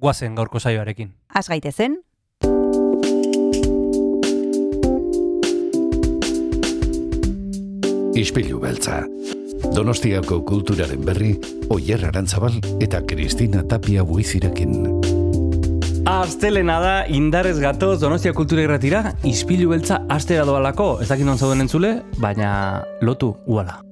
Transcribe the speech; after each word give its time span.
guazen 0.00 0.34
gaurko 0.34 0.58
saioarekin. 0.58 1.12
Az 1.34 1.48
gaitezen, 1.48 2.00
Ispilu 8.20 8.58
beltza. 8.60 9.04
Donostiako 9.74 10.40
kulturaren 10.44 11.04
berri, 11.06 11.30
Oyer 11.72 12.02
Arantzabal 12.08 12.58
eta 12.82 13.00
Kristina 13.06 13.62
Tapia 13.68 14.04
buizirekin. 14.04 14.74
Astelena 16.10 16.80
da, 16.82 16.94
indarrez 17.08 17.56
gatoz 17.62 18.00
Donostia 18.00 18.34
Kultura 18.36 18.66
Irratira, 18.66 19.04
izpilu 19.24 19.70
beltza 19.72 20.02
astera 20.12 20.44
doalako, 20.48 20.96
ez 21.00 21.08
dakit 21.12 21.28
non 21.28 21.38
zauden 21.38 21.68
entzule, 21.68 22.00
baina 22.20 22.50
lotu 23.00 23.34
uala. 23.46 23.89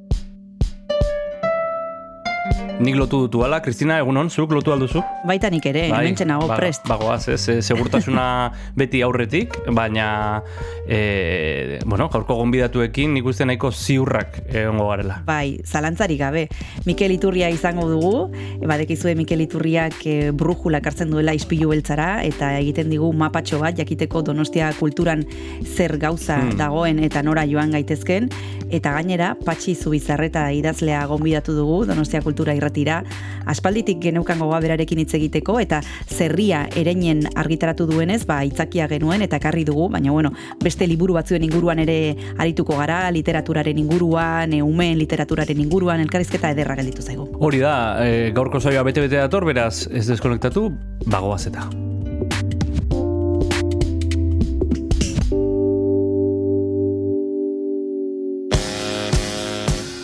Nik 2.78 2.95
lotu 2.95 3.18
dutu 3.24 3.41
ala, 3.42 3.59
Kristina, 3.60 3.96
egunon, 3.98 4.28
zuk 4.30 4.52
lotu 4.55 4.70
alduzu? 4.70 5.00
baita 5.27 5.48
nik 5.50 5.64
ere, 5.66 5.88
bai, 5.91 6.14
nago 6.24 6.46
ba- 6.46 6.56
prest. 6.56 6.86
Bagoaz, 6.86 7.27
ez, 7.28 7.48
eh, 7.48 7.60
segurtasuna 7.60 8.52
beti 8.78 9.02
aurretik, 9.02 9.56
baina, 9.74 10.42
e, 10.86 11.80
bueno, 11.84 12.06
gaurko 12.08 12.36
gonbidatuekin 12.38 13.12
nik 13.14 13.27
uste 13.27 13.44
nahiko 13.44 13.72
ziurrak 13.72 14.38
egongo 14.47 14.86
garela. 14.88 15.19
Bai, 15.27 15.58
zalantzari 15.66 16.16
gabe. 16.16 16.47
Mikel 16.86 17.11
Iturria 17.12 17.50
izango 17.50 17.88
dugu, 17.91 18.30
badekizue 18.64 19.16
Mikel 19.19 19.41
Iturriak 19.42 19.98
e, 20.06 20.31
brujula 20.31 20.81
kartzen 20.81 21.10
duela 21.10 21.34
ispilu 21.34 21.69
beltzara, 21.75 22.22
eta 22.25 22.53
egiten 22.60 22.88
digu 22.94 23.10
mapatxo 23.12 23.58
bat, 23.58 23.75
jakiteko 23.77 24.22
donostia 24.22 24.70
kulturan 24.78 25.27
zer 25.66 25.98
gauza 25.98 26.38
Hmm. 26.38 26.55
dagoen 26.56 26.98
eta 27.03 27.22
nora 27.27 27.42
joan 27.48 27.72
gaitezken, 27.75 28.28
eta 28.70 28.92
gainera, 28.92 29.33
patxi 29.44 29.75
zubizarreta 29.75 30.47
idazlea 30.53 31.05
gonbidatu 31.10 31.53
dugu, 31.56 31.84
donostia 31.88 32.20
kultura 32.22 32.55
irratira, 32.69 33.02
aspalditik 33.48 33.98
geneukan 34.02 34.38
gogoa 34.38 34.61
berarekin 34.61 34.98
hitz 35.02 35.14
egiteko, 35.14 35.58
eta 35.61 35.80
zerria 36.06 36.66
ereinen 36.77 37.25
argitaratu 37.34 37.86
duenez, 37.88 38.25
ba, 38.27 38.42
itzakia 38.44 38.88
genuen, 38.88 39.22
eta 39.22 39.41
ekarri 39.41 39.64
dugu, 39.64 39.88
baina 39.88 40.12
bueno, 40.12 40.33
beste 40.62 40.86
liburu 40.86 41.14
batzuen 41.14 41.44
inguruan 41.44 41.78
ere 41.78 42.14
arituko 42.38 42.77
gara, 42.77 43.10
literaturaren 43.10 43.78
inguruan, 43.78 44.55
umeen 44.62 44.98
literaturaren 44.98 45.60
inguruan, 45.60 46.00
elkarrizketa 46.00 46.52
ederra 46.55 46.77
gelditu 46.77 47.02
zaigu. 47.02 47.28
Hori 47.41 47.62
da, 47.64 47.75
e, 48.05 48.30
gaurko 48.36 48.60
saioa 48.60 48.84
bete-bete 48.84 49.16
dator, 49.16 49.47
beraz 49.48 49.88
ez 49.91 50.06
deskonektatu, 50.08 50.69
bagoaz 51.06 51.47
eta. 51.48 51.69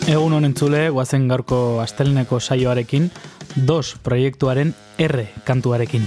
Egun 0.04 0.34
honen 0.36 0.50
entzule, 0.50 0.90
guazen 0.92 1.24
gaurko 1.30 1.80
astelneko 1.80 2.36
saioarekin, 2.36 3.08
dos 3.66 3.96
proiektuaren 4.04 4.74
R 5.00 5.22
kantuarekin. 5.48 6.04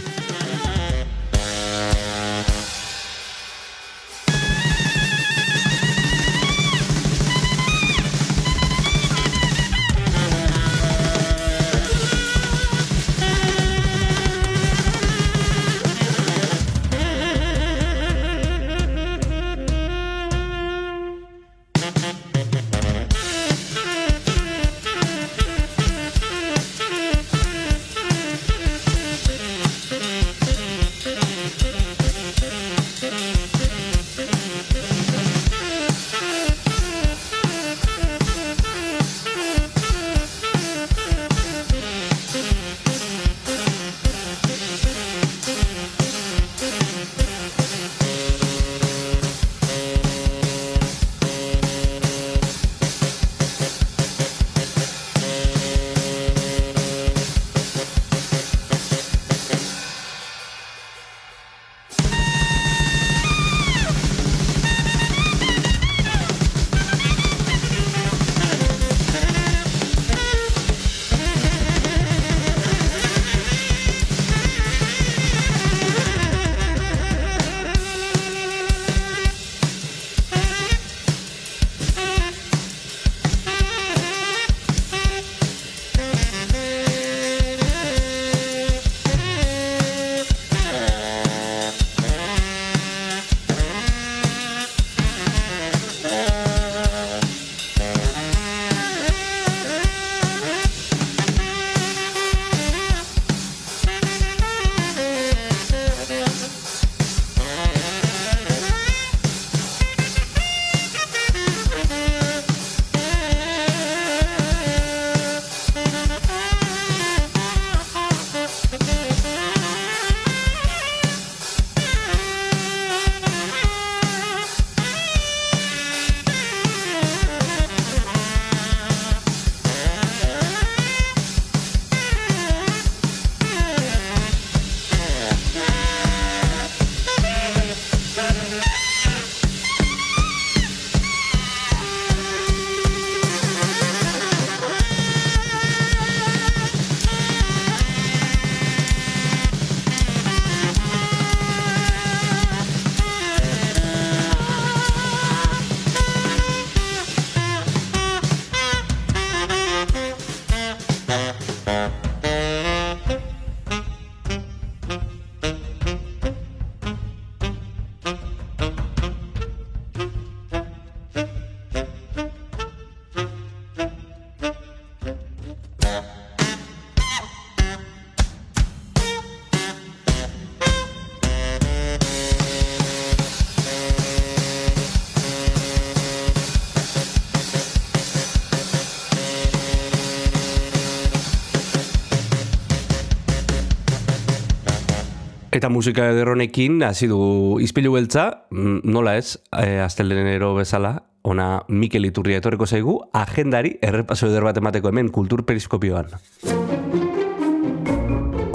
Eta 195.67 195.73
musika 195.75 196.05
ederronekin 196.07 196.77
hasi 196.87 197.09
du 197.11 197.57
izpilu 197.59 197.89
beltza, 197.91 198.45
mm, 198.55 198.87
nola 198.87 199.17
ez, 199.19 199.35
e, 199.51 199.81
astelenero 199.83 200.53
bezala, 200.55 200.93
ona 201.27 201.65
Mikel 201.67 202.07
Iturria 202.07 202.39
etorreko 202.39 202.63
zaigu, 202.65 202.95
agendari 203.11 203.73
errepaso 203.83 204.29
eder 204.31 204.47
bat 204.47 204.55
emateko 204.63 204.87
hemen 204.87 205.11
kultur 205.11 205.43
periskopioan. 205.43 206.15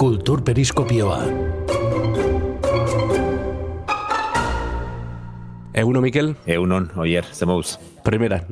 Kultur 0.01 0.41
periskopioa. 0.41 1.21
Eguno, 5.75 6.01
Mikel? 6.01 6.33
Egunon, 6.47 6.89
oier, 6.97 7.29
zemouz. 7.29 7.77
Primeran. 8.03 8.43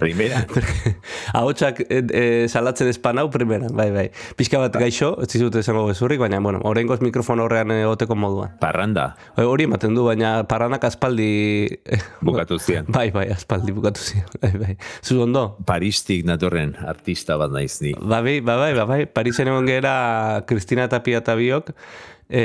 Primera. 0.00 0.46
Ahotsak 1.38 1.82
e, 1.84 2.00
e, 2.00 2.22
salatzen 2.48 2.88
espanau 2.88 3.28
primeran, 3.30 3.74
bai, 3.76 3.90
bai. 3.92 4.06
Pixka 4.40 4.60
bat 4.62 4.74
gaixo, 4.80 5.12
ez 5.22 5.28
zizut 5.28 5.58
esango 5.60 5.84
bezurrik, 5.88 6.20
baina, 6.22 6.40
bueno, 6.40 6.62
horrengoz 6.64 7.02
mikrofon 7.04 7.42
horrean 7.44 7.72
egoteko 7.76 8.16
moduan. 8.16 8.56
Parranda. 8.62 9.10
E, 9.36 9.44
Hori 9.44 9.68
ematen 9.68 9.96
du, 9.96 10.06
baina 10.08 10.32
parranak 10.48 10.88
aspaldi... 10.88 11.28
Bukatu 12.24 12.58
zian. 12.58 12.88
Bai, 12.98 13.10
bai, 13.12 13.28
aspaldi 13.34 13.76
bukatu 13.76 14.02
zian. 14.02 14.26
Bai, 14.42 14.54
bai. 14.56 14.74
Zu 15.04 15.22
ondo? 15.26 15.44
Paristik 15.68 16.24
natorren 16.28 16.74
artista 16.88 17.36
bat 17.40 17.52
naiz 17.52 17.82
ni. 17.84 17.94
Ba, 18.00 18.22
bai, 18.24 18.40
ba, 18.40 18.56
bai, 18.60 18.72
ba, 18.78 18.88
bai. 18.88 19.02
Parisen 19.06 19.52
egon 19.52 19.68
gera 19.68 20.44
Kristina 20.48 20.88
Tapia 20.88 21.20
eta 21.20 21.36
biok, 21.36 21.74
e, 22.28 22.42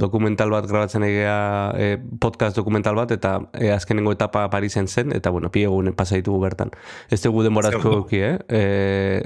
dokumental 0.00 0.50
bat 0.52 0.66
grabatzen 0.68 1.04
egea, 1.06 1.36
e, 1.76 1.98
podcast 2.20 2.56
dokumental 2.56 2.98
bat, 2.98 3.12
eta 3.14 3.36
e, 3.54 3.70
azkenengo 3.72 4.12
etapa 4.12 4.46
Parisen 4.52 4.88
zen, 4.88 5.14
eta 5.16 5.30
bueno, 5.30 5.50
pi 5.52 5.64
egun 5.68 5.92
pasaitugu 5.96 6.40
bertan. 6.42 6.72
Ez 7.10 7.20
dugu 7.24 7.44
denborazko 7.46 7.94
uki, 8.02 8.20
eh? 8.26 8.34
E, 8.48 8.62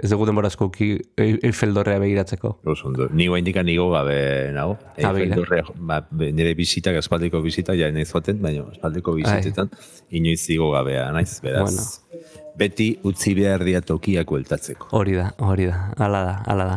ez 0.03 0.11
dugu 0.13 0.29
denborazko 0.31 0.71
uki 0.71 0.91
Eiffel 1.17 1.75
dorrea 1.75 1.99
begiratzeko. 2.03 2.59
Oso 2.71 2.89
ondo. 2.89 3.09
Ni 3.13 3.29
guain 3.33 3.45
dikan 3.47 3.67
nigo 3.67 3.91
gabe 3.93 4.53
nago. 4.55 4.79
Ah, 5.03 5.13
begira. 5.13 5.35
Eiffel 5.35 5.45
Dorre, 5.45 5.63
ba, 5.75 6.01
nire 6.13 6.55
bizitak, 6.59 7.01
espaldiko 7.03 7.43
bizita, 7.45 7.77
ja 7.79 7.91
naiz 7.93 8.11
joaten, 8.13 8.41
baina 8.43 8.65
espaldiko 8.73 9.17
bizitetan, 9.19 9.73
inoiz 10.15 10.43
igo 10.55 10.71
gabea 10.77 11.11
naiz, 11.13 11.41
beraz. 11.45 11.69
Bueno. 11.69 12.35
Beti 12.55 13.01
utzi 13.03 13.33
behar 13.35 13.65
dia 13.67 13.81
tokiak 13.83 14.29
bueltatzeko. 14.31 14.93
Hori 14.95 15.17
da, 15.19 15.33
hori 15.43 15.65
da, 15.67 15.89
hala 15.99 16.21
da, 16.23 16.35
hala 16.47 16.67
da. 16.69 16.77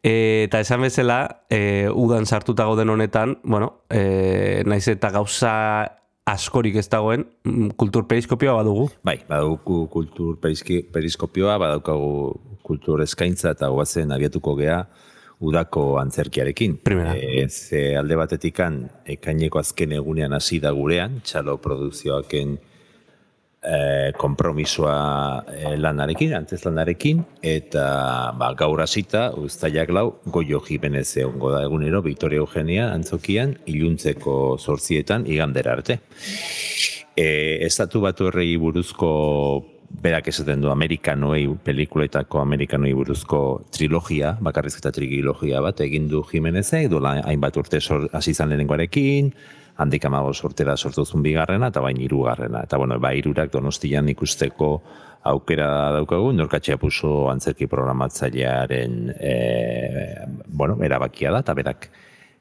E, 0.00 0.12
eta 0.46 0.62
esan 0.64 0.80
bezala, 0.80 1.18
e, 1.52 1.90
udan 1.92 2.24
sartuta 2.24 2.64
gauden 2.64 2.88
honetan, 2.88 3.17
bueno, 3.42 3.84
e, 3.90 4.62
naiz 4.66 4.86
eta 4.88 5.10
gauza 5.14 5.52
askorik 6.28 6.76
ez 6.76 6.88
dagoen, 6.92 7.24
mm, 7.44 7.74
kultur 7.80 8.06
periskopioa 8.08 8.58
badugu. 8.60 8.88
Bai, 9.04 9.18
badauku 9.28 9.86
kultur 9.92 10.38
periskopioa, 10.42 11.58
badaukagu 11.58 12.12
kultur 12.62 13.02
eskaintza 13.02 13.54
eta 13.56 13.70
guazen 13.72 14.12
abiatuko 14.12 14.54
gea 14.58 14.82
udako 15.40 15.98
antzerkiarekin. 16.00 16.78
Primera. 16.84 17.14
E, 17.16 17.46
ze 17.48 17.96
alde 17.96 18.16
batetikan, 18.18 18.82
ekaineko 19.06 19.60
azken 19.62 19.94
egunean 19.96 20.34
hasi 20.36 20.58
da 20.60 20.72
gurean, 20.74 21.20
txalo 21.24 21.56
produkzioaken 21.62 22.58
e, 23.62 24.12
kompromisoa 24.18 25.44
e, 25.48 25.76
lanarekin, 25.76 26.34
antzez 26.38 26.62
lanarekin, 26.64 27.24
eta 27.42 28.32
ba, 28.38 28.52
gaur 28.58 28.82
hasita 28.84 29.28
uztaiak 29.38 29.92
lau, 29.94 30.06
goio 30.26 30.60
jimenez 30.64 31.08
egongo 31.16 31.52
da 31.54 31.64
egunero, 31.66 32.02
Victoria 32.02 32.42
Eugenia 32.44 32.92
antzokian, 32.92 33.56
iluntzeko 33.66 34.58
zortzietan, 34.58 35.26
igandera 35.26 35.74
arte. 35.78 36.00
E, 37.18 37.28
estatu 37.66 38.02
batu 38.04 38.30
errei 38.30 38.54
buruzko 38.60 39.10
berak 39.88 40.28
esaten 40.28 40.60
du 40.60 40.70
amerikanoei, 40.70 41.46
pelikuletako 41.64 42.42
amerikanoei 42.42 42.92
buruzko 42.94 43.40
trilogia, 43.74 44.34
bakarrizketa 44.44 44.92
trilogia 44.94 45.62
bat, 45.64 45.80
egin 45.80 46.10
du 46.10 46.22
Jimenezek, 46.28 46.90
dola 46.92 47.16
hainbat 47.24 47.56
urte 47.56 47.80
hasi 47.80 48.34
izan 48.34 48.52
lehenengoarekin, 48.52 49.32
handik 49.78 50.04
amago 50.04 50.32
sortera 50.34 50.76
sortuzun 50.76 51.22
bigarrena, 51.22 51.70
eta 51.70 51.80
bain 51.80 52.00
hirugarrena. 52.02 52.64
Eta 52.66 52.80
bueno, 52.80 52.98
ba, 53.00 53.12
hirurak 53.14 53.52
donostian 53.52 54.10
ikusteko 54.10 54.72
aukera 55.30 55.68
daukagu, 55.94 56.32
norkatxea 56.34 56.78
puso 56.80 57.28
antzerki 57.30 57.68
programatzailearen 57.70 58.98
e, 59.14 59.34
bueno, 60.48 60.78
erabakia 60.84 61.32
da, 61.34 61.42
eta 61.46 61.54
berak 61.58 61.88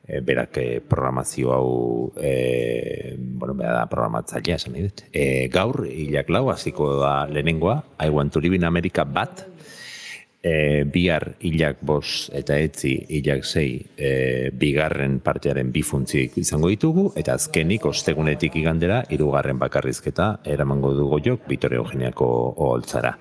e, 0.07 0.21
berak 0.25 0.57
e, 0.61 0.67
programazio 0.81 1.53
hau 1.53 1.69
e, 2.15 3.15
bueno, 3.17 3.53
bera 3.59 3.75
da 3.81 3.85
programatzailea 3.91 4.57
esan 4.61 4.73
nahi 4.73 4.87
dut. 4.87 5.05
E, 5.11 5.47
gaur, 5.53 5.83
hilak 5.89 6.31
lau, 6.33 6.47
hasiko 6.53 6.95
da 7.01 7.13
lehenengoa, 7.29 7.83
I 8.01 8.09
want 8.09 8.33
to 8.33 8.41
live 8.41 8.57
in 8.57 8.65
America 8.65 9.05
bat, 9.05 9.45
e, 10.47 10.83
bihar 10.87 11.33
hilak 11.43 11.81
bos 11.85 12.29
eta 12.35 12.57
etzi 12.59 12.93
hilak 13.17 13.45
sei 13.45 13.81
e, 13.97 14.49
bigarren 14.55 15.19
partearen 15.23 15.71
bi 15.73 15.83
funtzio 15.83 16.23
izango 16.39 16.71
ditugu, 16.71 17.07
eta 17.19 17.35
azkenik 17.37 17.85
ostegunetik 17.89 18.55
igandera 18.61 19.03
hirugarren 19.11 19.59
bakarrizketa 19.59 20.29
eramango 20.47 20.93
dugu 20.97 21.19
jok 21.25 21.47
Vittorio 21.49 21.83
Eugeniako 21.83 22.27
oholtzara. 22.55 23.15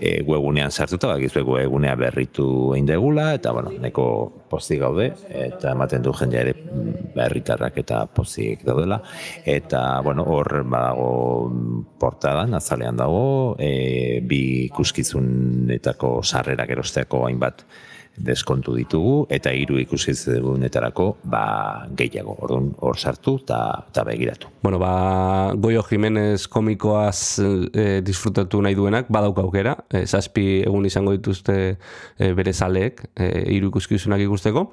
E, 0.00 0.20
webunean 0.26 0.72
sartuta, 0.72 1.12
bakizu 1.14 1.44
webunea 1.46 1.94
berritu 2.00 2.48
egin 2.74 2.88
degula, 2.88 3.32
eta 3.36 3.52
bueno, 3.56 3.72
neko 3.80 4.06
pozik 4.50 4.80
gaude, 4.80 5.10
eta 5.28 5.72
ematen 5.74 6.04
du 6.04 6.12
jendea 6.16 6.44
ere 6.46 6.54
berritarrak 7.16 7.78
eta 7.82 8.04
pozik 8.06 8.64
daudela, 8.66 9.00
eta 9.44 10.00
bueno, 10.04 10.26
hor 10.28 10.62
badago 10.64 11.10
portadan, 12.00 12.54
azalean 12.58 12.96
dago, 12.96 13.56
e, 13.58 14.20
bi 14.22 14.40
ikuskizunetako 14.68 16.20
sarrerak 16.22 16.72
erosteako 16.76 17.26
hainbat 17.28 17.66
deskontu 18.18 18.74
ditugu, 18.76 19.26
eta 19.30 19.52
hiru 19.54 19.78
ikuskizunetarako 19.82 21.08
ba, 21.24 21.86
gehiago, 21.96 22.36
orduan 22.42 22.70
hor 22.80 22.98
sartu 22.98 23.36
eta 23.42 24.04
begiratu. 24.06 24.48
Bueno, 24.62 24.78
ba, 24.78 25.52
Goio 25.54 25.82
Jimenez 25.82 26.46
komikoaz 26.50 27.38
e, 27.38 28.00
disfrutatu 28.02 28.60
nahi 28.64 28.74
duenak, 28.74 29.10
badauka 29.12 29.44
aukera, 29.44 29.76
e, 29.90 30.04
zazpi 30.06 30.62
egun 30.66 30.86
izango 30.88 31.14
dituzte 31.14 31.56
e, 32.18 32.32
bere 32.36 32.52
zaleek, 32.52 33.04
e, 33.14 33.28
hiru 33.54 33.70
ikuskizunak 33.70 34.24
ikusteko, 34.24 34.66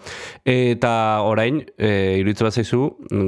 eta 0.50 0.94
orain, 1.28 1.62
e, 1.78 2.20
iruditzen 2.22 2.50
bat 2.50 2.60
zaizu, 2.62 2.82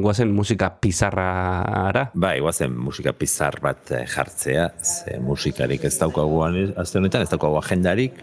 guazen 0.03 0.33
musika 0.35 0.71
pizarra 0.81 2.09
Bai, 2.13 2.39
guazen 2.43 2.73
musika 2.75 3.13
pizar 3.13 3.59
bat 3.63 3.91
jartzea, 4.11 4.69
ze 4.81 5.19
musikarik 5.19 5.83
ez 5.85 5.95
daukagu 5.99 6.41
azte 6.45 6.99
honetan, 6.99 7.23
ez 7.25 7.29
daukagu 7.31 7.57
agendarik, 7.59 8.17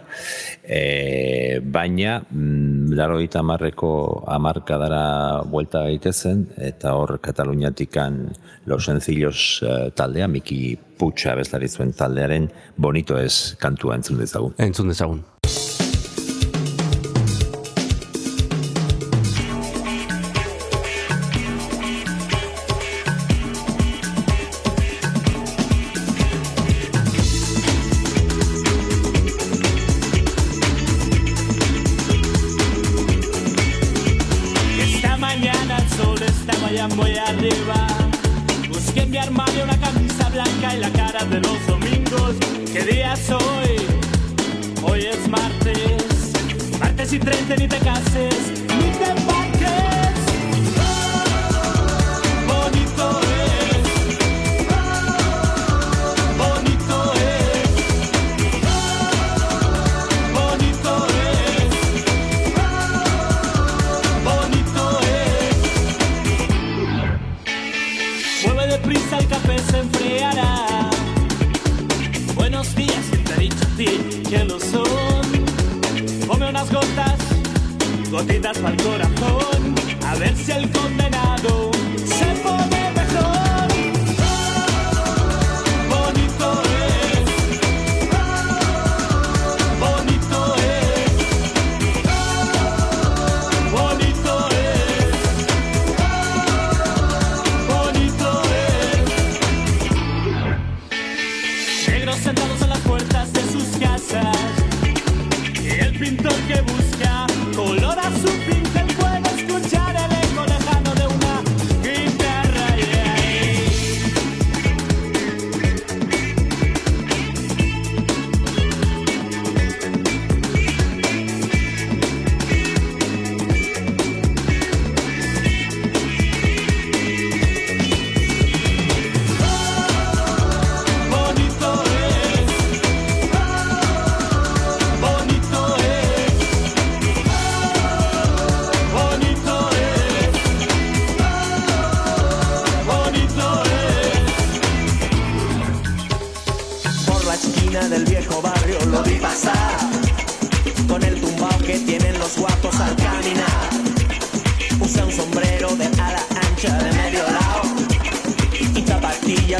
e, 0.63 1.59
baina, 1.83 2.21
mm, 2.31 2.93
laro 2.95 3.19
eta 3.19 3.41
amarreko 3.43 3.91
amarkadara 4.31 5.43
buelta 5.51 5.83
gaitezen, 5.89 6.47
eta 6.57 6.95
hor 6.95 7.17
Kataluniatikan 7.23 8.23
Los 8.65 8.87
Sencillos 8.87 9.61
eh, 9.67 9.91
taldea, 9.95 10.29
Miki 10.31 10.77
Putxa 10.99 11.35
bezlari 11.35 11.67
zuen 11.67 11.93
taldearen 11.97 12.49
bonito 12.77 13.19
ez 13.19 13.55
kantua 13.59 13.99
entzun 13.99 14.23
dezagun. 14.23 14.55
Entzun 14.57 14.93
dezagun. 14.93 15.23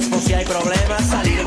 Por 0.01 0.19
si 0.21 0.33
hay 0.33 0.43
problemas, 0.43 1.07
salir 1.07 1.42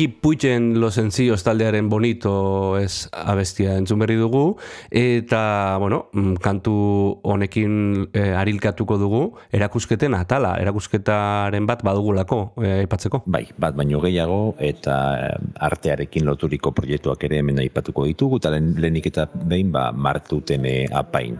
Miki 0.00 0.16
Puitzen 0.16 0.80
Los 0.80 0.94
Sencillos 0.94 1.42
taldearen 1.44 1.90
bonito 1.90 2.78
ez 2.80 3.10
abestia 3.12 3.74
entzun 3.76 3.98
berri 4.00 4.14
dugu, 4.16 4.56
eta, 4.88 5.76
bueno, 5.76 6.06
mm, 6.14 6.38
kantu 6.40 6.72
honekin 7.20 8.08
eh, 8.16 8.32
arilkatuko 8.32 8.96
dugu, 8.96 9.20
erakusketen 9.52 10.16
atala, 10.16 10.54
erakusketaren 10.56 11.66
bat 11.68 11.84
badugulako, 11.84 12.38
eh, 12.64 12.78
aipatzeko. 12.86 13.20
Bai, 13.26 13.42
bat 13.60 13.76
baino 13.76 14.00
gehiago 14.00 14.54
eta 14.56 14.96
eh, 15.18 15.36
artearekin 15.68 16.24
loturiko 16.24 16.72
proiektuak 16.72 17.28
ere 17.28 17.42
hemen 17.42 17.60
aipatuko 17.60 18.08
ditugu, 18.08 18.40
eta 18.40 18.54
lehen- 18.56 18.80
lehenik 18.80 19.10
eta 19.12 19.28
behin 19.34 19.68
ba, 19.70 19.90
martuten 19.92 20.64
apain. 20.96 21.36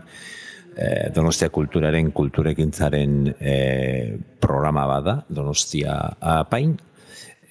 Donostia 1.15 1.49
kulturaren 1.53 2.13
kulturekintzaren 2.13 3.35
eh, 3.41 4.19
programa 4.41 4.87
bada, 4.87 5.19
Donostia 5.29 5.97
apain, 6.21 6.77
e, 6.77 6.90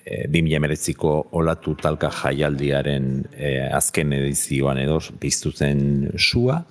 2019ko 0.09 1.13
olatu 1.37 1.75
talka 1.79 2.09
jaialdiaren 2.23 3.09
eh, 3.35 3.69
azken 3.75 4.13
edizioan 4.17 4.81
edo 4.81 4.99
piztu 5.21 5.51
zen 5.51 6.11
sua, 6.17 6.63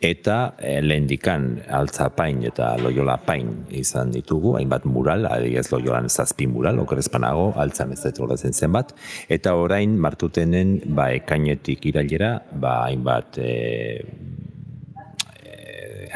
eta 0.00 0.54
e, 0.60 0.76
lehendikan 0.84 1.46
altzapain 1.72 2.42
eta 2.44 2.74
loiola 2.80 3.16
pain 3.24 3.48
izan 3.72 4.12
ditugu, 4.12 4.54
hainbat 4.58 4.84
mural, 4.84 5.24
adibidez 5.30 5.70
loiolan 5.72 6.10
zazpi 6.10 6.46
mural, 6.50 6.78
okerezpanago, 6.84 7.52
altzan 7.56 7.94
ez 7.96 8.04
horretzen 8.20 8.52
zenbat, 8.52 8.92
eta 9.28 9.54
orain 9.56 9.96
martutenen 9.98 10.78
ba, 10.86 11.10
ekainetik 11.16 11.88
irailera, 11.92 12.36
ba, 12.52 12.82
hainbat 12.90 13.40
e, 13.40 13.52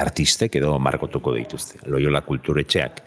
artistek 0.00 0.56
edo 0.56 0.76
markotuko 0.80 1.34
dituzte. 1.36 1.80
Loiola 1.90 2.22
kulturetxeak 2.24 3.02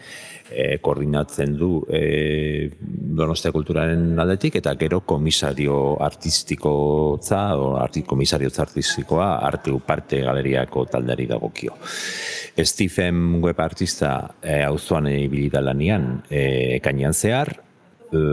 e, 0.53 0.77
koordinatzen 0.81 1.57
du 1.57 1.81
e, 1.89 2.69
Donostia 3.13 3.51
kulturaren 3.53 4.17
aldetik 4.19 4.55
eta 4.57 4.73
gero 4.79 5.01
komisario 5.05 5.97
artistikotza 6.01 7.41
o 7.57 7.75
arti, 7.77 8.01
komisario 8.07 8.49
artistikoa 8.57 9.27
arte 9.45 9.73
parte 9.85 10.21
galeriako 10.21 10.85
talderi 10.85 11.27
dagokio. 11.29 11.77
Stephen 12.57 13.41
web 13.43 13.59
artista 13.59 14.35
e, 14.41 14.61
auzoan 14.63 15.07
ibili 15.11 15.49
da 15.49 15.61
lanian 15.61 16.23
e, 16.29 16.77
ekainean 16.77 17.13
zehar, 17.13 17.53
e, 18.11 18.23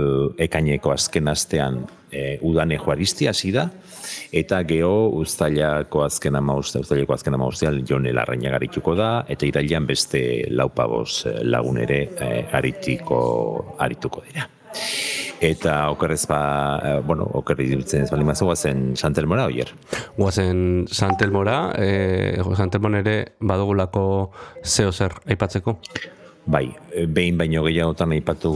ekaineko 0.47 0.93
azken 0.93 1.29
astean 1.29 1.85
e, 2.13 2.39
udane 2.43 2.79
juaristi 2.79 3.29
hasi 3.31 3.53
da, 3.53 3.69
eta 4.33 4.63
geho 4.69 5.11
uztailako 5.21 6.05
azken 6.05 6.37
amauste, 6.37 6.83
uztaileko 6.85 7.17
azken 7.17 7.37
amaustean 7.39 7.83
jone 7.89 8.13
larraina 8.17 8.55
garituko 8.57 8.95
da, 8.99 9.11
eta 9.29 9.49
irailean 9.49 9.87
beste 9.87 10.23
laupaboz 10.51 11.27
lagun 11.43 11.81
ere 11.83 12.01
e, 12.17 12.31
aritiko, 12.61 13.21
arituko 13.79 14.25
dira. 14.29 14.49
Eta 15.41 15.89
okerrez 15.89 16.27
ba, 16.29 16.41
eh, 16.85 17.01
bueno, 17.01 17.25
okerri 17.41 17.65
dirutzen 17.71 18.05
ez 18.05 18.11
bali 18.13 18.27
mazu, 18.29 18.45
guazen 18.45 18.91
Santelmora, 18.97 19.47
oier? 19.49 19.73
Guazen 20.19 20.85
Santelmora, 20.93 21.73
eh, 21.81 22.37
Santelmon 22.57 22.99
ere 23.01 23.17
badugulako 23.41 24.05
zeo 24.63 24.93
zer 24.93 25.17
aipatzeko. 25.27 25.79
Bai, 26.47 26.71
e, 26.93 27.05
behin 27.07 27.37
baino 27.39 27.63
gehiagotan 27.67 28.15
aipatu, 28.17 28.53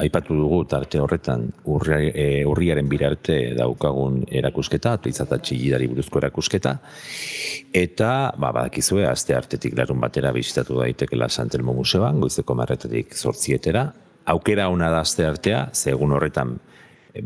aipatu 0.00 0.34
dugu 0.38 0.62
tarte 0.64 0.98
horretan 0.98 1.44
urri, 1.68 2.08
e, 2.14 2.24
urriaren 2.48 2.88
birarte 2.88 3.36
daukagun 3.58 4.22
erakusketa, 4.40 4.94
atuizata 4.96 5.38
txillidari 5.38 5.90
buruzko 5.90 6.22
erakusketa, 6.22 6.74
eta, 7.76 8.10
ba, 8.40 8.54
badakizue, 8.56 9.04
aste 9.06 9.36
artetik 9.36 9.76
larun 9.78 10.00
batera 10.00 10.32
bizitatu 10.32 10.80
daitekela 10.80 11.28
Santelmo 11.28 11.76
Museoan, 11.76 12.22
goizeko 12.24 12.56
marretetik 12.56 13.14
zortzietera, 13.14 13.84
aukera 14.32 14.70
ona 14.72 14.90
da 14.90 15.04
aste 15.04 15.28
artea, 15.28 15.68
ze 15.74 15.92
egun 15.92 16.16
horretan 16.16 16.56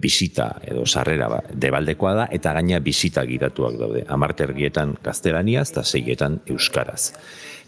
bisita 0.01 0.49
edo 0.65 0.85
sarrera 0.87 1.29
ba, 1.29 1.41
debaldekoa 1.53 2.15
da, 2.17 2.29
eta 2.33 2.55
gaina 2.57 2.81
bisita 2.81 3.25
giratuak 3.29 3.77
daude. 3.79 4.05
Amartergietan 4.09 4.97
gaztelaniaz 5.05 5.71
eta 5.71 5.85
seietan 5.85 6.41
euskaraz. 6.51 7.13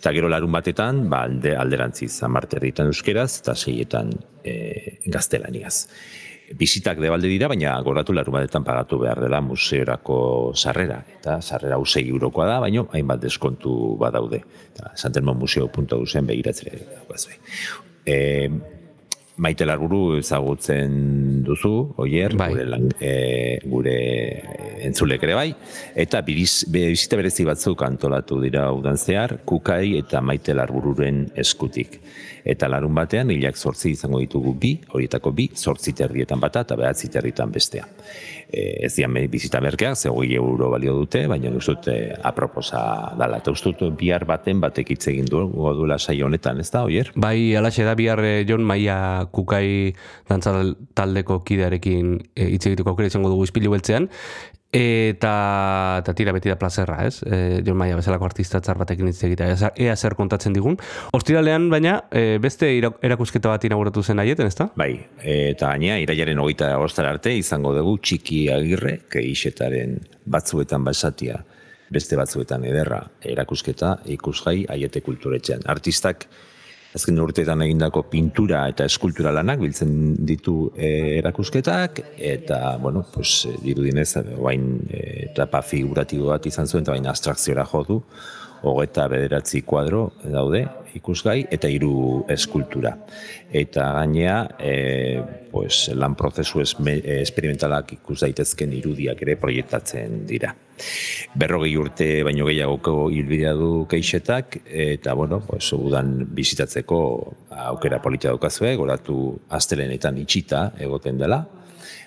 Eta 0.07 0.13
gero 0.15 0.29
larun 0.31 0.53
batetan, 0.55 1.01
ba, 1.11 1.25
alde, 1.27 1.57
alderantziz, 1.59 2.13
amarterrietan 2.23 2.93
euskeraz 2.93 3.41
eta 3.41 3.57
seietan 3.59 4.13
e, 4.47 5.01
gaztelaniaz. 5.11 5.81
Bisitak 6.55 7.01
debalde 7.03 7.27
dira, 7.27 7.49
baina 7.51 7.73
goratu 7.83 8.15
larun 8.15 8.37
batetan 8.37 8.63
pagatu 8.63 9.01
behar 9.03 9.19
dela 9.25 9.41
museorako 9.43 10.21
sarrera. 10.55 11.01
Eta 11.17 11.41
sarrera 11.43 11.81
usei 11.83 12.05
eurokoa 12.07 12.47
da, 12.53 12.61
baina 12.63 12.87
hainbat 12.95 13.25
deskontu 13.27 13.75
badaude. 13.99 14.45
Eta 14.77 14.93
santelmonmuseo.usen 14.95 16.31
begiratzere 16.31 16.79
daukazue. 16.85 17.41
E, 18.07 18.21
Maite 19.39 19.67
Larburu 19.69 20.17
ezagutzen 20.17 21.43
duzu, 21.45 21.93
oier, 22.01 22.33
Bai. 22.41 22.49
gure, 22.55 22.65
lan, 22.73 22.87
e, 22.99 23.59
gure 23.69 23.97
entzulek 24.87 25.27
ere 25.29 25.35
bai, 25.37 25.51
eta 25.95 26.23
biriz, 26.25 26.65
be- 26.73 26.87
bizita 26.95 27.19
berezi 27.21 27.45
batzuk 27.45 27.83
antolatu 27.85 28.41
dira 28.41 28.71
udan 28.73 28.97
zehar, 28.97 29.41
kukai 29.45 29.99
eta 29.99 30.23
Maite 30.25 30.55
Larbururen 30.57 31.27
eskutik. 31.37 32.01
Eta 32.47 32.69
larun 32.71 32.95
batean, 32.95 33.31
hilak 33.35 33.57
zortzi 33.59 33.91
izango 33.91 34.21
ditugu 34.23 34.55
bi, 34.55 34.81
horietako 34.95 35.33
bi, 35.35 35.49
zortzi 35.55 35.93
terrietan 35.99 36.41
bata 36.41 36.61
eta 36.63 36.77
behatzi 36.79 37.09
terrietan 37.11 37.51
bestea. 37.53 37.85
E, 38.47 38.85
ez 38.87 38.93
dian 38.95 39.15
bizita 39.31 39.61
merkeak, 39.61 39.97
ze 39.97 40.09
hogei 40.09 40.37
euro 40.39 40.71
balio 40.71 40.95
dute, 40.95 41.27
baina 41.27 41.51
dut 41.51 41.89
e, 41.91 41.97
aproposa 42.23 43.13
dala. 43.19 43.41
Eta 43.43 43.51
uste 43.51 43.73
dut 43.75 43.97
bihar 43.99 44.25
baten 44.25 44.61
batek 44.63 44.93
hitz 44.95 45.09
egin 45.13 45.27
du, 45.31 45.43
duela 45.77 45.99
saio 45.99 46.27
honetan, 46.27 46.61
ez 46.61 46.71
da, 46.71 46.85
oier? 46.87 47.11
Bai, 47.17 47.55
alaxe 47.59 47.85
da 47.85 47.95
bihar 47.99 48.23
eh, 48.25 48.45
Jon 48.49 48.65
Maia 48.67 49.27
kukai 49.33 49.95
dantza 50.29 50.55
taldeko 50.95 51.41
kidearekin 51.47 52.17
eh, 52.35 52.51
hitz 52.55 52.67
egiteko 52.67 52.95
aukera 52.95 53.11
izango 53.11 53.33
dugu 53.33 53.47
ispilu 53.49 53.75
beltzean. 53.75 54.09
Eta, 54.73 55.33
eta 56.03 56.13
tira 56.19 56.33
beti 56.35 56.51
da 56.51 56.57
plazerra, 56.59 56.99
ez? 57.07 57.21
E, 57.23 57.63
Jon 57.65 57.77
Maia 57.79 57.97
bezalako 57.97 58.27
artista 58.27 58.59
txar 58.61 58.77
batekin 58.81 59.09
hitz 59.09 59.23
egitea, 59.25 59.55
ea, 59.79 59.95
zer- 59.97 60.17
kontatzen 60.19 60.53
digun. 60.53 60.77
Ostiralean, 61.17 61.69
baina, 61.71 62.01
e, 62.11 62.39
beste 62.43 62.69
erakusketa 62.77 63.49
bat 63.53 63.65
inauguratu 63.65 64.03
zen 64.03 64.19
aieten, 64.19 64.47
ezta? 64.51 64.69
Bai, 64.77 64.91
eta 65.23 65.71
gaina 65.71 66.01
irailaren 66.03 66.39
hogeita 66.43 66.73
agostara 66.75 67.15
arte 67.15 67.33
izango 67.39 67.73
dugu 67.77 67.97
txiki 68.03 68.49
agirre, 68.53 68.99
keixetaren 69.13 70.01
batzuetan 70.27 70.85
basatia, 70.85 71.39
beste 71.89 72.19
batzuetan 72.19 72.65
ederra 72.67 73.05
erakusketa 73.23 74.01
ikusgai 74.19 74.65
aiete 74.69 75.01
kulturetxean. 75.01 75.63
Artistak 75.71 76.27
azken 76.97 77.21
urteetan 77.21 77.63
egindako 77.67 78.05
pintura 78.11 78.63
eta 78.71 78.87
eskultura 78.89 79.33
lanak 79.37 79.61
biltzen 79.61 80.15
ditu 80.29 80.71
e, 80.75 81.19
erakusketak 81.19 82.01
eta 82.17 82.77
bueno, 82.81 83.05
pues 83.13 83.45
eh, 83.51 83.55
dirudinez 83.63 84.09
orain 84.39 84.67
e, 84.89 85.03
etapa 85.29 85.63
figuratibo 85.63 86.33
bat 86.33 86.49
izan 86.49 86.67
zuen 86.67 86.87
eta 86.87 86.97
baina 86.97 87.13
abstrakziora 87.13 87.67
jo 87.73 87.85
du. 87.89 88.01
Hogeta 88.67 89.05
bederatzi 89.13 89.61
kuadro 89.69 90.09
daude 90.25 90.65
ikusgai 90.97 91.47
eta 91.53 91.69
hiru 91.71 92.25
eskultura. 92.33 92.93
Eta 93.53 93.87
gainea, 93.99 94.37
e, 94.59 95.23
pues, 95.51 95.89
lan 95.95 96.17
prozesu 96.19 96.63
esme, 96.65 96.99
esperimentalak 97.21 97.93
ikus 97.99 98.21
daitezken 98.25 98.73
irudiak 98.77 99.23
ere 99.23 99.37
proiektatzen 99.41 100.25
dira. 100.29 100.53
Berrogei 101.37 101.73
urte 101.81 102.09
baino 102.27 102.49
gehiagoko 102.49 103.09
hilbidea 103.13 103.55
du 103.57 103.87
keixetak, 103.89 104.61
eta 104.67 105.15
bueno, 105.15 105.41
pues, 105.47 105.71
udan 105.73 106.19
bizitatzeko 106.37 107.01
aukera 107.71 108.01
polita 108.03 108.33
daukazue, 108.33 108.75
goratu 108.77 109.19
astelenetan 109.57 110.19
itxita 110.25 110.71
egoten 110.79 111.23
dela, 111.23 111.45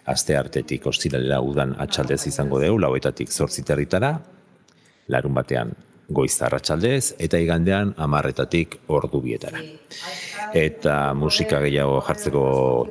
aste 0.10 0.38
artetik 0.38 0.86
ostiralera 0.90 1.42
udan 1.42 1.76
atxaldez 1.82 2.26
izango 2.28 2.62
dugu, 2.62 2.80
lauetatik 2.86 3.32
zortziterritara, 3.34 4.18
larun 5.10 5.34
batean 5.34 5.74
goiz 6.10 6.42
arratsaldez 6.42 7.14
eta 7.20 7.40
igandean 7.42 7.94
amarretatik 7.98 8.80
ordu 8.88 9.22
bietara. 9.22 9.62
Eta 10.54 11.14
musika 11.14 11.62
gehiago 11.62 12.00
jartzeko 12.08 12.44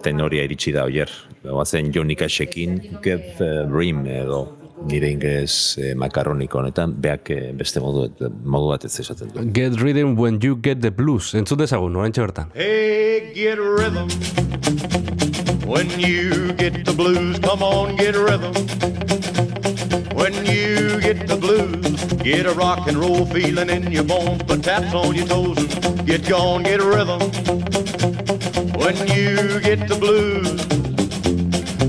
tenoria 0.05 0.45
iritsi 0.47 0.73
da 0.73 0.87
oier. 0.87 1.11
Goazen 1.43 1.93
Jonika 1.95 2.29
Shekin, 2.29 2.79
Get 3.03 3.37
the 3.39 3.67
Dream 3.71 4.07
edo 4.07 4.59
nire 4.87 5.11
ingles 5.11 5.79
eh, 5.79 5.95
makaroniko 5.99 6.61
honetan, 6.61 6.95
beak 7.03 7.31
eh, 7.35 7.51
beste 7.57 7.83
modu, 7.83 8.07
modu 8.45 8.71
bat 8.73 8.85
ez 8.87 8.95
esaten 9.03 9.33
du. 9.35 9.47
Get 9.53 9.81
rhythm 9.81 10.15
when 10.17 10.39
you 10.43 10.57
get 10.57 10.83
the 10.83 10.91
blues. 10.91 11.35
Entzun 11.35 11.59
dezagun, 11.59 11.97
oraintxe 11.99 12.23
bertan. 12.23 12.53
Hey, 12.55 13.33
get 13.35 13.59
rhythm. 13.59 14.09
When 15.69 15.91
you 16.01 16.55
get 16.55 16.85
the 16.85 16.95
blues, 16.95 17.39
come 17.41 17.63
on, 17.63 17.97
get 17.97 18.15
rhythm. 18.17 18.55
When 20.17 20.35
you 20.47 21.01
get 21.01 21.27
the 21.27 21.37
blues, 21.37 21.88
get 22.29 22.45
a 22.45 22.53
rock 22.53 22.87
and 22.87 22.99
roll 22.99 23.25
feeling 23.25 23.71
in 23.71 23.91
your 23.91 24.05
bones, 24.05 24.43
put 24.43 24.63
taps 24.63 24.93
on 24.93 25.15
your 25.15 25.27
toes 25.27 25.57
and 25.57 26.07
get 26.07 26.29
gone, 26.29 26.63
get 26.63 26.79
a 26.79 26.85
rhythm. 26.85 27.21
When 28.79 28.97
you 29.09 29.59
get 29.61 29.89
the 29.89 29.97
blues, 29.99 30.47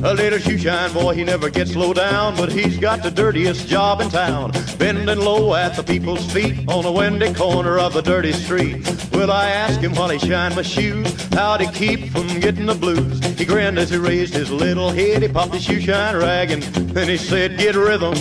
a 0.01 0.13
little 0.13 0.39
shoe 0.39 0.57
shine 0.57 0.93
boy, 0.93 1.15
he 1.15 1.25
never 1.25 1.49
gets 1.49 1.75
low 1.75 1.93
down, 1.93 2.37
but 2.37 2.49
he's 2.49 2.77
got 2.77 3.03
the 3.03 3.11
dirtiest 3.11 3.67
job 3.67 3.99
in 3.99 4.09
town. 4.09 4.53
Bending 4.77 5.19
low 5.19 5.55
at 5.55 5.75
the 5.75 5.83
people's 5.83 6.25
feet 6.31 6.69
on 6.69 6.85
a 6.85 6.91
windy 6.91 7.33
corner 7.33 7.77
of 7.77 7.97
a 7.97 8.01
dirty 8.01 8.31
street. 8.31 8.87
Will 9.11 9.33
I 9.33 9.49
ask 9.49 9.81
him 9.81 9.93
while 9.93 10.09
he 10.09 10.19
shine 10.19 10.55
my 10.55 10.61
shoes, 10.61 11.11
how'd 11.33 11.59
he 11.59 11.67
keep 11.67 12.11
from 12.11 12.27
getting 12.39 12.65
the 12.65 12.75
blues? 12.75 13.19
He 13.37 13.43
grinned 13.43 13.77
as 13.77 13.89
he 13.89 13.97
raised 13.97 14.33
his 14.33 14.49
little 14.49 14.89
head, 14.89 15.21
he 15.21 15.27
popped 15.27 15.53
his 15.53 15.63
shoe 15.63 15.81
shine 15.81 16.15
rag, 16.15 16.51
and 16.51 16.63
then 16.63 17.09
he 17.09 17.17
said, 17.17 17.57
get 17.57 17.75
rhythm. 17.75 18.13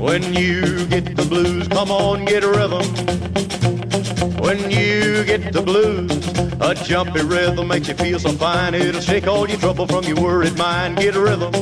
When 0.00 0.32
you 0.32 0.86
get 0.86 1.14
the 1.14 1.26
blues, 1.28 1.68
come 1.68 1.90
on, 1.90 2.24
get 2.24 2.42
a 2.42 2.48
rhythm. 2.48 2.82
When 4.40 4.70
you 4.70 5.24
get 5.24 5.52
the 5.52 5.60
blues, 5.60 6.10
a 6.58 6.74
jumpy 6.74 7.22
rhythm 7.22 7.68
makes 7.68 7.88
you 7.88 7.94
feel 7.94 8.18
so 8.18 8.32
fine. 8.32 8.74
It'll 8.74 9.02
shake 9.02 9.26
all 9.26 9.46
your 9.46 9.58
trouble 9.58 9.86
from 9.86 10.04
your 10.04 10.16
worried 10.16 10.56
mind. 10.56 10.96
Get 10.96 11.16
a 11.16 11.20
rhythm. 11.20 11.52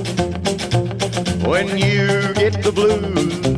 When 1.43 1.77
you 1.79 2.33
get 2.35 2.63
the 2.63 2.71
blues. 2.73 3.58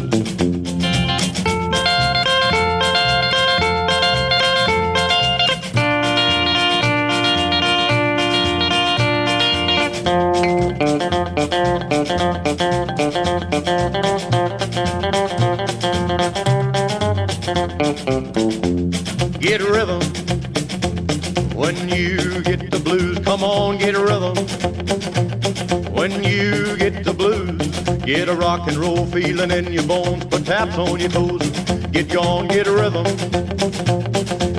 A 28.30 28.36
rock 28.36 28.68
and 28.68 28.76
roll 28.76 29.04
feeling 29.06 29.50
in 29.50 29.72
your 29.72 29.82
bones, 29.82 30.24
put 30.26 30.46
taps 30.46 30.78
on 30.78 31.00
your 31.00 31.08
toes, 31.08 31.50
get 31.90 32.08
gone, 32.08 32.46
get 32.46 32.66
a 32.68 32.72
rhythm. 32.72 33.04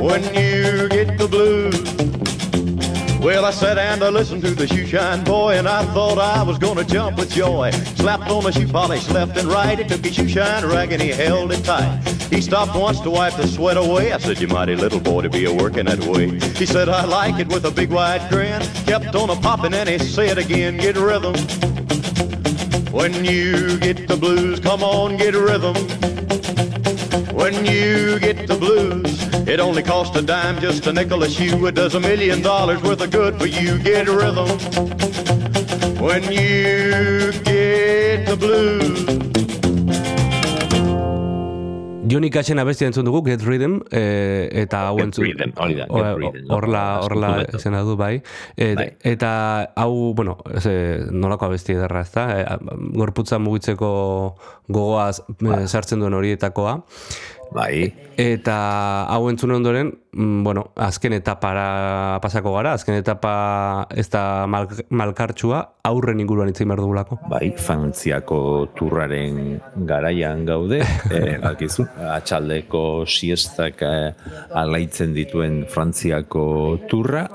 When 0.03 0.21
you 0.35 0.89
get 0.89 1.17
the 1.17 1.27
blues. 1.29 1.79
Well, 3.21 3.45
I 3.45 3.51
sat 3.51 3.77
and 3.77 4.03
I 4.03 4.09
listened 4.09 4.41
to 4.43 4.51
the 4.51 4.67
shoe 4.67 4.85
shine 4.85 5.23
boy, 5.23 5.57
and 5.57 5.67
I 5.67 5.85
thought 5.93 6.17
I 6.17 6.43
was 6.43 6.57
gonna 6.57 6.83
jump 6.83 7.17
with 7.17 7.31
joy. 7.31 7.71
Slapped 7.95 8.29
on 8.29 8.43
the 8.43 8.51
shoe 8.51 8.67
polish 8.67 9.07
left 9.09 9.37
and 9.37 9.47
right. 9.47 9.79
He 9.79 9.85
took 9.85 10.03
his 10.03 10.15
shoe 10.15 10.27
shine 10.27 10.65
rag 10.65 10.91
and 10.91 11.01
he 11.01 11.09
held 11.09 11.51
it 11.51 11.63
tight. 11.63 12.01
He 12.29 12.41
stopped 12.41 12.75
once 12.75 12.99
to 13.01 13.09
wipe 13.09 13.35
the 13.35 13.47
sweat 13.47 13.77
away. 13.77 14.11
I 14.11 14.17
said, 14.17 14.41
You 14.41 14.47
mighty 14.47 14.75
little 14.75 14.99
boy 14.99 15.21
to 15.21 15.29
be 15.29 15.45
a 15.45 15.53
working 15.53 15.85
that 15.85 15.99
way. 16.05 16.39
He 16.57 16.65
said, 16.65 16.89
I 16.89 17.05
like 17.05 17.39
it 17.39 17.47
with 17.47 17.65
a 17.65 17.71
big 17.71 17.91
wide 17.91 18.29
grin. 18.29 18.61
Kept 18.85 19.15
on 19.15 19.29
a 19.29 19.35
popping 19.35 19.73
and 19.73 19.87
he 19.87 19.99
said 19.99 20.37
again, 20.37 20.77
Get 20.77 20.97
rhythm. 20.97 21.35
When 22.91 23.23
you 23.23 23.79
get 23.79 24.07
the 24.07 24.17
blues, 24.17 24.59
come 24.59 24.83
on, 24.83 25.15
get 25.15 25.33
a 25.33 25.41
rhythm. 25.41 25.75
When 27.33 27.65
you 27.65 28.19
get 28.19 28.47
the 28.47 28.57
blues, 28.57 29.23
it 29.47 29.59
only 29.59 29.81
costs 29.81 30.15
a 30.17 30.21
dime, 30.21 30.59
just 30.59 30.85
a 30.87 30.93
nickel 30.93 31.23
a 31.23 31.29
shoe. 31.29 31.65
It 31.67 31.75
does 31.75 31.95
a 31.95 31.99
million 32.01 32.41
dollars 32.41 32.83
worth 32.83 33.01
of 33.01 33.11
good 33.11 33.39
for 33.39 33.47
you. 33.47 33.79
Get 33.79 34.09
a 34.09 34.13
rhythm. 34.13 34.49
When 36.03 36.23
you 36.23 37.31
get 37.43 38.25
the 38.25 38.35
blues. 38.37 39.30
Johnny 42.07 42.29
Cashen 42.31 42.59
abestia 42.59 42.87
entzun 42.87 43.05
dugu, 43.05 43.21
Get 43.25 43.43
Rhythm, 43.45 43.79
e, 43.91 44.49
eta 44.63 44.87
hau 44.87 44.97
Get 44.97 45.05
entzun... 45.05 45.25
Rhythm, 45.25 45.53
hori 45.57 45.75
da, 45.77 45.85
Get 45.85 46.17
Rhythm, 46.17 46.49
Horla, 46.49 46.83
horla 47.05 47.31
izena 47.53 47.83
du, 47.85 47.95
bai. 47.99 48.15
E, 48.55 48.73
Bai. 48.75 48.87
Eta 49.05 49.31
hau, 49.75 50.13
bueno, 50.17 50.37
ze, 50.59 50.73
nolako 51.11 51.51
abesti 51.51 51.75
ederra, 51.77 52.01
ez 52.01 52.11
da? 52.15 52.25
E, 52.39 52.45
gorputza 52.97 53.39
mugitzeko 53.39 53.91
gogoaz 54.67 55.21
e, 55.27 55.67
sartzen 55.67 56.01
duen 56.01 56.17
horietakoa. 56.17 56.79
Bai, 57.51 57.91
Eta 58.21 58.55
hau 59.09 59.25
entzun 59.31 59.53
ondoren, 59.55 59.93
bueno, 60.13 60.71
azken 60.75 61.13
etapara 61.15 62.19
pasako 62.21 62.55
gara, 62.57 62.73
azken 62.75 62.97
etapa 62.99 63.87
ez 63.95 64.09
da 64.11 64.45
mal, 64.47 64.67
malkartsua, 64.89 65.61
aurren 65.87 66.19
inguruan 66.19 66.51
itzin 66.51 66.67
behar 66.67 66.81
dugulako. 66.83 67.17
bai, 67.31 67.53
Frantziako 67.57 68.39
turraren 68.75 69.61
garaian 69.87 70.43
gaude, 70.45 70.81
eh, 71.15 71.37
bakizu, 71.41 71.87
atxaldeko 72.11 72.83
siestak 73.07 73.85
eh, 73.87 74.11
alaitzen 74.63 75.15
dituen 75.15 75.63
Frantziako 75.71 76.43
turra, 76.91 77.27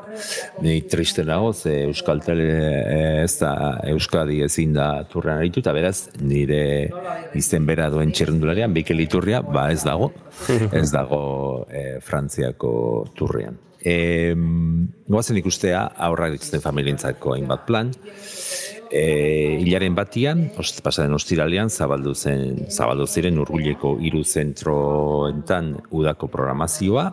ni 0.61 0.83
triste 0.83 1.25
nago, 1.25 1.53
ze 1.53 1.87
Euskaltel 1.87 2.41
eh, 2.45 3.25
ez 3.25 3.39
da 3.41 3.81
Euskadi 3.89 4.43
ezin 4.45 4.77
da 4.77 4.91
turran 5.09 5.41
aritu, 5.41 5.65
eta 5.65 5.73
beraz, 5.77 6.11
nire 6.21 6.91
izen 7.37 7.67
bera 7.67 7.89
duen 7.93 8.13
txerrendularian, 8.13 8.73
Mikel 8.73 9.01
Iturria, 9.01 9.41
ba 9.41 9.71
ez 9.73 9.83
dago, 9.87 10.13
ez 10.81 10.91
dago 10.93 11.25
eh, 11.73 11.99
Frantziako 12.05 12.66
turrean. 13.17 13.59
E, 13.87 14.35
goazen 15.07 15.39
ikustea 15.39 15.85
aurrak 16.09 16.35
dituzten 16.37 16.65
familientzako 16.65 17.37
hainbat 17.37 17.67
plan, 17.69 17.93
e, 18.91 19.59
hilaren 19.61 19.95
batian, 19.95 20.47
ost, 20.59 20.83
pasaren 20.85 21.15
ostiralean, 21.15 21.71
zabaldu, 21.71 22.15
zen, 22.15 22.67
zabaldu 22.71 23.07
ziren 23.07 23.39
urguleko 23.43 23.97
hiru 24.03 24.25
zentroentan 24.25 25.75
udako 25.91 26.31
programazioa, 26.33 27.11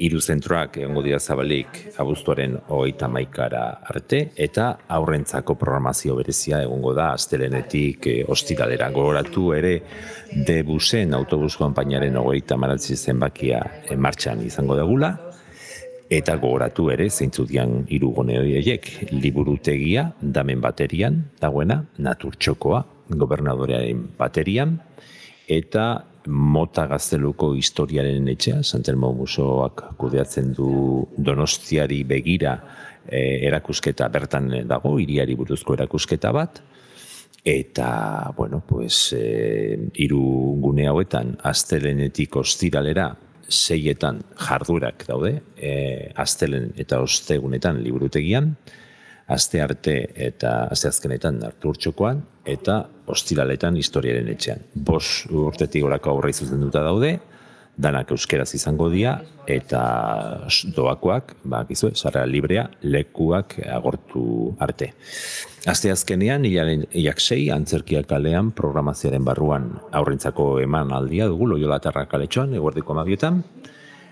hiru 0.00 0.20
zentroak 0.20 0.78
egongo 0.80 1.02
dira 1.04 1.18
zabalik 1.20 1.80
abuztuaren 2.00 2.56
hogeita 2.72 3.08
maikara 3.12 3.62
arte, 3.92 4.22
eta 4.36 4.70
aurrentzako 4.96 5.56
programazio 5.60 6.16
berezia 6.16 6.62
egongo 6.64 6.94
da 6.96 7.10
astelenetik 7.16 8.08
e, 8.08 8.14
ostiralera. 8.28 8.90
Gogoratu 8.94 9.50
ere 9.56 9.74
debusen 10.46 11.12
autobus 11.14 11.56
konpainaren 11.60 12.16
hogeita 12.16 12.56
maratzi 12.56 12.96
zenbakia 12.96 13.60
e, 13.84 13.96
martxan 13.96 14.46
izango 14.46 14.78
dagula, 14.78 15.16
Eta 16.10 16.34
gogoratu 16.42 16.88
ere, 16.90 17.04
zeintzu 17.06 17.44
dian 17.46 17.84
irugone 17.94 18.40
horiek, 18.40 18.88
liburutegia, 19.12 20.08
damen 20.18 20.58
baterian, 20.58 21.20
dagoena, 21.38 21.76
naturtxokoa, 22.02 22.80
gobernadorearen 23.14 24.08
baterian, 24.18 24.72
eta 25.46 25.84
mota 26.26 26.86
gazteluko 26.90 27.54
historiaren 27.56 28.28
etxea, 28.32 28.62
Santelmo 28.62 29.12
Musoak 29.16 29.84
kudeatzen 30.00 30.52
du 30.56 31.06
donostiari 31.16 32.02
begira 32.04 32.56
e, 33.06 33.46
erakusketa 33.48 34.08
bertan 34.12 34.50
dago, 34.68 34.98
iriari 35.00 35.36
buruzko 35.38 35.74
erakusketa 35.78 36.32
bat, 36.32 36.60
eta, 37.44 38.32
bueno, 38.36 38.60
pues, 38.66 39.12
e, 39.16 39.78
iru 40.04 40.22
gune 40.60 40.86
hauetan, 40.90 41.36
astelenetik 41.48 42.36
ostiralera, 42.36 43.14
seietan 43.50 44.20
jardurak 44.38 45.06
daude, 45.08 45.40
e, 45.56 46.12
astelen 46.20 46.70
eta 46.78 47.00
ostegunetan 47.02 47.80
liburutegian, 47.82 48.54
aste 49.30 49.62
arte 49.62 49.96
eta 50.28 50.66
aste 50.74 50.90
azkenetan 50.90 51.40
arturtxokoan, 51.46 52.22
eta 52.50 52.82
ostiraletan 53.10 53.76
historiaren 53.78 54.28
etxean. 54.32 54.64
Bos 54.74 55.26
urtetik 55.30 55.84
gorako 55.86 56.16
aurre 56.16 56.32
zuzenduta 56.32 56.82
daude, 56.84 57.18
danak 57.80 58.10
euskeraz 58.12 58.50
izango 58.58 58.90
dira, 58.92 59.14
eta 59.48 59.80
doakoak, 60.76 61.34
ba, 61.48 61.62
gizue, 61.68 61.94
sarrera 61.94 62.26
librea, 62.28 62.66
lekuak 62.82 63.56
agortu 63.72 64.24
arte. 64.60 64.90
Aste 65.70 65.92
azkenean, 65.92 66.44
hilaren 66.48 66.84
hilak 66.92 67.22
sei, 67.22 67.48
antzerkiak 67.54 68.08
kalean, 68.10 68.52
programazioaren 68.56 69.24
barruan 69.24 69.72
aurrentzako 69.96 70.52
eman 70.64 70.92
aldia 70.96 71.28
dugu, 71.30 71.48
loiolatarra 71.54 72.06
kaletxoan, 72.10 72.54
eguerdiko 72.58 72.96
amabietan, 72.96 73.44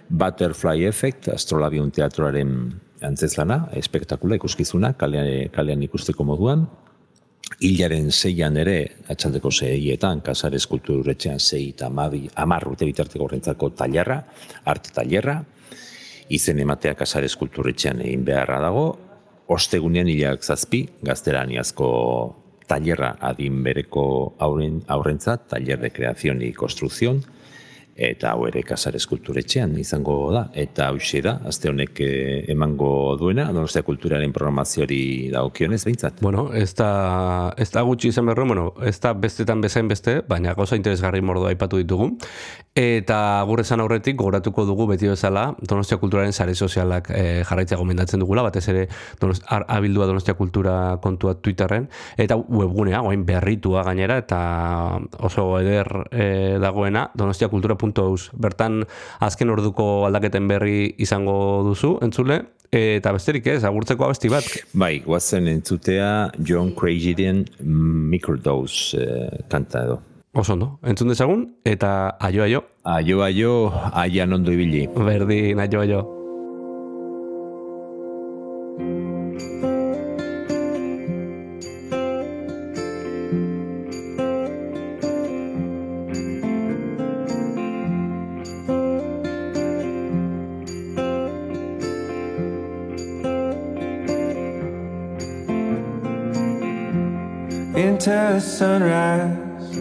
Butterfly 0.08 0.86
Effect, 0.88 1.28
astrolabion 1.34 1.90
teatroaren 1.92 2.52
antzezlana, 3.02 3.68
espektakula 3.78 4.38
ikuskizuna, 4.38 4.92
kalean, 4.98 5.48
kalean 5.54 5.82
ikusteko 5.86 6.24
moduan, 6.24 6.66
Hilaren 7.64 8.12
zeian 8.12 8.58
ere, 8.60 8.76
atxaldeko 9.10 9.50
zeietan, 9.50 10.20
kasar 10.22 10.54
eskulturetxean 10.54 11.40
zei 11.40 11.70
eta 11.72 11.88
amabi, 11.88 12.26
amar 12.36 12.66
urte 12.68 12.86
bitarteko 12.86 13.24
horrentzako 13.24 13.70
tailerra, 13.78 14.18
arte 14.68 14.92
tailerra, 14.94 15.40
izen 16.28 16.60
ematea 16.60 16.94
kasar 16.94 17.24
eskulturetxean 17.24 18.02
egin 18.04 18.26
beharra 18.28 18.60
dago, 18.62 18.84
ostegunean 19.48 20.10
hilak 20.12 20.44
zazpi, 20.44 20.84
gazteraniazko 21.02 21.88
tallerra 22.68 23.14
adin 23.24 23.62
bereko 23.64 24.04
aurren, 24.44 24.82
aurrentzat, 24.86 25.48
taller 25.48 25.80
de 25.80 25.90
creación 25.90 26.42
y 26.42 26.52
construcción, 26.52 27.24
eta 27.98 28.30
hau 28.30 28.46
ere 28.46 28.62
kasar 28.62 28.94
eskulturetxean 28.94 29.72
izango 29.82 30.14
da, 30.30 30.44
eta 30.54 30.86
hauxe 30.92 31.18
da, 31.24 31.34
azte 31.50 31.66
honek 31.72 31.98
eh, 32.04 32.44
emango 32.54 33.16
duena, 33.18 33.48
donostia 33.50 33.82
kulturaren 33.82 34.30
programazioari 34.32 35.00
dagokionez 35.32 35.80
behintzat. 35.82 36.22
Bueno, 36.22 36.48
ez 36.54 36.70
da, 36.78 36.90
ez 37.58 37.68
da 37.74 37.82
gutxi 37.82 38.12
izan 38.12 38.30
berro, 38.30 38.46
bueno, 38.46 38.68
ez 38.86 38.94
da 39.02 39.12
bestetan 39.18 39.64
bezain 39.64 39.90
beste, 39.90 40.20
baina 40.28 40.54
gauza 40.54 40.78
interesgarri 40.78 41.24
mordo 41.26 41.50
aipatu 41.50 41.82
ditugu. 41.82 42.12
Eta 42.78 43.18
gurrezan 43.48 43.82
aurretik, 43.82 44.14
gogoratuko 44.20 44.62
dugu 44.68 44.86
beti 44.92 45.10
bezala, 45.10 45.48
donostia 45.58 45.98
kulturaren 45.98 46.32
sare 46.32 46.54
sozialak 46.54 47.10
e, 47.10 47.42
jarraitzea 47.48 47.80
gomendatzen 47.80 48.22
dugula, 48.22 48.44
batez 48.46 48.62
ere 48.70 48.86
donost, 49.18 49.42
ar, 49.50 49.66
abildua 49.74 50.06
donostia 50.06 50.36
kultura 50.38 50.76
kontua 51.02 51.34
Twitterren, 51.42 51.88
eta 52.16 52.38
webgunea, 52.38 53.02
oain 53.02 53.26
berritua 53.26 53.82
gainera, 53.88 54.20
eta 54.22 54.38
oso 55.18 55.50
eder 55.58 55.90
e, 56.12 56.28
dagoena, 56.62 57.08
donostiakultura.com 57.18 57.87
Eus. 57.96 58.30
Bertan 58.34 58.84
azken 59.20 59.50
orduko 59.50 60.06
aldaketen 60.06 60.48
berri 60.48 60.94
izango 60.98 61.62
duzu, 61.64 61.98
entzule, 62.02 62.42
eta 62.72 63.12
besterik 63.12 63.46
ez, 63.46 63.62
agurtzeko 63.64 64.04
abesti 64.04 64.28
bat. 64.28 64.44
Bai, 64.72 64.98
guazen 65.06 65.48
entzutea 65.48 66.30
John 66.44 66.74
Crazyren 66.76 67.46
Microdose 67.62 69.00
eh, 69.00 69.40
kanta 69.48 69.84
edo. 69.86 70.02
Oso 70.38 70.52
ondo, 70.52 70.78
entzun 70.84 71.08
dezagun, 71.08 71.48
eta 71.64 72.18
aio 72.20 72.44
aio. 72.44 72.62
Aio 72.84 73.24
aio, 73.24 73.72
aian 73.92 74.32
ondo 74.32 74.52
ibili. 74.52 74.86
Berdin, 74.94 75.58
aio 75.64 75.80
aio. 75.80 76.17
Into 98.08 98.40
sunrise. 98.40 99.76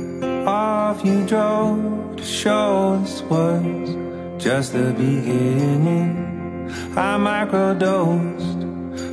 Off 0.46 1.06
you 1.06 1.26
drove 1.26 2.18
to 2.18 2.24
show 2.24 3.00
this 3.02 3.22
was 3.24 4.44
just 4.44 4.74
the 4.74 4.94
beginning. 4.98 6.70
I 6.96 7.18
microdosed 7.18 8.62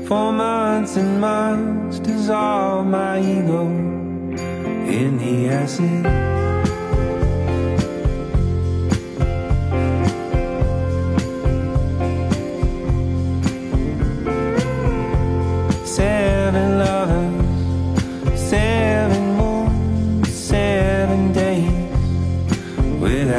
for 0.09 0.33
months 0.33 0.96
and 0.96 1.20
months, 1.20 2.00
dissolve 2.00 2.87
my 2.87 3.20
ego 3.20 3.66
in 3.66 5.18
the 5.18 5.48
acid. 5.48 6.43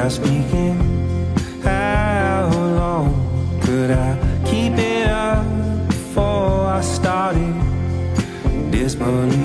Without 0.05 0.23
speaking. 0.23 0.77
How 1.63 2.49
long 2.53 3.59
could 3.61 3.91
I 3.91 4.17
keep 4.45 4.73
it 4.73 5.07
up 5.07 5.45
before 5.87 6.65
I 6.67 6.81
started 6.81 7.55
disbelieving? 8.71 9.44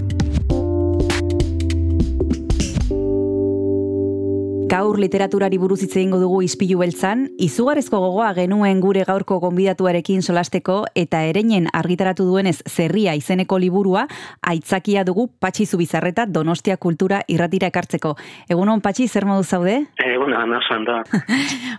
Gaur 4.71 4.95
literaturari 5.03 5.57
buruz 5.59 5.81
hitz 5.83 5.97
egingo 5.97 6.15
dugu 6.21 6.37
Ispilu 6.45 6.77
beltzan, 6.79 7.25
izugarrizko 7.43 7.99
gogoa 7.99 8.29
genuen 8.37 8.77
gure 8.79 9.01
gaurko 9.03 9.35
gonbidatuarekin 9.43 10.23
solasteko 10.23 10.77
eta 11.01 11.19
ereinen 11.27 11.67
argitaratu 11.75 12.23
duenez 12.29 12.61
zerria 12.71 13.11
izeneko 13.19 13.59
liburua 13.59 14.05
aitzakia 14.53 15.03
dugu 15.03 15.27
Patxi 15.43 15.67
Zubizarreta 15.67 16.23
Donostia 16.23 16.77
Kultura 16.77 17.19
irratira 17.27 17.67
ekartzeko. 17.67 18.13
Egunon 18.47 18.79
Patxi, 18.79 19.09
zer 19.11 19.27
modu 19.27 19.43
zaude? 19.43 19.75
Egunon, 20.05 20.55
nasan 20.55 20.85
da. 20.87 21.01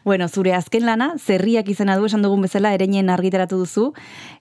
bueno, 0.05 0.29
zure 0.29 0.53
azken 0.53 0.85
lana, 0.85 1.15
zerriak 1.17 1.73
izena 1.73 1.97
du 1.97 2.13
esan 2.13 2.21
dugun 2.21 2.45
bezala 2.45 2.77
ereinen 2.77 3.09
argitaratu 3.09 3.65
duzu 3.65 3.89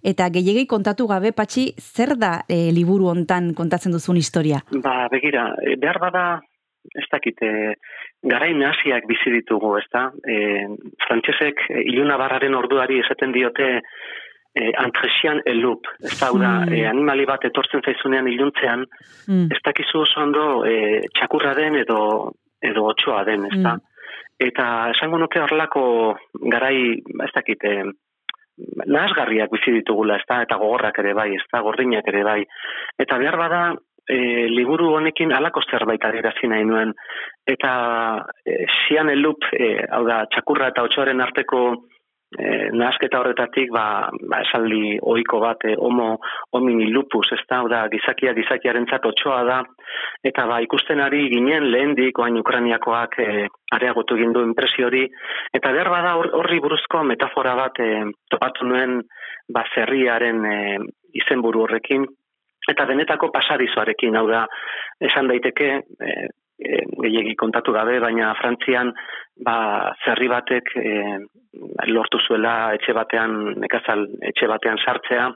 eta 0.03 0.27
gehiagei 0.27 0.67
kontatu 0.67 1.07
gabe 1.07 1.31
Patxi, 1.31 1.69
zer 1.79 2.17
da 2.19 2.41
e, 2.49 2.65
liburu 2.75 3.13
hontan 3.15 3.53
kontatzen 3.55 3.95
duzun 3.95 4.19
historia? 4.19 4.65
Ba, 4.75 5.05
begira, 5.07 5.53
eh, 5.63 5.79
behar 5.79 6.03
bada 6.03 6.29
ez 6.95 7.07
dakite 7.11 7.77
garai 8.23 8.53
nahasiak 8.53 9.07
bizi 9.09 9.33
ditugu, 9.33 9.75
ezta? 9.79 10.09
E, 10.27 10.67
frantsesek 11.05 11.63
e, 11.69 11.85
iluna 11.93 12.17
barraren 12.21 12.55
orduari 12.57 12.99
esaten 13.01 13.33
diote 13.33 13.69
e, 13.79 14.71
antresian 14.77 15.41
elup, 15.49 15.89
ez 16.03 16.17
da, 16.19 16.31
mm. 16.31 16.73
e, 16.75 16.83
animali 16.89 17.25
bat 17.29 17.45
etortzen 17.49 17.83
zaizunean 17.85 18.29
iluntzean, 18.29 18.85
mm. 19.27 19.47
ez 19.55 19.61
dakizu 19.65 20.03
oso 20.05 20.21
ondo 20.21 20.45
e, 20.67 21.01
txakurra 21.17 21.55
den 21.57 21.79
edo, 21.81 22.01
edo 22.61 22.85
otxoa 22.91 23.23
den, 23.27 23.47
ez 23.49 23.57
da? 23.57 23.77
Mm. 23.77 23.87
Eta 24.41 24.67
esango 24.95 25.19
nuke 25.21 25.41
horlako 25.41 25.83
garai, 26.49 26.77
ez 26.97 27.33
dakite, 27.35 27.75
nahasgarriak 28.85 29.51
bizi 29.53 29.73
ditugula, 29.75 30.17
ez 30.17 30.25
da, 30.29 30.41
eta 30.45 30.57
gogorrak 30.61 30.97
ere 31.01 31.13
bai, 31.17 31.29
ez 31.37 31.45
da, 31.51 31.61
gordinak 31.65 32.07
ere 32.09 32.23
bai. 32.25 32.41
Eta 33.01 33.17
behar 33.21 33.37
bada, 33.37 33.61
e, 34.11 34.47
liburu 34.51 34.91
honekin 34.97 35.31
alako 35.33 35.63
zerbait 35.69 36.03
adierazi 36.05 36.49
nahi 36.51 36.65
nuen. 36.67 36.93
Eta 37.47 37.71
e, 38.45 38.65
zian 38.83 39.09
elup, 39.13 39.47
e, 39.55 39.71
hau 39.89 40.03
da, 40.07 40.25
txakurra 40.33 40.71
eta 40.73 40.85
otxoaren 40.87 41.23
arteko 41.23 41.61
e, 41.71 42.69
nahasketa 42.75 43.19
horretatik, 43.21 43.71
ba, 43.75 43.85
ba 44.29 44.41
esaldi 44.45 44.97
ohiko 45.13 45.41
bat, 45.43 45.65
e, 45.67 45.75
homo 45.79 46.13
homini 46.55 46.89
lupus, 46.91 47.27
ez 47.35 47.41
da, 47.49 47.61
da, 47.71 47.81
gizakia 47.93 48.35
gizakiaren 48.37 48.87
otxoa 49.11 49.41
da, 49.47 49.61
eta 50.23 50.45
ba, 50.47 50.61
ikusten 50.61 50.99
ari 50.99 51.27
ginen 51.33 51.71
lehendik, 51.71 52.19
oain 52.19 52.39
ukraniakoak 52.43 53.19
e, 53.19 53.47
areagotu 53.71 54.17
gindu 54.19 54.43
impresio 54.43 54.87
hori, 54.87 55.07
eta 55.53 55.71
behar 55.71 55.89
bada 55.89 56.15
horri 56.15 56.59
buruzko 56.59 57.03
metafora 57.03 57.55
bat 57.55 57.79
e, 57.79 57.91
topatu 58.29 58.67
nuen, 58.67 59.01
ba, 59.51 59.65
zerriaren 59.75 60.45
e, 60.45 60.57
izenburu 61.23 61.65
horrekin, 61.65 62.05
eta 62.69 62.85
benetako 62.85 63.31
pasadizoarekin, 63.33 64.15
hau 64.15 64.27
da, 64.29 64.45
esan 65.01 65.29
daiteke, 65.31 65.71
e, 65.81 66.13
e, 66.61 66.81
gehiagi 67.01 67.35
kontatu 67.39 67.73
gabe, 67.73 67.97
baina 68.03 68.33
Frantzian 68.39 68.93
ba, 69.45 69.57
zerri 70.05 70.29
batek 70.31 70.73
e, 70.77 70.93
lortu 71.89 72.21
zuela 72.27 72.73
etxe 72.77 72.93
batean, 72.93 73.55
nekazal 73.63 74.05
etxe 74.29 74.49
batean 74.51 74.79
sartzea, 74.85 75.29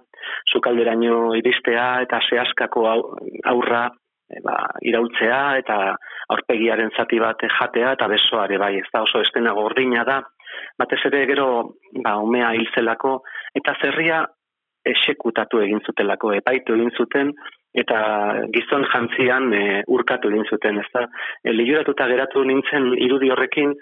zukalderaino 0.54 1.34
iristea 1.38 1.88
eta 2.06 2.22
zehaskako 2.30 2.86
aurra 3.54 3.88
e, 4.30 4.42
ba, 4.46 4.60
iraultzea 4.86 5.42
eta 5.64 5.80
aurpegiaren 6.34 6.94
zati 6.98 7.20
bat 7.22 7.42
jatea 7.60 7.94
eta 7.98 8.08
besoare 8.12 8.62
bai, 8.62 8.76
ez 8.82 8.90
da 8.94 9.04
oso 9.06 9.22
estena 9.26 9.54
gordina 9.58 10.06
da, 10.08 10.22
batez 10.80 11.02
ere 11.10 11.26
gero 11.30 11.50
ba, 12.04 12.18
umea 12.22 12.54
hilzelako, 12.58 13.20
eta 13.58 13.76
zerria 13.82 14.24
esekutatu 14.86 15.62
egin 15.64 15.82
zutelako, 15.86 16.34
epaitu 16.38 16.76
egin 16.78 16.92
zuten, 16.98 17.32
eta 17.76 18.00
gizon 18.56 18.86
jantzian 18.92 19.52
e, 19.54 19.84
urkatu 19.92 20.32
egin 20.32 20.46
zuten, 20.50 20.80
ez 20.80 20.88
da. 20.94 21.06
E, 21.44 21.54
geratu 21.54 22.44
nintzen 22.44 22.94
irudi 22.98 23.32
horrekin, 23.34 23.74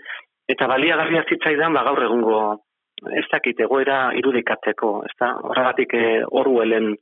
eta 0.49 0.67
baliagarria 0.67 1.23
zitzaidan, 1.29 1.73
ba 1.73 1.83
gaur 1.83 2.03
egungo, 2.03 2.39
ez 3.11 3.25
dakit, 3.31 3.59
egoera 3.59 4.11
irudikatzeko, 4.17 4.93
ez 5.05 5.15
da. 5.19 5.33
Horregatik 5.49 5.93
e, 5.93 6.23
Orwellen 6.31 6.95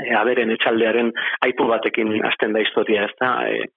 e, 0.00 0.14
aberen 0.16 0.50
etxaldearen 0.56 1.12
aipu 1.46 1.66
batekin 1.70 2.12
hasten 2.26 2.56
da 2.56 2.62
historia, 2.64 3.06
ez 3.06 3.14
da. 3.20 3.32
E, 3.48 3.68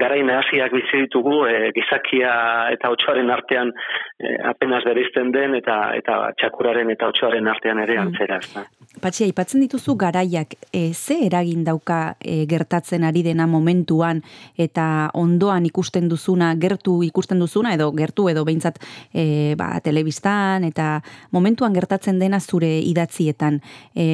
garain 0.00 0.30
hasiak 0.30 0.72
bizi 0.74 1.04
ditugu 1.06 1.44
e, 1.46 1.70
gizakia 1.76 2.32
eta 2.74 2.90
otsoaren 2.94 3.30
artean 3.30 3.72
e, 4.18 4.36
apenas 4.50 4.82
bereizten 4.84 5.32
den 5.34 5.54
eta 5.58 5.78
eta 5.96 6.18
txakuraren 6.40 6.90
eta 6.94 7.10
otsoaren 7.12 7.48
artean 7.48 7.82
ere 7.84 7.98
mm. 7.98 8.06
antzera, 8.06 8.40
ez 8.42 8.52
da. 8.54 8.64
Patxi, 9.02 9.26
aipatzen 9.26 9.60
dituzu 9.64 9.96
garaiak, 10.00 10.56
e, 10.72 10.92
ze 10.94 11.18
eragin 11.26 11.64
dauka 11.66 12.16
e, 12.20 12.44
gertatzen 12.48 13.04
ari 13.04 13.22
dena 13.26 13.46
momentuan 13.50 14.22
eta 14.56 15.10
ondoan 15.14 15.66
ikusten 15.68 16.08
duzuna, 16.08 16.54
gertu 16.60 17.02
ikusten 17.04 17.42
duzuna, 17.42 17.74
edo 17.76 17.90
gertu 17.96 18.28
edo 18.32 18.44
behintzat 18.48 18.80
e, 19.12 19.54
ba, 19.58 19.74
telebistan, 19.84 20.64
eta 20.64 21.00
momentuan 21.32 21.76
gertatzen 21.76 22.18
dena 22.22 22.40
zure 22.40 22.72
idatzietan. 22.80 23.60
E, 23.94 24.06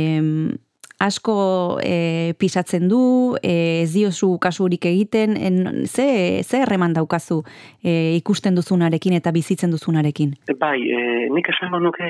asko 1.03 1.35
e, 1.83 2.35
pisatzen 2.39 2.89
du, 2.91 3.03
e, 3.43 3.83
ez 3.83 3.91
diozu 3.95 4.37
kasurik 4.43 4.87
egiten, 4.91 5.37
en, 5.37 5.85
ze, 5.87 6.07
ze 6.43 6.63
erreman 6.63 6.95
daukazu 6.97 7.43
e, 7.83 8.15
ikusten 8.21 8.55
duzunarekin 8.59 9.19
eta 9.19 9.35
bizitzen 9.35 9.75
duzunarekin? 9.75 10.37
Bai, 10.59 10.79
e, 10.87 11.29
nik 11.35 11.53
esango 11.55 11.83
nuke 11.83 12.09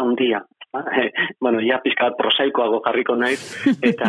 haundia. 0.00 0.44
E, 0.74 1.12
bueno, 1.38 1.60
ja 1.62 1.76
pizka 1.78 2.08
prosaikoago 2.18 2.80
jarriko 2.82 3.14
naiz, 3.14 3.38
eta, 3.90 4.08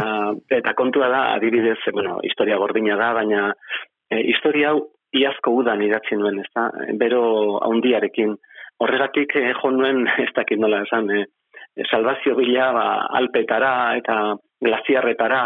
eta 0.49 0.71
kontua 0.73 1.11
da, 1.13 1.19
adibidez, 1.35 1.77
bueno, 1.93 2.15
historia 2.25 2.57
gordina 2.57 2.97
da, 2.97 3.11
baina 3.13 3.51
e, 4.09 4.23
historia 4.31 4.71
hau 4.71 4.79
iazko 5.15 5.53
udan 5.61 5.83
idatzen 5.85 6.23
nuen, 6.23 6.39
ez 6.41 6.49
da? 6.55 6.69
Bero 6.99 7.21
haundiarekin. 7.61 8.33
Horregatik 8.81 9.35
e, 9.37 9.51
jo 9.59 9.71
nuen, 9.71 10.07
ez 10.25 10.31
dakit 10.35 10.61
nola 10.61 10.81
esan, 10.87 11.11
e, 11.13 11.25
salvazio 11.83 12.35
bila 12.35 12.71
ba, 12.73 12.87
alpetara 13.19 13.95
eta 13.99 14.35
glaziarretara 14.63 15.45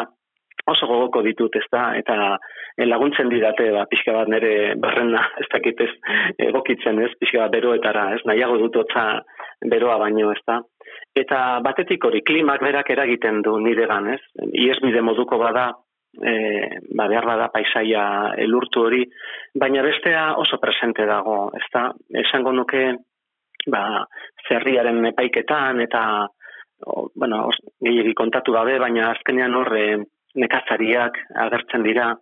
oso 0.69 0.87
gogoko 0.87 1.21
ditut, 1.25 1.55
ez 1.55 1.65
da, 1.71 1.89
eta 1.97 2.15
eh, 2.77 2.85
laguntzen 2.85 3.29
didate, 3.31 3.69
ba, 3.73 3.85
pixka 3.89 4.13
bat 4.15 4.29
nire 4.31 4.75
barrena, 4.81 5.23
ez 5.41 5.47
dakit 5.51 5.81
ez, 5.85 5.91
egokitzen 6.49 7.01
ez, 7.05 7.11
pixka 7.19 7.45
bat 7.45 7.55
beroetara, 7.55 8.09
ez, 8.15 8.21
nahiago 8.29 8.59
dutotza 8.61 9.05
beroa 9.71 9.97
baino, 10.01 10.31
ez 10.35 10.41
da. 10.47 10.59
Eta 11.17 11.59
batetik 11.65 12.05
hori, 12.05 12.21
klimak 12.25 12.61
berak 12.63 12.89
eragiten 12.93 13.41
du 13.45 13.57
nire 13.63 13.87
gan, 13.89 14.11
ez, 14.13 14.21
ies 14.53 14.77
bide 14.83 15.01
moduko 15.05 15.39
bada, 15.41 15.71
e, 16.21 16.33
ba, 16.95 17.07
behar 17.09 17.27
bada 17.27 17.49
paisaia 17.53 18.03
elurtu 18.45 18.85
hori, 18.85 19.03
baina 19.59 19.83
bestea 19.85 20.33
oso 20.41 20.61
presente 20.61 21.05
dago, 21.09 21.49
ez 21.57 21.65
da, 21.73 21.89
esango 22.23 22.53
nuke, 22.55 22.83
ba, 23.73 24.05
zerriaren 24.47 25.05
epaiketan 25.11 25.81
eta 25.85 26.03
o, 26.85 27.09
bueno, 27.15 27.47
os, 27.47 27.57
kontatu 28.15 28.53
gabe, 28.55 28.77
baina 28.79 29.11
azkenean 29.11 29.55
horre 29.55 29.85
nekazariak 30.39 31.17
agertzen 31.45 31.83
dira 31.83 32.13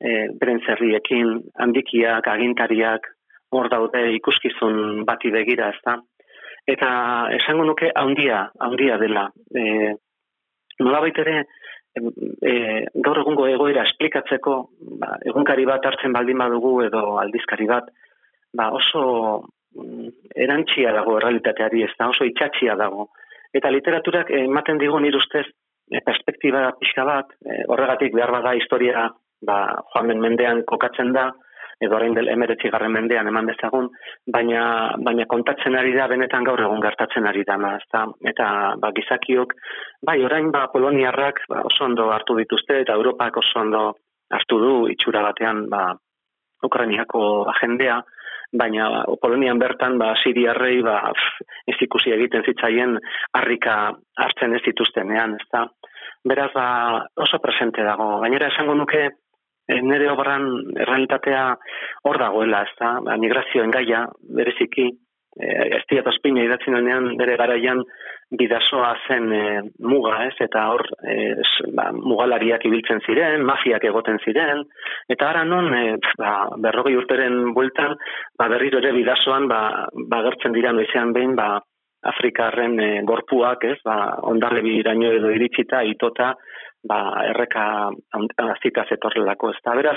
e, 0.00 0.28
beren 0.40 0.60
zerriekin, 0.66 1.36
handikiak, 1.58 2.26
agintariak, 2.28 3.08
hor 3.52 3.70
daude 3.72 4.02
ikuskizun 4.16 5.04
bati 5.08 5.32
begira, 5.34 5.70
ezta. 5.74 5.96
Eta 6.66 6.88
esango 7.36 7.64
nuke 7.64 7.92
handia, 7.94 8.46
handia 8.60 8.98
dela. 9.02 9.28
E, 9.54 9.94
nola 10.82 11.00
baitere, 11.04 11.44
e, 11.96 12.54
gaur 13.06 13.22
egungo 13.22 13.46
egoera 13.48 13.86
esplikatzeko, 13.88 14.56
ba, 15.00 15.16
egunkari 15.30 15.66
bat 15.68 15.86
hartzen 15.86 16.12
baldin 16.16 16.42
badugu 16.42 16.80
edo 16.88 17.04
aldizkari 17.22 17.68
bat, 17.70 17.88
ba, 18.56 18.70
oso 18.74 19.04
erantxia 20.34 20.92
dago 20.96 21.16
errealitateari, 21.18 21.84
ez 21.84 21.92
da 21.98 22.10
oso 22.12 22.24
itxatxia 22.28 22.76
dago. 22.76 23.08
Eta 23.54 23.70
literaturak 23.72 24.30
ematen 24.30 24.78
digu 24.78 25.00
nire 25.00 25.18
ustez 25.18 25.46
e, 25.46 26.00
perspektiba 26.04 26.68
pixka 26.80 27.04
bat, 27.08 27.32
e, 27.44 27.64
horregatik 27.68 28.14
behar 28.14 28.32
bada 28.34 28.54
historia 28.58 29.08
ba, 29.46 29.58
joan 29.94 30.14
mendean 30.20 30.62
kokatzen 30.68 31.12
da, 31.16 31.30
edo 31.80 31.96
orain 31.96 32.14
del 32.16 32.30
emeretzi 32.32 32.70
garren 32.72 32.92
mendean 32.92 33.28
eman 33.28 33.48
bezagun, 33.50 33.90
baina, 34.32 34.62
baina 35.04 35.26
kontatzen 35.28 35.76
ari 35.76 35.92
da 35.96 36.06
benetan 36.08 36.44
gaur 36.48 36.62
egun 36.64 36.80
gertatzen 36.80 37.28
ari 37.28 37.44
da, 37.44 37.58
ezta? 37.76 38.06
eta 38.32 38.48
ba, 38.80 38.92
gizakiok, 38.96 39.52
bai 40.08 40.22
orain 40.24 40.50
ba, 40.54 40.66
poloniarrak 40.72 41.44
ba, 41.52 41.62
oso 41.68 41.84
ondo 41.84 42.10
hartu 42.14 42.38
dituzte, 42.40 42.80
eta 42.84 42.96
Europak 42.96 43.36
oso 43.42 43.60
ondo 43.60 43.84
hartu 44.32 44.58
du 44.58 44.74
itxura 44.92 45.22
batean 45.28 45.66
ba, 45.68 45.92
Ukrainiako 46.64 47.20
agendea, 47.52 48.00
baina 48.58 49.04
Polonian 49.20 49.58
bertan 49.58 49.98
ba 49.98 50.14
Siriarrei 50.22 50.82
ba 50.82 51.00
ez 51.66 51.76
ikusi 51.80 52.12
egiten 52.14 52.44
zitzaien 52.46 52.96
harrika 53.32 53.76
hartzen 54.16 54.54
ez 54.54 54.62
dituztenean, 54.66 55.36
ezta? 55.40 55.66
beraz 56.26 56.50
ba, 56.54 56.66
oso 57.22 57.38
presente 57.38 57.84
dago. 57.86 58.18
Gainera 58.24 58.50
esango 58.50 58.74
nuke 58.74 59.02
eh, 59.06 59.80
nire 59.82 60.10
obran 60.10 60.48
realitatea 60.74 61.42
hor 62.08 62.18
dagoela, 62.22 62.64
ez 62.66 62.74
da, 62.80 62.96
ba, 63.06 63.16
migrazioen 63.22 63.74
gaia, 63.74 64.04
bereziki, 64.38 64.90
eh, 65.40 65.76
ez 65.78 65.82
diat 65.90 66.06
ospina 66.06 66.42
idatzen 66.44 66.74
denean 66.78 67.16
bere 67.16 67.36
garaian 67.36 67.82
bidasoa 68.38 68.94
zen 69.06 69.28
eh, 69.32 69.60
muga, 69.86 70.16
ez, 70.26 70.34
eta 70.42 70.64
hor 70.72 70.82
s- 71.06 71.68
ba, 71.76 71.92
mugalariak 71.94 72.64
ibiltzen 72.66 73.00
ziren, 73.06 73.44
mafiak 73.46 73.84
egoten 73.86 74.18
ziren, 74.24 74.64
eta 75.08 75.28
ara 75.30 75.44
non 75.44 75.70
eh, 75.74 75.94
ba, 76.18 76.48
berrogei 76.58 76.96
urteren 76.98 77.52
bueltan, 77.54 77.94
ba, 78.38 78.48
berriro 78.48 78.78
ere 78.82 78.92
bidasoan 78.96 79.46
ba, 79.48 79.60
ba, 80.10 80.22
gertzen 80.26 80.52
dira 80.56 80.72
noizean 80.72 81.12
behin, 81.14 81.36
ba, 81.38 81.60
Afrikarren 82.06 82.78
eh, 82.80 83.00
gorpuak, 83.06 83.64
ez, 83.64 83.78
ba, 83.84 83.96
ondarle 84.22 84.60
biraino 84.62 85.10
edo 85.16 85.30
iritsita, 85.34 85.80
itota, 85.86 86.34
ba, 86.86 86.98
erreka 87.32 87.90
azita 88.52 88.84
zetorrelako, 88.90 89.50
ez? 89.50 89.58
Da, 89.64 89.74
beraz, 89.74 89.96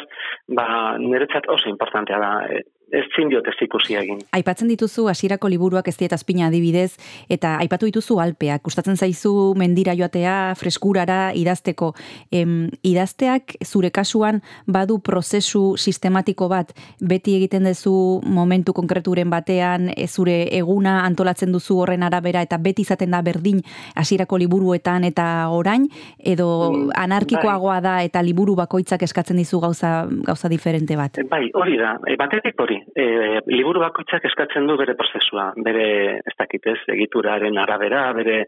ba, 0.58 0.66
niretzat 0.98 1.50
oso 1.54 1.70
importantea 1.70 2.18
da, 2.22 2.32
eh, 2.50 2.64
ez 2.92 3.06
zindiot 3.16 3.48
ez 3.48 3.56
ikusi 3.62 3.96
egin. 4.00 4.22
Aipatzen 4.36 4.70
dituzu 4.72 5.08
hasierako 5.12 5.50
liburuak 5.52 5.88
ez 5.88 5.96
diet 5.98 6.14
azpina 6.14 6.48
adibidez, 6.48 6.98
eta 7.30 7.56
aipatu 7.64 7.90
dituzu 7.90 8.20
alpeak. 8.22 8.64
Gustatzen 8.66 8.98
zaizu 8.98 9.54
mendira 9.60 9.96
joatea, 9.98 10.56
freskurara 10.60 11.20
idazteko. 11.38 11.94
Em, 12.32 12.70
idazteak 12.84 13.56
zure 13.66 13.92
kasuan 13.92 14.42
badu 14.68 15.00
prozesu 15.00 15.76
sistematiko 15.78 16.50
bat, 16.50 16.74
beti 17.00 17.36
egiten 17.38 17.68
duzu 17.70 18.22
momentu 18.26 18.74
konkreturen 18.74 19.30
batean, 19.30 19.90
e, 19.96 20.08
zure 20.08 20.42
eguna 20.56 21.00
antolatzen 21.06 21.52
duzu 21.52 21.80
horren 21.84 22.04
arabera, 22.04 22.42
eta 22.46 22.58
beti 22.58 22.86
izaten 22.88 23.12
da 23.12 23.22
berdin 23.26 23.62
hasierako 23.96 24.38
liburuetan 24.38 25.04
eta 25.04 25.50
orain, 25.54 25.88
edo 26.20 26.50
anarkikoagoa 26.96 27.80
da 27.82 27.96
eta 28.04 28.22
liburu 28.26 28.56
bakoitzak 28.60 29.04
eskatzen 29.04 29.38
dizu 29.38 29.60
gauza, 29.60 30.08
gauza 30.26 30.50
diferente 30.50 30.96
bat. 31.00 31.20
Bai, 31.30 31.50
hori 31.54 31.78
da, 31.78 31.96
e, 32.08 32.16
batetik 32.20 32.60
hori, 32.60 32.79
e, 32.96 33.06
liburu 33.52 33.82
bakoitzak 33.84 34.26
eskatzen 34.30 34.68
du 34.68 34.78
bere 34.80 34.96
prozesua, 35.00 35.50
bere, 35.66 35.88
ez 36.26 36.36
dakitez, 36.38 36.78
egituraren 36.96 37.58
arabera, 37.62 38.06
bere, 38.18 38.40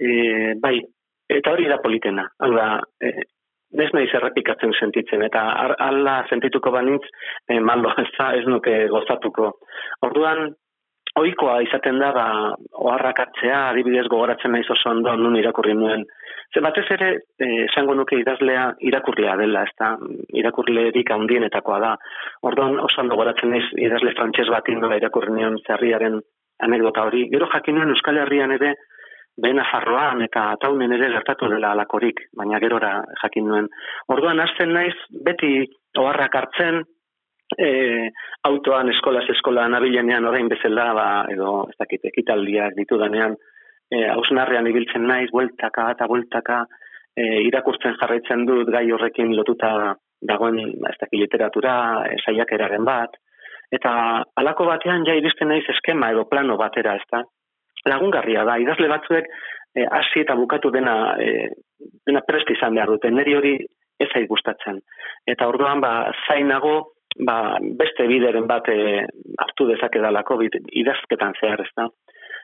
e, 0.00 0.54
bai, 0.62 0.78
eta 1.28 1.54
hori 1.54 1.68
da 1.70 1.80
politena, 1.82 2.26
hau 2.44 2.50
da, 2.54 2.66
e, 3.00 3.12
ez 3.72 3.90
naiz 3.96 4.10
errepikatzen 4.14 4.74
sentitzen, 4.78 5.22
eta 5.24 5.44
hala 5.80 6.18
sentituko 6.28 6.72
banintz, 6.74 7.04
e, 7.48 7.60
malo, 7.60 7.94
ez 8.04 8.10
da, 8.18 8.32
ez 8.38 8.44
nuke 8.48 8.76
gozatuko. 8.92 9.52
Orduan, 10.08 10.50
ohikoa 11.20 11.60
izaten 11.66 11.98
da, 12.00 12.10
ba, 12.16 12.26
oharrak 12.84 13.20
hartzea, 13.24 13.68
adibidez 13.70 14.06
gogoratzen 14.08 14.54
naiz 14.54 14.68
oso 14.70 14.90
ondo 14.90 15.14
nun 15.16 15.36
irakurri 15.40 15.74
nuen. 15.76 16.04
Ze 16.52 16.60
batez 16.60 16.84
ere, 16.92 17.08
eh, 17.40 17.64
esango 17.64 17.94
nuke 17.96 18.18
idazlea 18.20 18.66
irakurlea 18.84 19.36
dela, 19.40 19.62
ez 19.64 19.72
da, 19.80 19.94
irakurlerik 20.36 21.10
handienetakoa 21.10 21.78
da. 21.80 21.92
Orduan 22.42 22.78
ondo 22.78 23.14
gogoratzen 23.14 23.50
naiz 23.50 23.64
idazle 23.80 24.12
frantses 24.18 24.48
bat 24.52 24.68
indola 24.68 24.98
irakurri 25.00 25.32
nion 25.32 25.56
zerriaren 25.66 26.20
anekdota 26.60 27.06
hori. 27.08 27.28
Gero 27.32 27.48
jakin 27.54 27.78
nuen 27.78 27.94
Euskal 27.94 28.20
Herrian 28.20 28.52
ere, 28.52 28.74
behen 29.40 29.56
Nafarroan 29.56 30.20
eta 30.26 30.56
taunen 30.60 30.92
ere 30.92 31.08
gertatu 31.14 31.48
dela 31.48 31.72
alakorik, 31.72 32.20
baina 32.36 32.60
gerora 32.60 32.98
jakin 33.22 33.48
nuen. 33.48 33.68
Orduan 34.12 34.40
hasten 34.40 34.74
naiz 34.76 34.96
beti 35.24 35.54
oharrak 35.98 36.36
hartzen, 36.36 36.82
e, 37.58 38.10
autoan 38.48 38.90
eskolaz 38.92 39.24
eskola 39.32 39.66
nabilenean 39.68 40.24
orain 40.28 40.48
bezala 40.52 40.92
ba, 40.96 41.08
edo 41.32 41.66
ez 41.70 41.76
dakit 41.78 42.04
ekitaldiak 42.12 42.76
ditudanean 42.76 43.36
e, 43.92 44.06
hausnarrean 44.14 44.68
ibiltzen 44.70 45.04
naiz 45.08 45.28
bueltaka 45.32 45.90
eta 45.94 46.08
bueltaka 46.10 46.62
e, 47.16 47.26
irakurtzen 47.48 47.98
jarraitzen 48.00 48.46
dut 48.48 48.72
gai 48.72 48.86
horrekin 48.90 49.36
lotuta 49.36 49.72
dagoen 50.32 50.58
ez 50.62 50.96
dakit 51.00 51.18
literatura 51.20 51.74
e, 52.08 52.16
saiakeraren 52.24 52.88
bat. 52.88 53.14
Eta 53.72 53.92
halako 54.36 54.66
batean 54.68 55.06
ja 55.08 55.14
iristen 55.16 55.48
naiz 55.48 55.64
eskema 55.74 56.10
edo 56.12 56.26
plano 56.28 56.58
batera 56.60 56.96
ez 57.00 57.06
da 57.12 57.22
lagungarria 57.88 58.44
da 58.46 58.58
idazle 58.62 58.88
batzuek 58.88 59.28
e, 59.74 59.84
hasi 59.84 60.22
eta 60.22 60.36
bukatu 60.38 60.70
dena 60.74 60.96
e, 61.18 61.50
dena 62.06 62.22
prest 62.26 62.50
izan 62.54 62.76
behar 62.76 62.92
dute 62.94 63.10
neri 63.10 63.36
hori 63.36 63.54
ez 64.00 64.08
zait 64.12 64.28
gustatzen. 64.28 64.80
Eta 65.26 65.48
orduan 65.48 65.80
ba 65.80 66.12
zainago 66.26 66.74
ba, 67.26 67.58
beste 67.78 68.06
bideren 68.08 68.46
bat 68.50 68.68
e, 68.72 69.04
hartu 69.44 69.68
dezakedalako 69.70 70.38
bid, 70.42 70.58
idazketan 70.84 71.36
zehar, 71.40 71.60
ez 71.60 71.72
da. 71.76 71.88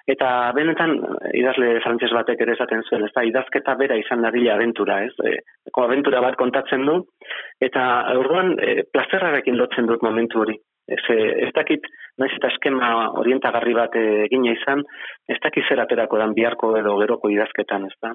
Eta 0.09 0.29
benetan 0.57 0.95
idazle 1.37 1.75
frantses 1.85 2.09
batek 2.17 2.41
ere 2.41 2.55
esaten 2.57 2.81
zuen, 2.87 3.05
ez 3.05 3.13
da, 3.13 3.27
idazketa 3.29 3.75
bera 3.77 3.99
izan 4.01 4.25
dadila 4.25 4.55
aventura, 4.57 5.03
ez? 5.05 5.13
E, 5.21 5.35
aventura 5.85 6.23
bat 6.25 6.39
kontatzen 6.41 6.87
du, 6.89 6.97
eta 7.61 7.83
orduan 8.17 8.55
e, 8.57 8.87
plazerrarekin 8.89 9.59
lotzen 9.61 9.91
dut 9.91 10.03
momentu 10.07 10.41
hori. 10.45 10.57
Ez, 10.89 11.03
e, 11.13 11.19
ez 11.45 11.51
dakit, 11.53 11.85
naiz 12.17 12.33
eta 12.39 12.49
eskema 12.55 12.89
orientagarri 13.21 13.77
bat 13.77 14.01
e, 14.01 14.07
egina 14.25 14.57
izan, 14.57 14.87
ez 15.29 15.37
dakit 15.45 15.69
zer 15.69 15.85
aterako 15.85 16.23
dan 16.23 16.33
biharko 16.39 16.73
edo 16.81 16.97
geroko 17.03 17.29
idazketan, 17.35 17.85
ez 17.93 18.01
da. 18.01 18.15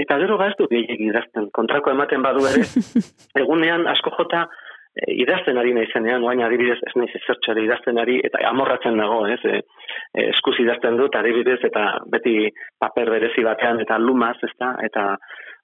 Eta 0.00 0.16
gero 0.18 0.38
ba 0.40 0.48
ez 0.50 0.56
du 0.58 0.66
gehiagik 0.66 1.12
idazten, 1.12 1.46
kontrako 1.54 1.92
ematen 1.94 2.26
badu 2.26 2.42
ere, 2.50 2.66
egunean 3.44 3.86
asko 3.94 4.10
jota 4.18 4.48
idazten 4.96 5.58
ari 5.58 5.72
naizenean, 5.74 6.24
oain 6.26 6.42
adibidez 6.42 6.78
ez 6.86 6.92
naiz 6.98 7.10
ezertxore 7.14 7.62
idazten 7.62 7.98
ari, 8.02 8.18
eta 8.26 8.42
amorratzen 8.48 8.98
dago, 8.98 9.20
ez, 9.30 9.38
e, 9.46 9.60
eskuz 10.32 10.56
idazten 10.62 10.98
dut 10.98 11.14
adibidez, 11.14 11.60
eta 11.66 11.84
beti 12.10 12.50
paper 12.82 13.12
berezi 13.14 13.44
batean, 13.46 13.80
eta 13.84 13.98
lumaz, 14.02 14.36
ez 14.42 14.52
da, 14.58 14.72
eta 14.86 15.04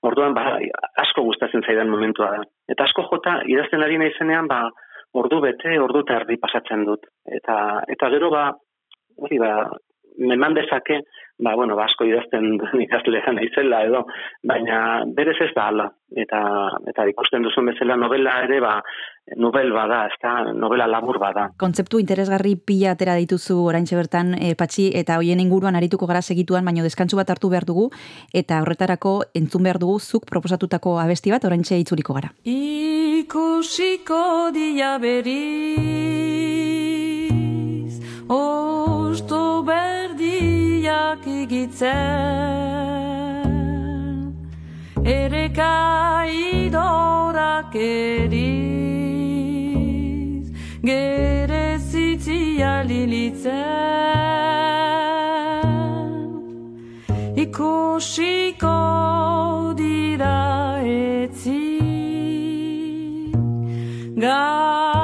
orduan 0.06 0.34
ba, 0.36 0.58
asko 1.02 1.24
gustatzen 1.26 1.64
zaidan 1.66 1.90
momentua 1.90 2.30
da. 2.36 2.44
Eta 2.70 2.86
asko 2.86 3.06
jota 3.10 3.40
idazten 3.50 3.82
ari 3.82 3.98
naizenean, 3.98 4.46
ba, 4.50 4.62
ordu 5.18 5.40
bete, 5.42 5.74
ordu 5.80 6.04
eta 6.04 6.20
erdi 6.20 6.38
pasatzen 6.42 6.86
dut. 6.86 7.10
Eta, 7.38 7.82
eta 7.92 8.10
gero 8.14 8.30
ba, 8.30 8.46
hori 9.18 9.40
ba, 9.42 9.52
meman 10.18 10.54
dezake, 10.54 11.00
ba, 11.38 11.54
bueno, 11.54 11.76
ba, 11.76 11.84
asko 11.84 12.04
idazten 12.08 12.56
idazlea 12.86 13.32
naizela 13.36 13.82
edo, 13.86 14.04
baina 14.46 15.04
berez 15.16 15.36
ez 15.44 15.52
da 15.56 15.68
hala. 15.70 15.90
Eta, 16.16 16.38
eta 16.86 17.04
ikusten 17.10 17.42
duzun 17.42 17.66
bezala 17.72 17.96
novela 17.98 18.38
ere, 18.44 18.60
ba, 18.62 18.82
novel 19.36 19.72
bada, 19.74 20.06
ez 20.06 20.16
da, 20.22 20.52
novela 20.54 20.86
labur 20.88 21.18
bada. 21.18 21.50
Kontzeptu 21.58 21.98
interesgarri 22.02 22.56
pila 22.56 22.92
atera 22.94 23.16
dituzu 23.18 23.58
oraintxe 23.66 23.96
bertan 23.98 24.34
e, 24.38 24.54
patxi 24.58 24.90
eta 24.94 25.18
hoien 25.20 25.40
inguruan 25.42 25.76
arituko 25.76 26.06
gara 26.06 26.22
segituan, 26.22 26.64
baino 26.64 26.86
deskantsu 26.86 27.16
bat 27.18 27.30
hartu 27.34 27.50
behar 27.52 27.66
dugu 27.68 27.90
eta 28.32 28.62
horretarako 28.62 29.12
entzun 29.34 29.62
behar 29.66 29.78
dugu 29.82 29.98
zuk 30.00 30.26
proposatutako 30.30 30.98
abesti 31.02 31.30
bat 31.34 31.44
oraintxe 31.44 31.78
itzuliko 31.82 32.14
gara. 32.16 32.30
Ikusiko 32.46 34.22
dia 34.54 34.98
beriz 35.02 36.06
Osto 38.26 39.45
berdiak 40.96 41.26
igitzen. 41.26 41.96
Ereka 45.04 46.24
idorak 46.26 47.74
eriz 47.76 48.36
Gere 50.82 51.78
zitzia 51.78 52.82
lilitzen 52.82 53.52
Ikusiko 57.36 58.78
dira 59.78 60.80
etzi 60.82 61.66
Gaia, 64.16 64.95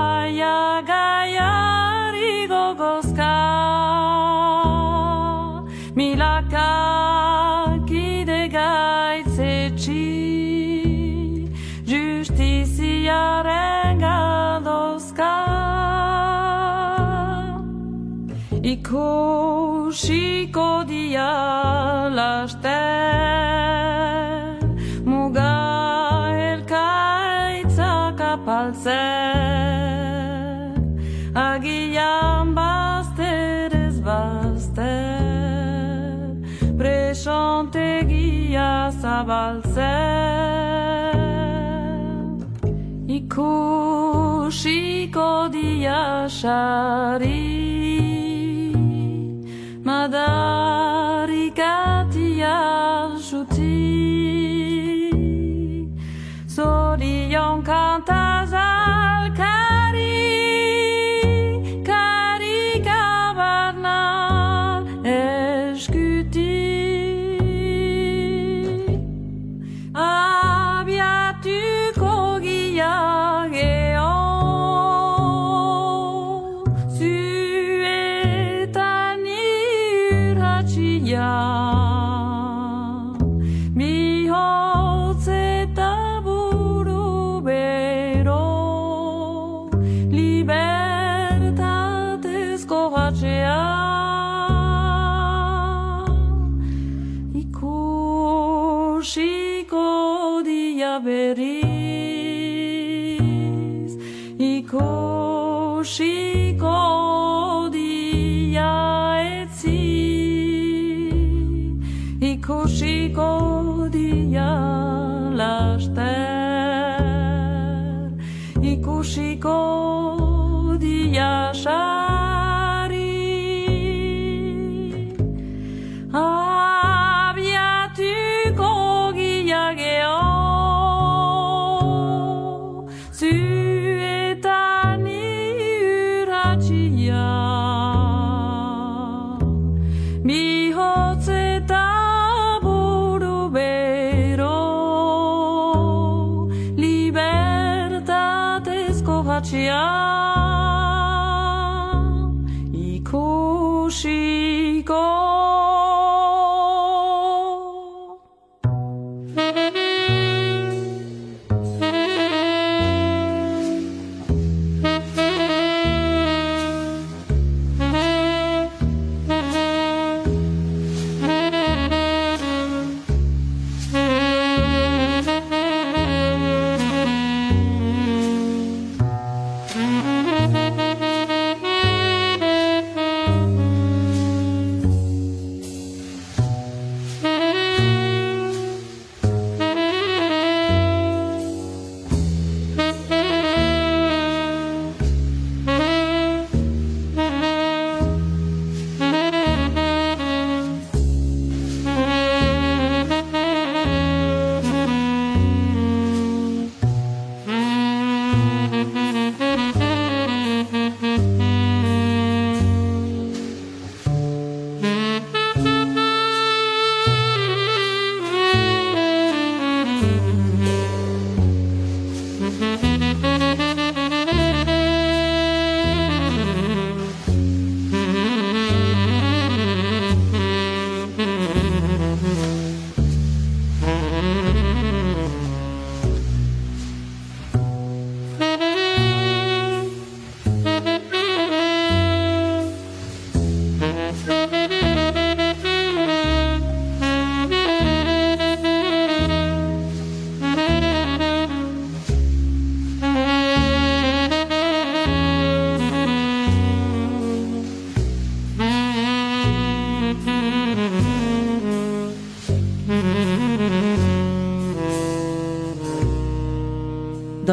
Ikusiko 19.03 20.87
dia 20.87 21.35
lasten 22.15 22.71
Muga 25.05 25.59
elkaitzak 26.55 28.21
apaltzen 28.21 28.93
Agian 31.35 32.55
bazter 32.55 33.75
ez 33.75 34.01
bazter 34.01 34.83
Presontegia 36.79 38.91
zabaltzen. 39.03 39.83
Ikusiko 43.07 45.49
dia 45.53 46.29
δάρι 50.13 51.53
κάτι 51.55 52.45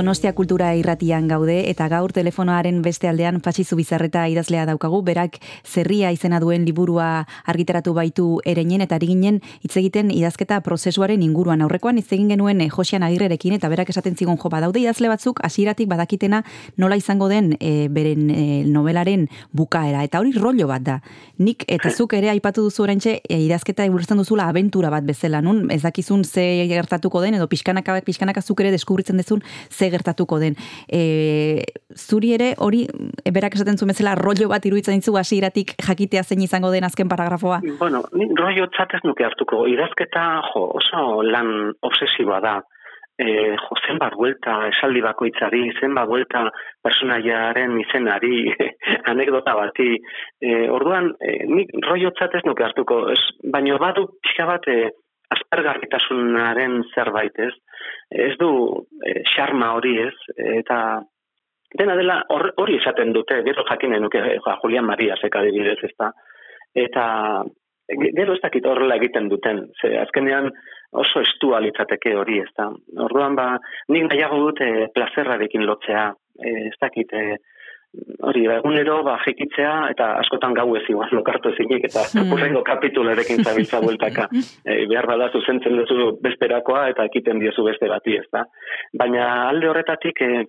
Donostia 0.10 0.34
Kultura 0.34 0.72
irratian 0.74 1.28
gaude 1.30 1.56
eta 1.70 1.86
gaur 1.92 2.10
telefonoaren 2.10 2.80
beste 2.82 3.06
aldean 3.06 3.36
Patxizu 3.46 3.76
Bizarreta 3.78 4.24
idazlea 4.34 4.64
daukagu, 4.66 5.04
berak 5.06 5.38
zerria 5.70 6.12
izena 6.12 6.40
duen 6.42 6.66
liburua 6.66 7.28
argitaratu 7.46 7.94
baitu 7.94 8.28
ereinen 8.46 8.82
eta 8.82 8.98
ari 8.98 9.12
ginen 9.14 9.40
hitz 9.64 9.76
egiten 9.78 10.12
idazketa 10.12 10.60
prozesuaren 10.66 11.22
inguruan. 11.22 11.62
Aurrekoan 11.62 12.02
hitz 12.02 12.10
egin 12.12 12.34
genuen 12.34 12.62
eh, 12.62 12.70
Josian 12.74 13.06
Agirrerekin 13.06 13.54
eta 13.60 13.70
berak 13.70 13.90
esaten 13.94 14.18
zigun 14.18 14.38
jo 14.42 14.50
badaude 14.50 14.82
idazle 14.82 15.10
batzuk 15.12 15.40
hasieratik 15.46 15.90
badakitena 15.90 16.44
nola 16.78 16.98
izango 16.98 17.30
den 17.30 17.56
eh, 17.60 17.88
beren 17.92 18.30
eh, 18.34 18.64
novelaren 18.66 19.28
bukaera 19.54 20.04
eta 20.04 20.20
hori 20.20 20.34
rollo 20.36 20.68
bat 20.68 20.84
da. 20.86 21.00
Nik 21.38 21.66
eta 21.68 21.92
zuk 21.98 22.14
ere 22.18 22.32
aipatu 22.34 22.66
duzu 22.66 22.84
oraintxe 22.86 23.20
eh, 23.22 23.42
idazketa 23.46 23.86
ulertzen 23.92 24.20
duzula 24.22 24.48
abentura 24.50 24.90
bat 24.94 25.06
bezala, 25.06 25.42
nun 25.46 25.68
ez 25.72 25.82
dakizun 25.84 26.24
ze 26.24 26.66
gertatuko 26.70 27.22
den 27.22 27.36
edo 27.38 27.48
pixkanaka 27.48 28.00
pixkanaka 28.06 28.42
zuk 28.42 28.62
ere 28.64 28.72
deskubritzen 28.72 29.18
dezun 29.20 29.44
ze 29.70 29.90
gertatuko 29.90 30.40
den. 30.40 30.56
E, 30.88 31.64
zuri 31.96 32.34
ere 32.34 32.54
hori 32.58 32.86
e, 33.24 33.32
berak 33.32 33.56
esaten 33.56 33.78
zuen 33.78 33.92
bezala 33.92 34.16
rollo 34.16 34.50
bat 34.50 34.66
iruditzen 34.66 35.00
ditzu 35.00 35.18
hasieratik 35.18 35.59
jakitea 35.68 36.24
zein 36.24 36.42
izango 36.46 36.72
den 36.72 36.88
azken 36.88 37.10
paragrafoa. 37.12 37.62
Bueno, 37.80 38.04
ni 38.14 38.30
rollo 38.38 38.68
txatez 38.76 39.02
nuke 39.06 39.26
hartuko. 39.26 39.66
Idazketa, 39.68 40.26
jo, 40.52 40.66
oso 40.82 41.22
lan 41.24 41.74
obsesiboa 41.90 42.40
da. 42.46 42.60
E, 43.20 43.28
jo, 43.60 43.78
zenbat 43.84 44.16
buelta 44.16 44.56
esaldi 44.70 45.02
bakoitzari, 45.04 45.66
zenbat 45.82 46.08
buelta 46.08 46.46
personaiaren 46.86 47.76
izenari, 47.82 48.48
anekdota 49.12 49.58
bati. 49.60 49.92
E, 50.40 50.56
orduan, 50.72 51.12
e, 51.20 51.36
nik 51.52 51.76
rollo 51.88 52.14
txatez 52.16 52.46
nuke 52.48 52.64
hartuko. 52.68 53.04
Ez, 53.14 53.22
baino 53.56 53.78
badu 53.82 54.08
pixka 54.24 54.48
bat 54.50 54.68
e, 54.72 54.80
aspergarritasunaren 55.36 56.82
zerbait, 56.96 57.36
ez? 57.38 57.54
Ez 58.10 58.34
du 58.40 58.52
e, 59.06 59.22
xarma 59.36 59.74
hori, 59.78 59.98
ez? 60.08 60.16
Eta 60.62 60.80
dena 61.78 61.96
dela 61.96 62.24
hor- 62.30 62.54
hori 62.58 62.78
esaten 62.78 63.14
dute, 63.14 63.42
gero 63.46 63.64
jakinen 63.70 64.02
nuke, 64.02 64.20
ja, 64.46 64.58
Julian 64.64 64.86
Maria 64.86 65.16
zeka 65.22 65.40
adibidez, 65.40 65.78
ezta? 65.84 66.12
Eta 66.76 67.44
ge- 67.90 68.12
gero 68.18 68.34
ez 68.34 68.42
dakit 68.42 68.66
horrela 68.66 68.96
egiten 68.96 69.30
duten, 69.30 69.68
ze 69.82 69.96
azkenean 69.98 70.52
oso 70.92 71.22
estua 71.22 71.60
litzateke 71.62 72.16
hori, 72.18 72.40
ezta? 72.42 72.72
Orduan 72.98 73.36
ba, 73.36 73.52
nik 73.90 74.10
nahiago 74.10 74.40
dut 74.48 74.62
e, 74.62 74.88
plazerrarekin 74.94 75.66
lotzea, 75.66 76.12
e, 76.42 76.54
ez 76.70 76.76
dakit, 76.82 77.14
e, 77.14 77.38
hori, 78.26 78.48
ba, 78.48 78.58
egunero, 78.62 79.00
ba, 79.06 79.18
jekitzea, 79.26 79.90
eta 79.94 80.12
askotan 80.20 80.54
gau 80.54 80.76
ez 80.78 80.84
igual, 80.90 81.10
lokartu 81.12 81.50
ezinik, 81.54 81.86
eta 81.90 82.06
Hmm. 82.14 82.32
urrengo 82.34 82.64
kapitulerekin 82.64 83.44
zabiltza 83.44 83.80
bueltaka. 83.86 84.28
e, 84.66 84.86
behar 84.90 85.06
bada 85.08 85.30
zuzentzen 85.34 85.78
duzu 85.78 86.18
besterakoa, 86.22 86.88
eta 86.90 87.06
ekiten 87.06 87.40
diozu 87.40 87.64
beste 87.64 87.88
bati, 87.90 88.16
ez 88.18 88.26
da. 88.32 88.44
Baina 88.98 89.50
alde 89.50 89.70
horretatik, 89.70 90.22
e, 90.22 90.44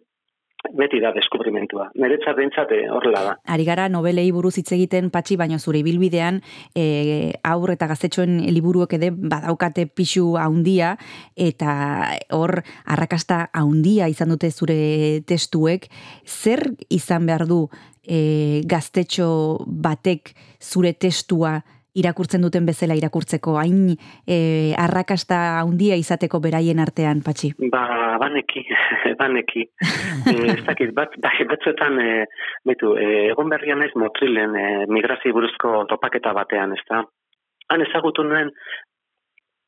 beti 0.76 1.00
da 1.02 1.12
deskubrimentua. 1.14 1.88
Niretzat 2.00 2.36
behintzat 2.38 2.72
eh, 2.76 2.84
horrela 2.92 3.22
da. 3.24 3.34
Ari 3.54 3.64
gara 3.68 3.88
nobelei 3.92 4.28
buruz 4.34 4.54
hitz 4.60 4.70
egiten 4.76 5.10
patxi, 5.14 5.38
baino 5.40 5.58
zure 5.58 5.80
ibilbidean 5.80 6.40
e, 6.76 7.32
aur 7.46 7.72
eta 7.74 7.88
gaztetxoen 7.90 8.38
liburuek 8.52 8.94
ere 8.98 9.10
badaukate 9.10 9.86
pixu 9.86 10.36
haundia 10.40 10.94
eta 11.36 11.72
hor 12.36 12.60
arrakasta 12.84 13.46
haundia 13.56 14.08
izan 14.12 14.34
dute 14.34 14.50
zure 14.50 14.78
testuek. 15.26 15.88
Zer 16.26 16.66
izan 16.88 17.26
behar 17.26 17.46
du 17.50 17.64
e, 18.04 18.62
gaztetxo 18.68 19.30
batek 19.66 20.34
zure 20.60 20.92
testua 20.92 21.60
irakurtzen 21.98 22.44
duten 22.44 22.66
bezala 22.68 22.96
irakurtzeko, 22.98 23.56
hain 23.60 23.94
e, 24.26 24.74
arrakasta 24.78 25.60
haundia 25.60 25.98
izateko 26.00 26.40
beraien 26.40 26.82
artean, 26.82 27.22
patxi? 27.26 27.52
Ba, 27.72 27.84
baneki, 28.22 28.64
baneki. 29.22 29.64
e, 30.30 30.36
ez 30.54 30.60
dakit, 30.66 30.92
bat, 30.96 31.16
ba, 31.22 31.32
batzuetan, 31.54 31.98
e, 32.02 32.26
betu, 32.66 32.94
e, 32.98 33.08
egon 33.30 33.50
berrian 33.52 33.82
ez 33.86 33.92
motrilen 33.96 34.54
e, 34.56 34.68
migrazio 34.92 35.34
buruzko 35.36 35.84
topaketa 35.90 36.34
batean, 36.36 36.76
ez 36.76 36.84
da? 36.90 37.02
Han 37.70 37.86
ezagutu 37.86 38.26
nuen, 38.26 38.54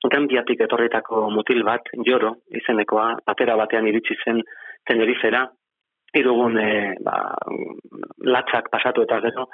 Gambiatik 0.02 0.64
etorritako 0.64 1.28
mutil 1.30 1.60
bat, 1.62 1.86
joro, 2.06 2.32
izenekoa, 2.58 3.04
batera 3.28 3.54
batean 3.60 3.86
iritsi 3.86 4.16
zen 4.24 4.40
Tenerifera, 4.88 5.44
irugun 6.18 6.58
e, 6.58 6.70
ba, 7.06 7.14
latzak 8.26 8.66
pasatu 8.72 9.04
eta 9.06 9.20
gero, 9.22 9.46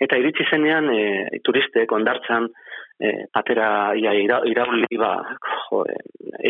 eta 0.00 0.18
iritsi 0.18 0.46
zenean 0.50 0.88
e, 0.92 1.40
turistek 1.44 1.92
ondartzan, 1.92 2.48
e, 3.00 3.12
patera 3.32 3.94
ia, 3.98 4.14
ira, 4.14 4.40
irauli 4.48 4.98
ba, 4.98 5.12
jo, 5.68 5.82
e, 5.84 5.96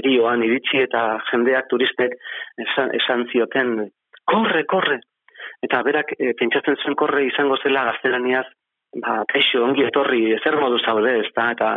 erioan 0.01 0.45
iritsi 0.47 0.83
eta 0.85 1.19
jendeak 1.31 1.69
turistek 1.71 2.17
esan, 2.67 2.93
esan 3.01 3.27
zioten, 3.33 3.79
korre, 4.29 4.65
korre! 4.69 5.01
Eta 5.63 5.83
berak 5.87 6.15
e, 6.19 6.33
pentsatzen 6.39 6.79
zuen 6.83 6.99
korre 6.99 7.25
izango 7.27 7.59
zela 7.63 7.85
gaztelaniaz, 7.91 8.47
ba, 9.01 9.23
kaixo, 9.33 9.63
ongi 9.65 9.87
etorri, 9.89 10.23
zer 10.43 10.59
modu 10.61 10.81
zaude, 10.83 11.19
ez 11.23 11.31
da, 11.37 11.51
eta 11.57 11.69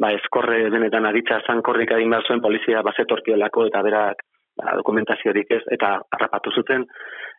ba, 0.00 0.12
ez 0.12 0.22
korre 0.30 0.64
benetan 0.74 1.06
aritza 1.10 1.40
zan 1.46 1.62
korrik 1.62 1.92
egin 1.96 2.14
behar 2.14 2.26
zuen 2.26 2.42
polizia 2.44 2.82
bazetorkiolako 2.86 3.68
eta 3.70 3.82
berak 3.86 4.24
ba, 4.58 4.74
dokumentaziorik 4.80 5.52
ez, 5.58 5.62
eta 5.76 5.98
harrapatu 6.16 6.54
zuten, 6.54 6.86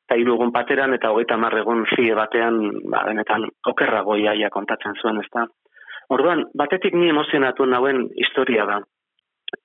eta 0.05 0.17
hirugun 0.21 0.51
pateran 0.53 0.93
eta 0.93 1.09
hogeita 1.11 1.37
marregun 1.41 1.85
fie 1.89 2.13
batean, 2.13 2.59
ba, 2.91 3.03
benetan 3.07 3.47
okerrago 3.71 4.17
iaia 4.21 4.51
kontatzen 4.53 4.93
zuen, 5.01 5.17
ez 5.17 5.29
da. 5.33 5.47
Orduan, 6.13 6.43
batetik 6.53 6.93
ni 6.93 7.09
emozionatu 7.09 7.65
nauen 7.65 8.03
historia 8.21 8.67
da. 8.69 8.77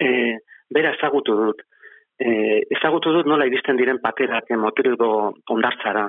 E, 0.00 0.38
bera 0.72 0.94
ezagutu 0.96 1.36
dut. 1.36 1.60
E, 2.20 2.30
ezagutu 2.72 3.12
dut 3.12 3.28
nola 3.28 3.44
iristen 3.48 3.76
diren 3.76 4.00
paterak 4.00 4.48
motirilgo 4.56 5.10
ondartzara. 5.52 6.06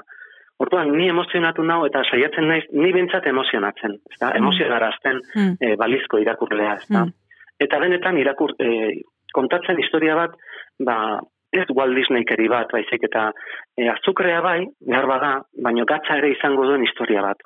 Orduan, 0.63 0.93
ni 0.95 1.09
emozionatu 1.09 1.65
nau 1.67 1.81
eta 1.87 2.03
saiatzen 2.07 2.47
naiz, 2.47 2.63
ni 2.71 2.93
bintzat 2.95 3.27
emozionatzen. 3.27 3.97
Ez 4.11 4.19
da? 4.21 4.31
Emozionarazten 4.37 5.19
Mm. 5.35 5.53
e, 5.59 5.75
balizko 5.75 6.19
irakurlea, 6.23 6.75
ez 6.79 6.87
da. 6.87 7.05
Mm. 7.05 7.13
Eta 7.59 7.79
benetan 7.79 8.17
irakur, 8.17 8.55
e, 8.59 9.01
kontatzen 9.33 9.79
historia 9.79 10.15
bat, 10.15 10.37
ba, 10.79 11.19
ez 11.51 11.67
Walt 11.75 11.95
Disneykeri 11.95 12.47
bat, 12.51 12.71
baizik 12.71 13.03
eta 13.07 13.29
e, 13.77 13.87
azukrea 13.91 14.41
bai, 14.43 14.59
behar 14.87 15.07
bada, 15.09 15.31
baino 15.63 15.85
gatza 15.85 16.17
ere 16.21 16.31
izango 16.31 16.65
duen 16.67 16.85
historia 16.85 17.23
bat. 17.25 17.43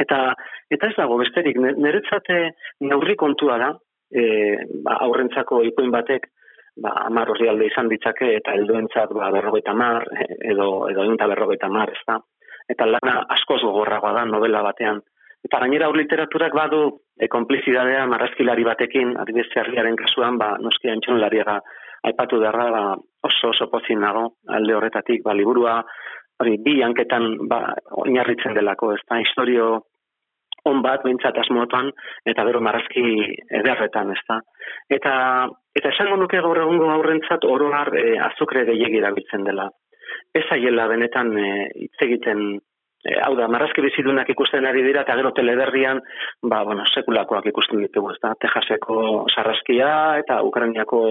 Eta, 0.00 0.20
eta 0.74 0.90
ez 0.90 0.96
dago 0.96 1.18
besterik, 1.18 1.58
ne- 1.62 1.74
niretzate 1.78 2.38
neurri 2.86 3.16
kontua 3.18 3.58
da, 3.62 3.72
e, 4.10 4.24
ba, 4.86 4.98
aurrentzako 5.06 5.62
ipuin 5.70 5.90
batek, 5.94 6.28
ba, 6.82 6.94
amar 7.06 7.30
orrialde 7.34 7.68
izan 7.70 7.90
ditzake, 7.90 8.30
eta 8.40 8.54
helduentzat 8.54 9.14
ba, 9.14 9.30
berrogeita 9.34 9.74
mar, 9.74 10.06
edo, 10.38 10.86
edo 10.90 11.02
egun 11.02 11.18
eta 11.18 11.30
berrogeita 11.30 11.70
mar, 11.70 11.90
ez 11.90 12.02
da. 12.06 12.20
Eta 12.70 12.86
lana 12.88 13.18
askoz 13.34 13.60
gogorragoa 13.62 14.14
da 14.16 14.24
novela 14.24 14.62
batean. 14.64 15.02
Eta 15.44 15.58
gainera 15.60 15.90
hor 15.90 15.98
literaturak 15.98 16.54
badu 16.56 16.84
e, 17.20 17.28
konplizidadea 17.28 18.06
marrazkilari 18.08 18.64
batekin, 18.64 19.16
adibidez 19.20 19.50
herriaren 19.60 19.98
kasuan, 20.00 20.38
ba, 20.40 20.54
noski 20.62 20.88
antxon 20.90 21.20
lariaga 21.20 21.58
aipatu 22.08 22.40
beharra, 22.40 22.68
ba, 22.70 22.84
oso 23.24 23.50
oso 23.50 23.68
pozin 23.72 24.00
nago 24.04 24.34
alde 24.48 24.76
horretatik, 24.76 25.22
ba, 25.24 25.34
liburua, 25.34 25.78
hori, 26.40 26.58
bi 26.64 26.80
hanketan 26.82 27.48
ba, 27.48 27.60
oinarritzen 28.04 28.56
delako, 28.56 28.92
ez 28.94 29.02
da, 29.08 29.20
historio 29.22 29.68
on 30.68 30.80
bat, 30.84 31.02
behintzat 31.04 31.38
asmotan, 31.42 31.90
eta 32.30 32.44
bero 32.48 32.60
marrazki 32.64 33.02
ederretan, 33.60 34.12
ez 34.14 34.20
da. 34.28 34.38
Eta, 34.96 35.14
eta 35.76 35.90
esango 35.92 36.16
nuke 36.20 36.40
gaur 36.44 36.60
egungo 36.62 36.88
aurrentzat 36.92 37.44
oro 37.48 37.70
har 37.76 37.92
e, 38.00 38.14
azukre 38.30 38.64
gehiegi 38.70 39.02
erabiltzen 39.02 39.44
dela. 39.44 39.68
Ez 40.34 40.46
aiela 40.56 40.86
benetan 40.88 41.34
e, 41.36 41.50
hitz 41.84 41.98
egiten 42.06 42.40
e, 42.56 43.18
hau 43.26 43.34
da, 43.36 43.48
marrazki 43.52 43.84
bizidunak 43.84 44.32
ikusten 44.32 44.64
ari 44.70 44.86
dira, 44.86 45.04
eta 45.04 45.18
gero 45.20 45.34
teleberrian, 45.36 46.00
ba, 46.48 46.62
bueno, 46.64 46.88
sekulakoak 46.94 47.52
ikusten 47.52 47.84
ditugu, 47.84 48.14
ez 48.14 48.20
da, 48.24 48.32
Texaseko 48.40 48.98
sarraskia, 49.36 49.92
eta 50.24 50.40
Ukrainiako 50.48 51.04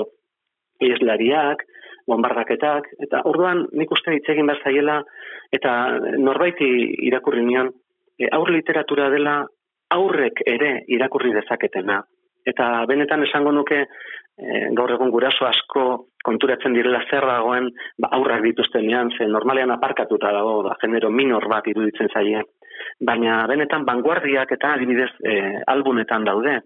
ieslariak, 0.82 1.63
bombardaketak, 2.07 2.89
eta 3.05 3.21
orduan 3.30 3.65
nik 3.71 3.91
uste 3.91 4.15
hitz 4.15 4.26
egin 4.34 4.49
behar 4.49 4.63
zaiela, 4.63 4.97
eta 5.53 5.74
norbaiti 6.19 6.69
irakurri 7.07 7.45
nion, 7.45 7.69
e, 8.19 8.28
aur 8.32 8.51
literatura 8.51 9.09
dela 9.13 9.41
aurrek 9.93 10.43
ere 10.49 10.74
irakurri 10.91 11.34
dezaketena. 11.36 12.01
Eta 12.45 12.86
benetan 12.89 13.24
esango 13.24 13.53
nuke 13.55 13.80
e, 13.84 13.88
gaur 14.76 14.91
egun 14.95 15.13
guraso 15.13 15.47
asko 15.47 15.86
konturatzen 16.26 16.76
direla 16.76 17.03
zer 17.09 17.26
dagoen 17.28 17.69
ba, 17.99 18.09
aurrak 18.17 18.43
dituztenean, 18.43 19.13
ze 19.17 19.28
normalean 19.28 19.71
aparkatuta 19.71 20.32
dago, 20.36 20.61
da, 20.67 20.76
genero 20.82 21.11
minor 21.11 21.47
bat 21.51 21.67
iruditzen 21.67 22.11
zaie. 22.13 22.43
Baina 22.99 23.43
benetan 23.47 23.86
vanguardiak 23.88 24.51
eta 24.57 24.74
adibidez 24.76 25.11
e, 25.24 25.36
albunetan 25.67 26.28
daude, 26.28 26.59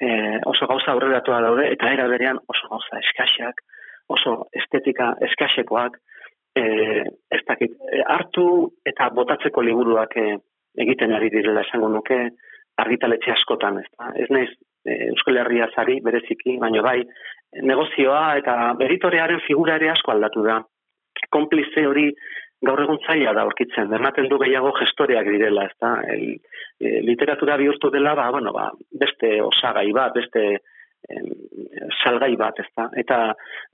e, 0.00 0.38
oso 0.46 0.66
gauza 0.66 0.92
aurreratua 0.92 1.40
daude, 1.42 1.66
eta 1.74 1.92
era 1.92 2.08
berean 2.08 2.38
oso 2.46 2.70
gauza 2.70 3.00
eskaxak, 3.02 3.62
oso 4.08 4.48
estetika 4.56 5.12
eskaxekoak, 5.28 5.98
e, 6.56 6.62
ez 7.34 7.42
dakit, 7.48 7.74
e, 7.92 8.02
hartu 8.06 8.46
eta 8.86 9.10
botatzeko 9.14 9.62
liburuak 9.62 10.16
e, 10.16 10.28
egiten 10.78 11.14
ari 11.16 11.30
direla 11.34 11.66
esango 11.66 11.90
nuke 11.92 12.18
argitaletxe 12.78 13.34
askotan, 13.34 13.80
ez 13.82 13.90
da. 13.98 14.12
Ez 14.14 14.28
naiz 14.30 14.50
e, 14.86 15.10
Euskal 15.10 15.42
Herria 15.42 15.68
zari 15.74 15.98
bereziki, 16.04 16.58
baino 16.62 16.82
bai, 16.86 17.00
negozioa 17.62 18.36
eta 18.38 18.74
beritorearen 18.78 19.40
figura 19.46 19.78
ere 19.80 19.90
asko 19.94 20.14
aldatu 20.14 20.44
da. 20.46 20.60
Konplize 21.34 21.86
hori 21.88 22.12
gaur 22.66 22.80
egun 22.82 22.98
zaila 23.06 23.34
da 23.36 23.44
aurkitzen, 23.46 23.92
ematen 23.94 24.28
du 24.30 24.38
gehiago 24.42 24.72
gestoreak 24.80 25.28
direla, 25.30 25.68
ez 25.68 25.76
da. 25.80 25.92
El, 26.14 26.24
e, 26.80 26.98
literatura 27.06 27.56
bihurtu 27.60 27.90
dela, 27.94 28.14
ba, 28.18 28.30
bueno, 28.34 28.52
ba, 28.56 28.70
beste 29.04 29.38
osagai 29.44 29.90
bat, 29.94 30.14
beste 30.14 30.44
salgai 32.02 32.34
bat, 32.36 32.58
ez 32.60 32.66
da. 32.76 32.88
Eta 33.00 33.18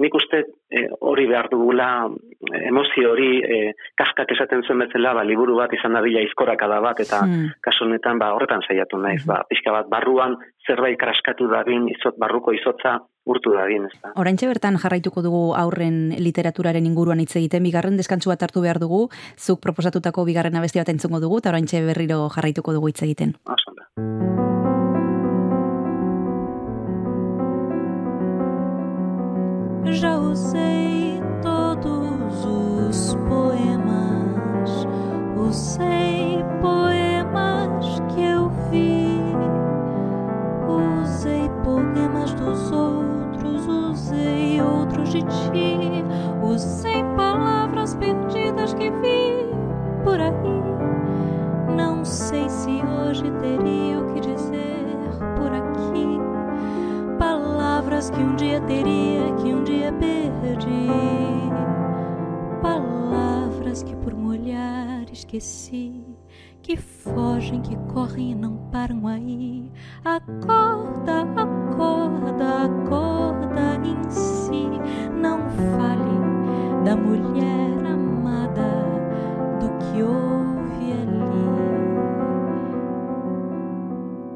nik 0.03 0.15
uste 0.15 0.43
e, 0.71 0.85
hori 1.07 1.27
behar 1.31 1.49
dugula, 1.53 1.89
e, 2.09 2.61
emozio 2.69 3.13
hori, 3.13 3.31
e, 3.43 3.59
kaskak 3.99 4.33
esaten 4.35 4.65
zuen 4.67 4.85
bezala, 4.85 5.15
ba, 5.19 5.25
liburu 5.27 5.57
bat 5.59 5.73
izan 5.77 5.97
dadila 5.99 6.23
izkorakada 6.25 6.81
bat, 6.85 7.01
eta 7.01 7.23
Hmm. 7.25 7.51
kasu 7.61 7.85
honetan 7.85 8.19
ba, 8.19 8.33
horretan 8.35 8.63
saiatu 8.67 8.99
naiz, 8.99 9.25
ba, 9.27 9.43
pixka 9.49 9.73
bat 9.73 9.89
barruan 9.89 10.37
zerbait 10.67 10.99
kraskatu 10.99 11.49
dadin, 11.49 11.89
izot, 11.89 12.19
barruko 12.19 12.53
izotza 12.53 12.99
urtu 13.27 13.55
dadin, 13.55 13.87
ez 13.87 14.01
da. 14.03 14.13
Oraintxe 14.21 14.47
bertan 14.47 14.77
jarraituko 14.77 15.23
dugu 15.23 15.55
aurren 15.57 16.15
literaturaren 16.19 16.87
inguruan 16.87 17.21
hitz 17.21 17.37
egiten, 17.37 17.63
bigarren 17.63 17.97
deskantsu 17.97 18.31
bat 18.31 18.43
hartu 18.43 18.61
behar 18.61 18.79
dugu, 18.79 19.09
zuk 19.39 19.61
proposatutako 19.61 20.25
bigarren 20.25 20.57
abesti 20.57 20.79
bat 20.79 20.89
entzungo 20.89 21.21
dugu, 21.21 21.39
eta 21.39 21.51
oraintxe 21.51 21.85
berriro 21.87 22.29
jarraituko 22.29 22.73
dugu 22.73 22.89
hitz 22.89 23.03
egiten. 23.03 23.35
Oso 23.47 23.73
usei 30.35 31.23
todos 31.43 32.45
os 32.45 33.15
poemas, 33.29 34.85
usei 35.37 36.45
poemas 36.61 38.01
que 38.09 38.21
eu 38.21 38.51
vi, 38.69 39.21
usei 41.01 41.49
poemas 41.63 42.35
dos 42.35 42.73
outros, 42.73 43.65
usei 43.69 44.61
outros 44.61 45.11
de 45.11 45.23
ti, 45.23 46.05
usei 46.43 47.05
palavras 47.17 47.95
perdidas 47.95 48.75
que 48.75 48.91
vi 48.91 49.55
por 50.03 50.21
aí. 50.21 51.77
Não 51.77 52.05
sei 52.05 52.49
se 52.49 52.83
hoje 52.83 53.31
teria 53.41 54.01
o 54.01 54.13
que 54.13 54.21
dizer 54.21 54.74
Palavras 57.85 58.09
que 58.09 58.19
um 58.19 58.35
dia 58.35 58.63
teria, 58.63 59.35
que 59.43 59.53
um 59.53 59.63
dia 59.63 59.93
perdi. 59.93 60.89
Palavras 62.63 63.83
que 63.83 63.95
por 63.97 64.15
molhar 64.15 65.05
esqueci. 65.13 66.03
Que 66.63 66.79
fogem, 66.79 67.61
que 67.61 67.77
correm 67.93 68.31
e 68.31 68.35
não 68.35 68.57
param 68.73 69.07
aí. 69.07 69.71
Acorda, 70.03 71.27
acorda, 71.37 72.65
acorda 72.65 73.79
em 73.85 74.03
si. 74.11 74.67
Não 75.15 75.41
fale 75.77 76.85
da 76.87 76.97
mulher 76.97 77.85
amada, 77.85 78.87
do 79.61 79.69
que 79.85 80.03
houve 80.03 80.91
ali. 81.03 81.45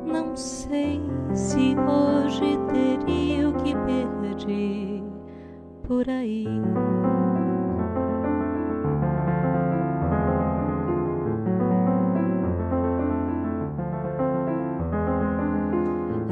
Não 0.04 0.36
sei 0.36 1.00
se 1.32 1.74
hoje 1.78 2.58
teria 2.70 3.17
que 3.68 3.76
perdi 3.84 5.04
por 5.86 6.08
aí. 6.08 6.46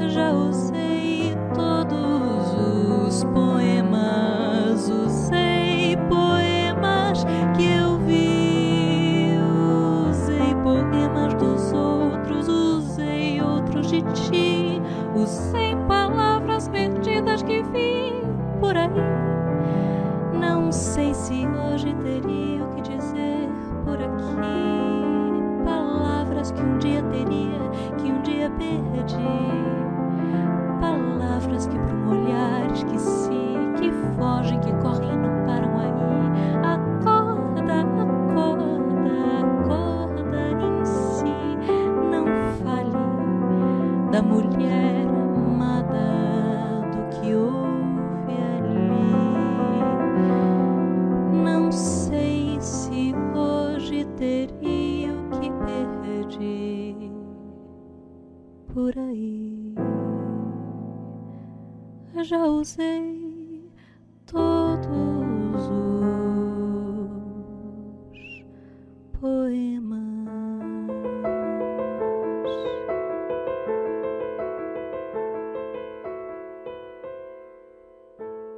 Já 0.09 0.31
usei 0.31 1.35
todos 1.53 2.53
os 3.05 3.23
poemas, 3.25 4.89
usei 4.89 5.46
Palavras 30.81 31.65
que 31.67 31.79
por 31.79 31.93
um 31.93 32.09
olhar 32.09 32.69
esqueci, 32.73 33.31
que 33.79 33.89
fogem, 34.17 34.59
que 34.59 34.73
correm 34.81 35.15
não 35.17 35.45
param 35.45 35.79
aí. 35.79 35.93
Acorda, 36.63 37.81
acorda, 38.01 39.15
acorda 39.39 40.41
em 40.61 40.85
si. 40.85 41.33
Não 42.11 42.25
fale 42.63 42.91
da 44.11 44.21
mulher 44.21 45.07
amada, 45.07 46.05
do 46.91 46.99
que 47.15 47.33
houve 47.33 48.35
ali. 48.57 48.91
Não 51.43 51.71
sei 51.71 52.57
se 52.59 53.15
hoje 53.33 54.03
teria 54.17 55.13
o 55.13 55.29
que 55.39 55.49
perdi 55.65 56.66
por 58.77 58.95
aí. 58.95 59.73
Já 62.23 62.45
usei 62.45 63.71
todos 64.27 64.56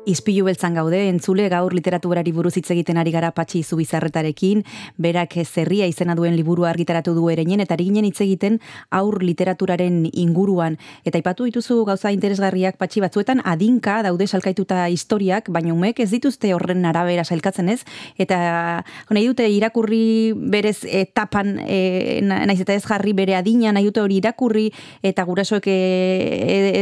Izpilu 0.09 0.47
beltzan 0.47 0.73
gaude, 0.73 0.97
entzule 1.05 1.45
gaur 1.51 1.73
literaturari 1.75 2.31
buruz 2.33 2.55
hitz 2.57 2.71
egiten 2.73 2.97
ari 2.97 3.11
gara 3.13 3.29
patxi 3.35 3.61
zubizarretarekin, 3.61 4.63
berak 4.97 5.35
zerria 5.43 5.85
izena 5.89 6.15
duen 6.17 6.33
liburu 6.33 6.65
argitaratu 6.65 7.13
du 7.13 7.27
ereinen, 7.29 7.61
eta 7.61 7.77
ginen 7.77 8.07
hitz 8.07 8.17
egiten 8.25 8.57
aur 8.89 9.19
literaturaren 9.21 10.07
inguruan. 10.09 10.79
Eta 11.05 11.21
ipatu 11.21 11.45
dituzu 11.45 11.83
gauza 11.85 12.09
interesgarriak 12.15 12.79
patxi 12.81 13.03
batzuetan 13.03 13.43
adinka 13.45 13.99
daude 14.07 14.25
salkaituta 14.25 14.87
historiak, 14.89 15.51
baina 15.53 15.75
umek 15.75 16.01
ez 16.01 16.09
dituzte 16.09 16.55
horren 16.55 16.89
arabera 16.89 17.23
salkatzen 17.23 17.69
ez, 17.69 17.83
eta 18.17 18.39
nahi 19.13 19.27
dute 19.29 19.45
irakurri 19.45 20.33
berez 20.33 20.79
etapan, 20.89 21.53
e, 21.67 22.19
naiz 22.25 22.59
eta 22.63 22.73
ez 22.73 22.83
jarri 22.87 23.13
bere 23.13 23.37
adina, 23.37 23.75
nahi 23.75 23.85
dute 23.91 24.01
hori 24.01 24.17
irakurri, 24.23 24.65
eta 25.05 25.27
gurasoek 25.29 25.69
e, 25.69 25.77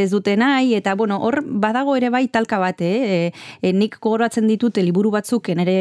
ez 0.04 0.10
dute 0.16 0.38
nahi, 0.40 0.78
eta 0.80 0.96
bueno, 0.96 1.20
hor 1.20 1.42
badago 1.44 2.00
ere 2.00 2.14
bai 2.14 2.28
talka 2.32 2.64
bat, 2.64 2.80
eh? 2.80 3.17
E, 3.18 3.32
e, 3.62 3.74
nik 3.74 3.98
gogoratzen 4.04 4.48
ditut 4.50 4.78
liburu 4.84 5.12
batzuk 5.16 5.50
nere 5.58 5.78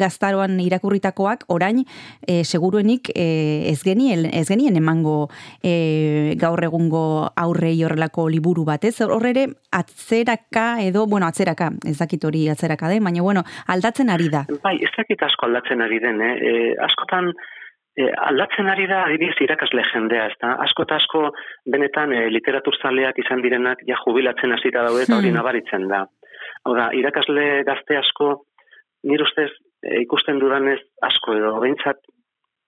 gaztaroan 0.00 0.58
irakurritakoak 0.64 1.46
orain 1.54 1.82
e, 2.26 2.42
seguruenik 2.44 3.12
e, 3.14 3.26
ez 3.70 3.78
genien 3.86 4.26
ez 4.32 4.46
genien 4.48 4.76
emango 4.80 5.28
e, 5.62 6.34
gaur 6.40 6.62
egungo 6.66 7.04
aurrei 7.44 7.76
horrelako 7.86 8.28
liburu 8.32 8.64
bat 8.68 8.84
ez 8.88 8.96
hor 9.06 9.26
ere 9.30 9.46
atzeraka 9.80 10.66
edo 10.82 11.06
bueno 11.06 11.28
atzeraka 11.30 11.70
ez 11.86 11.96
dakit 12.00 12.24
hori 12.24 12.48
atzeraka 12.52 12.90
den 12.92 13.04
baina 13.04 13.22
bueno 13.22 13.44
aldatzen 13.66 14.10
ari 14.10 14.28
da 14.32 14.44
Bai, 14.64 14.76
ez 14.82 14.90
dakit 14.96 15.22
asko 15.22 15.46
aldatzen 15.46 15.80
ari 15.84 15.98
den, 16.02 16.20
eh? 16.24 16.34
E, 16.50 16.52
askotan 16.86 17.30
e, 17.96 18.06
aldatzen 18.28 18.68
ari 18.72 18.86
da 18.90 19.04
adibidez 19.06 19.36
irakasle 19.44 19.84
jendea, 19.92 20.26
ez 20.30 20.36
da? 20.42 20.54
Asko 20.66 20.84
eta 20.86 20.98
asko 21.00 21.22
benetan 21.74 22.12
e, 22.16 22.24
literaturzaleak 22.34 23.20
izan 23.24 23.42
direnak 23.44 23.84
ja 23.88 23.98
jubilatzen 24.04 24.52
hasita 24.56 24.82
daude 24.88 25.04
eta 25.06 25.18
hori 25.18 25.30
Hmm. 25.30 25.38
nabaritzen 25.40 25.86
da. 25.92 26.04
Hau 26.66 26.74
da, 26.76 26.90
irakasle 26.96 27.44
gazte 27.68 27.96
asko, 27.96 28.30
nire 29.08 29.24
ustez 29.24 29.48
e, 29.82 30.00
ikusten 30.02 30.40
dudanez 30.42 30.80
asko 31.06 31.36
edo, 31.38 31.54
behintzat, 31.62 32.02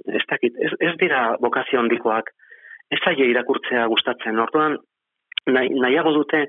ez 0.09 0.22
dakit, 0.30 0.57
ez, 0.57 0.72
ez 0.80 0.95
dira 1.01 1.24
bokazio 1.40 1.80
handikoak, 1.80 2.32
ez 2.93 3.01
zaie 3.05 3.28
irakurtzea 3.30 3.84
gustatzen. 3.93 4.40
Orduan, 4.40 4.78
nahi, 5.53 5.72
nahiago 5.84 6.14
dute, 6.16 6.47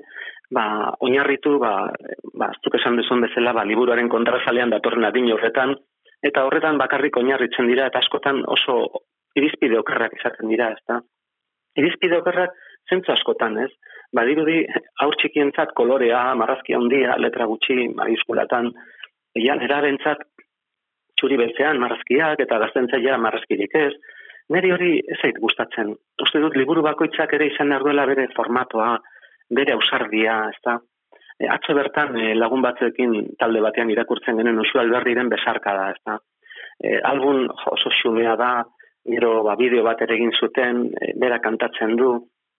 ba, 0.54 0.66
oinarritu, 1.04 1.58
ba, 1.60 1.74
ba, 2.40 2.50
zuk 2.62 2.78
esan 2.80 2.96
duzun 3.00 3.24
bezala, 3.26 3.52
ba, 3.56 3.64
liburuaren 3.68 4.08
kontrazalean 4.12 4.72
datorren 4.72 5.04
adin 5.08 5.30
horretan, 5.34 5.76
eta 6.24 6.44
horretan 6.46 6.80
bakarrik 6.80 7.16
oinarritzen 7.20 7.68
dira, 7.68 7.88
eta 7.92 8.00
askotan 8.00 8.42
oso 8.56 8.78
irizpide 9.36 9.78
okerrak 9.80 10.16
izaten 10.16 10.48
dira, 10.48 10.70
ezta? 10.78 11.00
Irizpide 11.80 12.20
okerrak 12.22 12.54
zentzu 12.90 13.12
askotan, 13.12 13.58
ez? 13.66 13.70
Badirudi, 14.14 14.60
aur 15.02 15.16
txikientzat 15.18 15.72
kolorea, 15.78 16.22
marrazki 16.38 16.76
handia, 16.76 17.16
letra 17.18 17.48
gutxi, 17.50 17.88
mariskulatan, 17.98 18.70
egian, 19.34 19.62
erabentzat 19.66 20.22
txuri 21.18 21.38
beltzean 21.40 21.80
marrazkiak 21.82 22.42
eta 22.44 22.58
gaztentzaia 22.62 23.18
marrazkirik 23.22 23.74
ez. 23.78 23.92
Neri 24.54 24.72
hori 24.74 24.92
ez 25.08 25.18
zait 25.22 25.38
gustatzen. 25.40 25.94
Uste 26.20 26.40
dut 26.42 26.56
liburu 26.58 26.82
bakoitzak 26.84 27.32
ere 27.36 27.48
izan 27.48 27.72
behar 27.72 28.10
bere 28.10 28.26
formatoa, 28.36 28.98
bere 29.50 29.72
ausardia, 29.72 30.36
ez 30.52 30.60
da? 30.66 30.76
E, 31.40 31.48
atzo 31.50 31.74
bertan 31.74 32.14
e, 32.20 32.34
lagun 32.36 32.62
batzuekin 32.62 33.14
talde 33.40 33.62
batean 33.64 33.90
irakurtzen 33.90 34.36
genuen 34.38 34.60
Usu 34.60 34.78
Alberdiren 34.78 35.32
besarka 35.32 35.74
da, 35.78 35.88
ez 35.90 36.02
da? 36.06 36.18
E, 36.78 36.98
album 37.10 37.48
oso 37.72 37.90
xumea 38.02 38.36
da, 38.36 38.52
gero 39.16 39.42
ba, 39.46 39.56
bideo 39.56 39.82
bat 39.86 40.02
ere 40.04 40.18
egin 40.18 40.32
zuten, 40.38 40.86
e, 40.92 41.12
bera 41.20 41.40
kantatzen 41.40 41.96
du, 41.96 42.12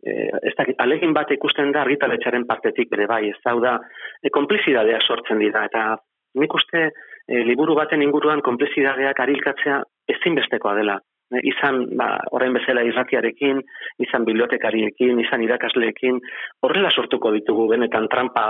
e, 0.06 0.30
ez 0.50 0.54
dakit, 0.58 0.78
alegin 0.82 1.14
bat 1.14 1.32
ikusten 1.34 1.72
da 1.74 1.82
argitaletxaren 1.84 2.46
partetik 2.50 2.92
bere 2.92 3.08
bai, 3.10 3.24
ez 3.30 3.56
da, 3.64 3.80
e, 4.22 4.30
konplizidadea 4.30 5.02
sortzen 5.02 5.42
dira, 5.42 5.66
eta 5.66 5.98
nik 6.42 6.54
uste 6.54 6.86
e, 6.86 7.44
liburu 7.50 7.76
baten 7.76 8.04
inguruan 8.06 8.42
konplizidadeak 8.46 9.20
arilkatzea 9.20 9.82
ezinbestekoa 10.16 10.76
dela. 10.80 11.00
E, 11.34 11.42
izan, 11.52 11.82
ba, 11.98 12.12
orain 12.38 12.54
bezala 12.54 12.86
irratiarekin, 12.86 13.64
izan 14.06 14.28
bibliotekariekin, 14.30 15.20
izan 15.26 15.44
irakasleekin, 15.48 16.22
horrela 16.62 16.94
sortuko 16.94 17.34
ditugu 17.36 17.68
benetan 17.74 18.10
trampa 18.12 18.48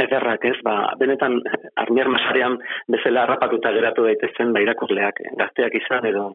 ederrak 0.00 0.44
ez, 0.48 0.56
ba, 0.66 0.78
benetan 0.98 1.38
armier 1.78 2.10
masarean 2.10 2.58
bezala 2.90 3.22
harrapatuta 3.24 3.70
geratu 3.76 4.08
daitezen 4.08 4.52
ba, 4.52 4.64
irakurleak, 4.64 5.22
gazteak 5.38 5.78
izan 5.78 6.10
edo. 6.10 6.32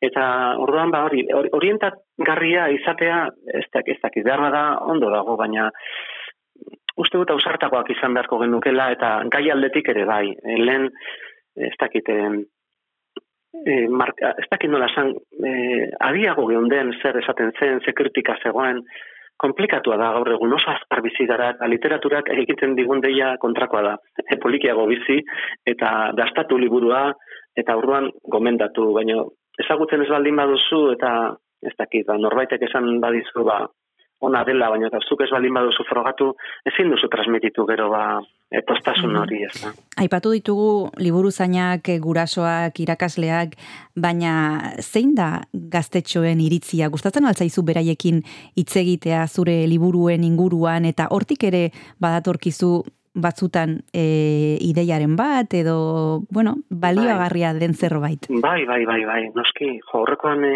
Eta 0.00 0.24
orduan 0.56 0.90
ba 0.92 1.04
hori, 1.04 1.26
orientatgarria 1.56 2.70
izatea 2.72 3.26
ez 3.52 3.66
dakit, 3.68 3.96
ez 3.96 4.00
dakit, 4.02 4.24
behar 4.24 4.46
da 4.52 4.64
ondo 4.88 5.10
dago, 5.12 5.36
baina 5.36 5.68
uste 7.00 7.20
dut 7.20 7.32
ausartakoak 7.34 7.90
izan 7.94 8.16
beharko 8.16 8.38
genukela 8.40 8.90
eta 8.94 9.12
gai 9.32 9.44
aldetik 9.52 9.92
ere 9.92 10.06
bai. 10.08 10.24
E, 10.32 10.56
lehen, 10.60 10.88
ez 11.68 11.74
dakit, 11.80 12.08
e, 12.08 12.18
e, 13.60 13.76
marka, 14.02 14.34
ez 14.40 14.48
dakit 14.50 14.72
nola 14.72 14.88
esan, 14.90 15.14
e, 15.36 15.54
adiago 16.08 16.46
geunden 16.48 16.92
zer 17.00 17.20
esaten 17.20 17.52
zen, 17.58 17.80
ze 17.84 17.96
kritika 17.96 18.36
zegoen, 18.42 18.82
komplikatua 19.40 19.96
da 19.96 20.10
gaur 20.16 20.28
egun 20.34 20.52
oso 20.52 20.68
azkar 20.72 21.00
bizi 21.04 21.24
gara, 21.28 21.50
eta 21.54 21.68
literaturak 21.72 22.28
egiten 22.34 22.74
digun 22.76 23.00
deia 23.04 23.34
kontrakoa 23.40 23.82
da. 23.88 23.96
E, 24.26 24.36
polikiago 24.44 24.86
bizi, 24.90 25.20
eta 25.74 26.12
dastatu 26.16 26.58
liburua, 26.60 27.10
eta 27.60 27.76
orduan 27.76 28.08
gomendatu, 28.32 28.92
baina 28.96 29.20
ezagutzen 29.64 30.04
ez 30.04 30.10
baldin 30.12 30.40
baduzu, 30.40 30.80
eta 30.96 31.12
ez 31.62 31.74
dakit, 31.78 32.06
ba, 32.08 32.16
norbaitek 32.18 32.64
esan 32.68 32.96
badizu, 33.02 33.44
ba, 33.44 33.62
ona 34.20 34.42
dela, 34.44 34.68
baina 34.68 34.90
eta 34.90 35.00
zuk 35.00 35.22
ez 35.24 35.30
baldin 35.32 35.54
baduzu 35.56 35.84
frogatu, 35.88 36.28
ezin 36.68 36.92
duzu 36.92 37.08
transmititu 37.12 37.64
gero 37.68 37.88
ba, 37.92 38.02
e, 38.52 38.60
postasun 38.68 39.16
hori, 39.16 39.40
ez 39.46 39.54
da. 39.62 39.72
Aipatu 40.02 40.34
ditugu 40.36 40.90
liburuzainak, 41.00 41.88
eh, 41.88 41.98
gurasoak, 42.04 42.82
irakasleak, 42.84 43.56
baina 43.96 44.34
zein 44.84 45.14
da 45.16 45.30
gaztetxoen 45.52 46.40
iritzia? 46.44 46.90
Gustatzen 46.92 47.28
altzaizu 47.28 47.64
beraiekin 47.64 48.20
hitz 48.60 48.74
egitea 48.76 49.26
zure 49.28 49.56
liburuen 49.70 50.24
inguruan 50.28 50.84
eta 50.84 51.08
hortik 51.16 51.48
ere 51.48 51.70
badatorkizu 52.00 52.74
batzutan 53.14 53.80
e, 53.92 54.56
ideiaren 54.62 55.16
bat 55.18 55.54
edo, 55.54 56.22
bueno, 56.30 56.56
balioagarria 56.70 57.52
den 57.54 57.74
zerbait. 57.74 58.28
Bai, 58.30 58.64
bai, 58.66 58.84
bai, 58.86 59.02
bai, 59.04 59.22
noski, 59.34 59.78
jo, 59.80 60.02
horrekoan 60.04 60.44
e, 60.46 60.54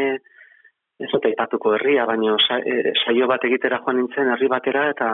ez 1.03 1.11
dut 1.11 1.27
aipatuko 1.27 1.75
herria, 1.75 2.05
baina 2.07 2.37
sa, 2.39 2.61
e, 2.63 2.95
saio 3.05 3.27
bat 3.31 3.45
egitera 3.49 3.81
joan 3.83 3.99
nintzen 3.99 4.31
herri 4.31 4.49
batera 4.51 4.87
eta 4.93 5.09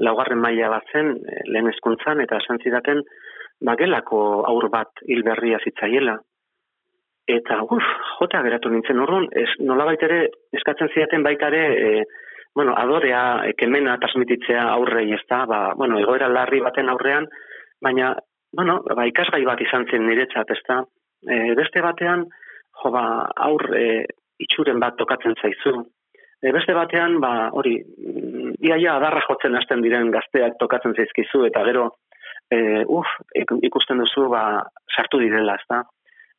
laugarren 0.00 0.40
maila 0.40 0.70
bat 0.72 0.88
zen 0.92 1.12
e, 1.18 1.42
lehen 1.52 1.68
eskuntzan 1.74 2.24
eta 2.24 2.40
esan 2.40 2.62
zidaten 2.64 3.02
bagelako 3.64 4.22
aur 4.48 4.68
bat 4.72 5.04
hilberria 5.06 5.60
zitzaiela. 5.64 6.16
Eta, 7.28 7.60
uf, 7.60 7.84
jota 8.16 8.40
geratu 8.46 8.70
nintzen 8.72 9.00
urrun, 9.04 9.26
ez, 9.36 9.50
nola 9.60 9.90
ere 9.92 10.22
eskatzen 10.56 10.88
zidaten 10.94 11.22
baita 11.26 11.50
ere, 11.52 11.64
e, 11.76 12.04
bueno, 12.58 12.72
adorea, 12.74 13.44
ekemena 13.46 13.92
transmititzea 14.02 14.64
aurrei 14.72 15.12
ez 15.14 15.20
da, 15.30 15.44
ba, 15.46 15.58
bueno, 15.78 16.00
egoera 16.02 16.26
larri 16.26 16.58
baten 16.64 16.88
aurrean, 16.90 17.28
baina, 17.86 18.08
bueno, 18.58 18.80
ba, 18.82 19.04
ikasgai 19.06 19.44
bat 19.46 19.62
izan 19.62 19.86
zen 19.86 20.02
niretzat, 20.08 20.50
ez 20.50 20.58
da. 20.66 20.80
E, 21.22 21.36
beste 21.54 21.84
batean, 21.84 22.24
jo, 22.80 22.90
ba, 22.90 23.04
aur, 23.46 23.62
e, 23.78 23.84
itxuren 24.42 24.82
bat 24.82 24.98
tokatzen 24.98 25.38
zaizu. 25.38 25.84
E, 26.42 26.50
beste 26.56 26.74
batean, 26.74 27.20
ba, 27.22 27.32
hori, 27.60 27.76
mm, 27.78 28.58
iaia 28.66 28.96
adarra 28.98 29.22
jotzen 29.28 29.54
hasten 29.54 29.86
diren 29.86 30.10
gazteak 30.18 30.58
tokatzen 30.58 30.98
zaizkizu, 30.98 31.44
eta 31.52 31.62
gero, 31.70 31.86
e, 32.50 32.82
uf, 32.90 33.14
ikusten 33.70 34.02
duzu, 34.02 34.26
ba, 34.34 34.42
sartu 34.96 35.22
direla, 35.22 35.54
ez 35.54 35.70
da. 35.70 35.84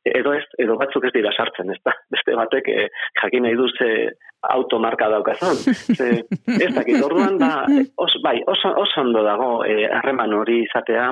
Edo 0.08 0.32
ez, 0.34 0.46
edo 0.64 0.78
batzuk 0.80 1.06
ez 1.06 1.12
dira 1.12 1.32
sartzen, 1.36 1.72
ez 1.74 1.80
da. 1.84 1.92
Beste 2.14 2.36
batek, 2.40 2.70
e, 2.72 2.86
jakin 3.20 3.44
nahi 3.44 3.58
duz, 3.60 3.74
e, 3.84 4.10
automarka 4.56 5.10
daukazun. 5.12 5.60
Ze, 5.98 6.10
ez 6.56 6.70
dakit, 6.76 7.02
orduan, 7.04 7.36
ba, 7.42 7.66
os, 8.00 8.14
bai, 8.24 8.38
oso, 8.48 8.72
oso 8.80 9.02
ondo 9.04 9.24
dago, 9.28 9.50
e, 9.68 9.90
harreman 9.92 10.38
hori 10.40 10.64
izatea, 10.68 11.12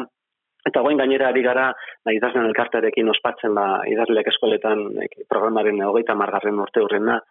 Eta 0.68 0.82
goin 0.84 1.00
gainera 1.00 1.30
ari 1.32 1.44
gara, 1.46 1.70
ba, 2.04 2.12
idazlen 2.12 2.50
elkartearekin 2.50 3.08
ospatzen, 3.14 3.54
ba, 3.56 3.86
idazleak 3.88 4.28
eskoletan 4.34 4.84
programaren 5.32 5.80
hogeita 5.86 6.16
margarren 6.20 6.60
urte 6.60 6.84
hurrena. 6.84 7.22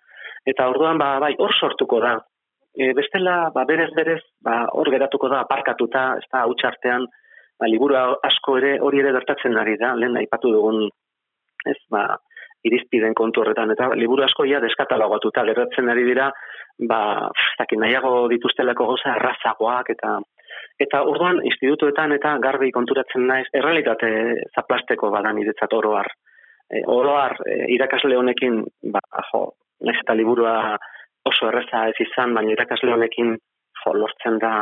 Eta 0.49 0.69
orduan, 0.73 0.97
ba, 1.03 1.17
bai, 1.21 1.35
hor 1.43 1.53
sortuko 1.53 2.01
da. 2.01 2.15
E, 2.77 2.93
bestela, 2.97 3.51
ba, 3.53 3.67
berez, 3.69 3.91
berez, 3.97 4.23
ba, 4.45 4.63
hor 4.73 4.89
geratuko 4.95 5.29
da, 5.33 5.43
aparkatuta, 5.45 6.07
ez 6.21 6.29
da, 6.33 6.47
artean, 6.71 7.05
ba, 7.61 7.69
liburu 7.69 7.99
asko 8.31 8.57
ere, 8.63 8.77
hori 8.81 9.03
ere 9.05 9.13
gertatzen 9.19 9.59
ari 9.61 9.77
da, 9.81 9.93
lehen 10.01 10.17
aipatu 10.23 10.53
dugun, 10.55 10.87
ez, 11.73 11.79
ba, 11.91 12.07
irizpiden 12.67 13.15
kontu 13.15 13.43
horretan, 13.43 13.71
eta 13.75 13.91
liburu 13.95 14.25
asko 14.27 14.45
ia 14.45 14.61
deskatalogoatuta 14.65 15.45
gertatzen 15.47 15.91
ari 15.93 16.07
dira, 16.09 16.31
ba, 16.89 17.01
zakin, 17.59 17.85
nahiago 17.85 18.27
dituztelako 18.33 18.89
goza 18.95 19.15
errazagoak, 19.19 19.93
eta 19.97 20.19
Eta 20.81 21.01
orduan 21.09 21.39
institutuetan 21.49 22.13
eta 22.13 22.35
garbi 22.45 22.69
konturatzen 22.73 23.25
naiz 23.29 23.47
errealitate 23.57 24.09
zaplasteko 24.55 25.11
badan 25.15 25.39
iretzat 25.41 25.73
oroar. 25.73 26.11
E, 26.69 26.83
oroar 26.93 27.37
e, 27.49 27.55
irakasle 27.77 28.17
honekin, 28.21 28.61
ba, 28.93 29.01
jo, 29.31 29.43
naiz 29.89 29.97
eta 30.03 30.17
liburua 30.19 30.77
oso 31.29 31.49
erreza 31.49 31.87
ez 31.91 31.97
izan, 32.05 32.35
baina 32.37 32.53
irakasle 32.53 32.93
honekin 32.93 33.33
jo, 33.37 33.95
lortzen 33.97 34.37
da 34.43 34.53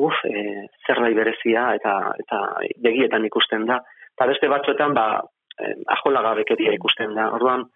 uf, 0.00 0.20
e, 0.28 0.66
zerbait 0.86 1.16
berezia 1.16 1.70
eta 1.78 1.96
eta 2.20 2.42
begietan 2.84 3.24
ikusten 3.30 3.64
da. 3.70 3.80
Eta 4.12 4.28
beste 4.28 4.52
batzuetan, 4.52 4.96
ba, 4.96 5.06
e, 5.60 5.74
aholagabekeria 5.96 6.74
ikusten 6.78 7.14
da. 7.14 7.30
Orduan, 7.36 7.68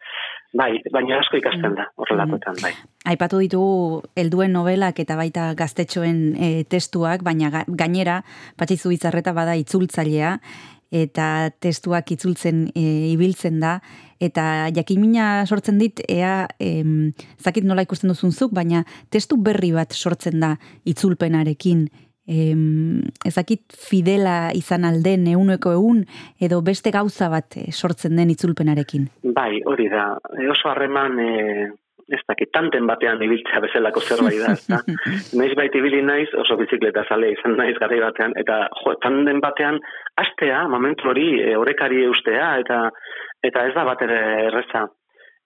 Bai, 0.54 0.76
baina 0.94 1.16
asko 1.18 1.34
ikasten 1.40 1.72
da, 1.74 1.88
horrelakoetan, 1.98 2.60
bai. 2.62 2.70
Aipatu 3.10 3.40
ditugu 3.42 4.04
helduen 4.14 4.52
novelak 4.54 5.00
eta 5.02 5.16
baita 5.18 5.48
gaztetxoen 5.58 6.20
e, 6.38 6.50
testuak, 6.70 7.24
baina 7.26 7.50
gainera, 7.66 8.20
patxizu 8.60 8.92
bizarreta 8.92 9.34
bada 9.34 9.56
itzultzailea, 9.58 10.36
eta 10.94 11.50
testuak 11.58 12.12
itzultzen 12.14 12.68
e, 12.70 12.84
ibiltzen 13.10 13.58
da, 13.64 13.80
eta 14.22 14.70
jakimina 14.76 15.42
sortzen 15.48 15.80
dit, 15.82 16.04
ea, 16.06 16.46
em, 16.62 17.10
zakit 17.42 17.66
nola 17.66 17.82
ikusten 17.82 18.12
duzunzuk, 18.12 18.54
baina 18.54 18.84
testu 19.10 19.40
berri 19.42 19.72
bat 19.74 19.90
sortzen 19.98 20.38
da 20.44 20.54
itzulpenarekin, 20.86 21.88
em, 22.26 23.02
ezakit 23.26 23.76
fidela 23.76 24.50
izan 24.56 24.84
alden 24.88 25.26
euneko 25.34 25.74
egun 25.76 26.04
edo 26.40 26.60
beste 26.64 26.92
gauza 26.94 27.28
bat 27.32 27.58
eh, 27.60 27.70
sortzen 27.72 28.16
den 28.16 28.32
itzulpenarekin? 28.34 29.08
Bai, 29.36 29.60
hori 29.66 29.88
da. 29.92 30.14
Oso 30.50 30.70
harreman 30.70 31.18
e, 31.20 31.32
ez 32.12 32.20
dakit 32.28 32.50
tanten 32.52 32.86
batean 32.88 33.22
ibiltzea 33.24 33.60
bezalako 33.64 34.00
zerbait 34.00 34.40
da. 34.40 34.52
Ezta? 34.56 34.80
naiz 35.40 35.52
baita 35.58 35.80
ibili 35.80 36.02
naiz 36.04 36.28
oso 36.40 36.56
bizikleta 36.60 37.04
zale 37.08 37.32
izan 37.34 37.56
naiz 37.60 37.76
garri 37.80 38.00
batean 38.02 38.36
eta 38.40 38.64
jo, 38.80 38.96
tanten 39.04 39.40
batean 39.44 39.80
astea, 40.20 40.66
momentu 40.68 41.08
hori 41.12 41.30
e, 41.42 41.54
orekari 41.60 42.04
eustea 42.08 42.54
eta 42.64 42.84
eta 43.44 43.66
ez 43.68 43.74
da 43.76 43.84
bat 43.84 44.02
ere 44.04 44.20
erreza. 44.48 44.86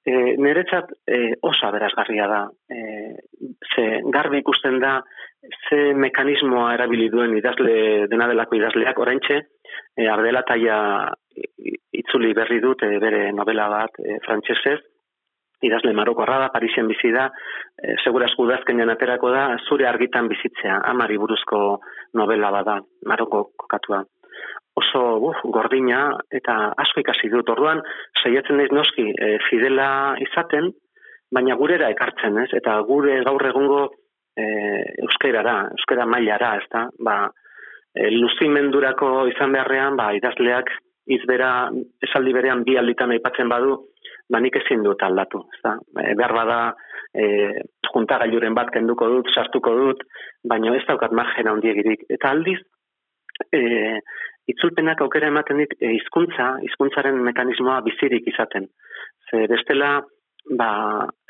E, 0.06 0.12
niretzat 0.40 0.92
e, 1.10 1.34
osa 1.42 1.72
berazgarria 1.74 2.28
da. 2.30 2.42
E, 2.70 2.78
ze 3.74 3.86
garbi 4.14 4.42
ikusten 4.44 4.78
da 4.82 5.00
ze 5.68 5.94
mekanismoa 5.94 6.74
erabili 6.74 7.08
duen 7.10 7.36
idazle 7.38 8.06
dena 8.10 8.26
delako 8.28 8.58
idazleak 8.58 8.98
oraintxe 8.98 9.38
e, 9.96 10.06
ardela 10.08 10.42
taia 10.42 10.78
itzuli 11.92 12.34
berri 12.34 12.60
dut 12.60 12.82
e, 12.82 12.98
bere 12.98 13.28
novela 13.32 13.68
bat 13.70 14.00
e, 14.02 14.18
frantsesez 14.26 14.80
idazle 15.62 15.92
maroko 15.92 16.22
arrada, 16.22 16.50
Parisien 16.54 16.86
bizi 16.86 17.10
da, 17.14 17.28
e, 17.74 17.96
segura 18.04 18.28
eskudazkenean 18.28 18.92
aterako 18.94 19.32
da, 19.34 19.44
zure 19.68 19.88
argitan 19.88 20.28
bizitzea, 20.30 20.80
amari 20.92 21.18
buruzko 21.18 21.80
novela 22.14 22.52
bada, 22.54 22.78
maroko 23.06 23.48
kokatua. 23.64 24.04
Oso 24.78 25.02
uf, 25.30 25.40
gordina 25.54 26.12
eta 26.30 26.58
asko 26.84 27.02
ikasi 27.02 27.30
dut, 27.32 27.50
orduan, 27.50 27.82
saiatzen 28.22 28.60
naiz 28.60 28.70
noski 28.74 29.08
e, 29.10 29.32
fidela 29.48 29.88
izaten, 30.22 30.70
baina 31.34 31.58
gurera 31.58 31.90
ekartzen, 31.90 32.38
ez? 32.44 32.50
Eta 32.56 32.78
gure 32.86 33.18
gaur 33.26 33.46
egungo 33.50 33.80
e, 34.38 34.46
euskerara, 35.04 35.56
euskera 35.76 36.06
mailara, 36.06 36.54
ez 36.60 36.68
da, 36.72 36.86
ba, 37.04 37.18
e, 37.94 38.10
luzimendurako 38.14 39.26
izan 39.32 39.54
beharrean, 39.56 39.98
ba, 39.98 40.12
idazleak 40.16 40.70
izbera, 41.18 41.52
esaldi 42.04 42.34
berean 42.36 42.64
bi 42.66 42.76
alditan 42.78 43.14
aipatzen 43.16 43.50
badu, 43.50 43.76
ba, 44.30 44.40
nik 44.44 44.60
ezin 44.60 44.84
dut 44.86 45.02
aldatu, 45.02 45.42
ez 45.56 45.62
da, 45.64 45.76
e, 46.04 46.14
behar 46.18 46.36
bada, 46.36 46.60
e, 47.14 47.26
junta 47.92 48.18
gailuren 48.22 48.56
bat 48.56 48.70
kenduko 48.74 49.08
dut, 49.14 49.32
sartuko 49.34 49.74
dut, 49.78 50.04
baina 50.48 50.74
ez 50.76 50.84
daukat 50.88 51.14
margen 51.16 51.50
handiegirik. 51.50 52.04
Eta 52.12 52.32
aldiz, 52.34 52.58
e, 53.52 53.62
itzulpenak 54.52 55.02
aukera 55.04 55.30
ematen 55.32 55.64
dit, 55.64 55.74
e, 55.80 55.94
izkuntza, 55.98 56.54
izkuntzaren 56.68 57.18
mekanismoa 57.30 57.80
bizirik 57.86 58.28
izaten. 58.30 58.68
Ze 59.28 59.46
bestela, 59.50 59.98
ba, 60.56 60.70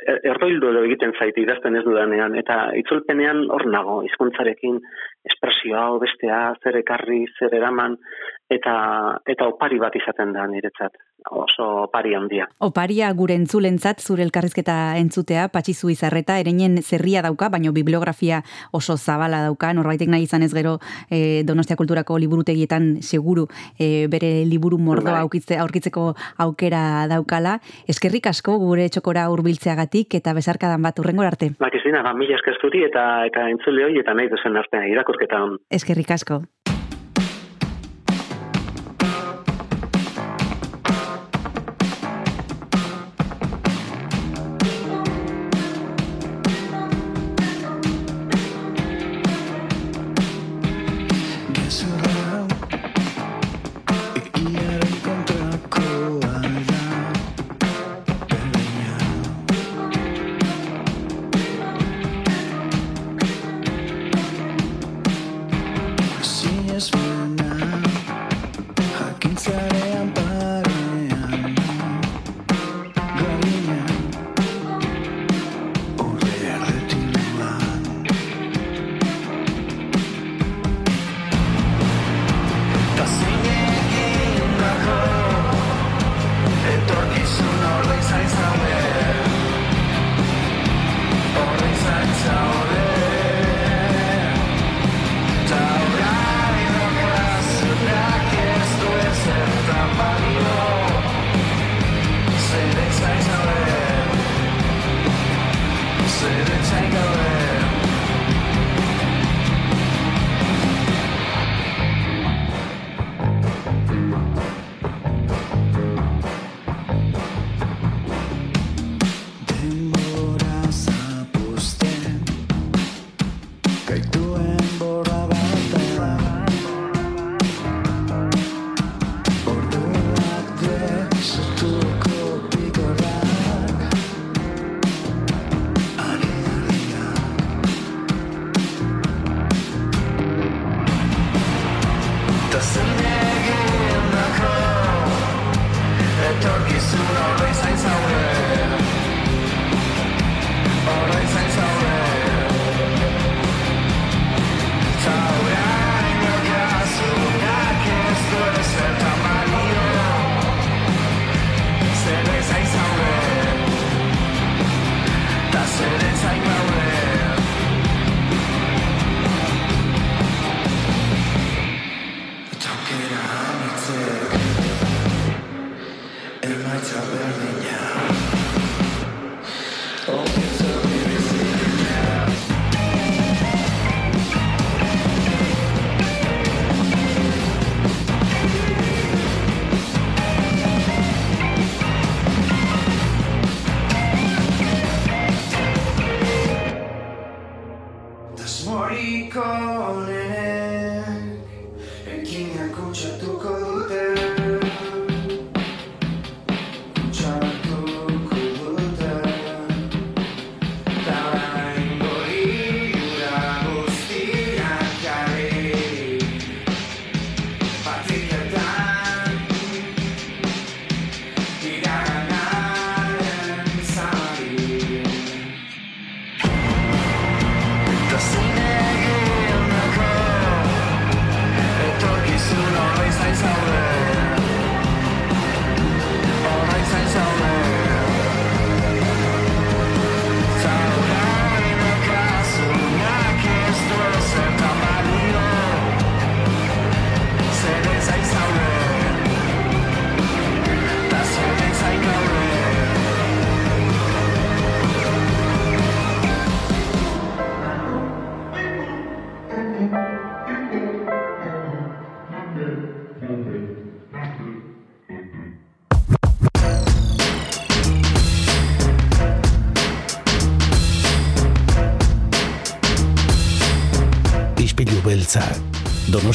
er, 0.05 0.21
erdoildu 0.33 0.71
edo 0.71 0.85
egiten 0.87 1.13
zaite 1.19 1.43
idazten 1.43 1.77
ez 1.77 1.85
dudanean, 1.87 2.37
eta 2.39 2.59
itzulpenean 2.79 3.45
hor 3.55 3.67
nago, 3.67 4.01
hizkuntzarekin 4.07 4.81
espresioa, 5.31 5.85
bestea, 6.03 6.41
zer 6.63 6.79
ekarri, 6.83 7.25
zer 7.39 7.55
eraman, 7.59 7.97
eta, 8.51 8.75
eta 9.27 9.49
opari 9.55 9.79
bat 9.83 9.97
izaten 9.99 10.33
da 10.37 10.47
niretzat 10.47 10.97
oso 11.31 11.67
opari 11.85 12.15
handia. 12.15 12.49
Oparia 12.65 13.11
gure 13.13 13.35
entzulentzat 13.39 14.01
zure 14.01 14.25
elkarrizketa 14.27 14.97
entzutea, 14.99 15.49
patxizu 15.53 15.91
izarreta, 15.93 16.39
ereinen 16.41 16.81
zerria 16.83 17.23
dauka, 17.23 17.49
baino 17.49 17.73
bibliografia 17.73 18.43
oso 18.73 18.97
zabala 18.97 19.43
dauka, 19.47 19.73
norbaitek 19.75 20.09
nahi 20.09 20.27
izan 20.29 20.43
ez 20.43 20.53
gero 20.55 20.79
e, 21.11 21.43
Donostia 21.49 21.77
Kulturako 21.77 22.19
liburutegietan 22.19 23.03
seguru 23.03 23.47
e, 23.79 24.07
bere 24.11 24.45
liburu 24.45 24.79
mordoa 24.79 25.23
bai. 25.23 25.61
aurkitzeko 25.63 26.15
aukera 26.39 27.07
daukala. 27.09 27.59
Eskerrik 27.89 28.27
asko 28.27 28.59
gure 28.59 28.89
txokora 28.89 29.29
hurbiltzeagatik 29.31 30.15
eta 30.21 30.35
bezarkadan 30.35 30.83
bat 30.83 30.99
urrengo 30.99 31.23
arte. 31.23 31.53
Ba, 31.59 31.71
Kristina, 31.71 32.03
ba, 32.03 32.15
mila 32.15 32.37
eskerturi 32.39 32.85
eta, 32.89 33.25
eta 33.27 33.49
entzule 33.51 33.85
hori 33.85 34.01
eta 34.01 34.15
nahi 34.15 34.29
duzen 34.33 34.57
artean 34.57 34.89
irakurketa 34.91 35.45
Eskerrik 35.71 36.11
asko. 36.11 36.43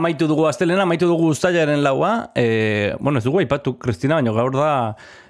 Amaitu 0.00 0.26
dugu 0.30 0.46
astelena, 0.48 0.82
amaitu 0.88 1.06
dugu 1.10 1.28
ustailaren 1.34 1.82
laua. 1.84 2.30
E, 2.34 2.94
bueno, 3.00 3.20
ez 3.20 3.24
dugu 3.28 3.42
aipatu, 3.44 3.76
Kristina, 3.78 4.16
baina 4.18 4.32
gaur 4.32 4.54
da 4.56 4.70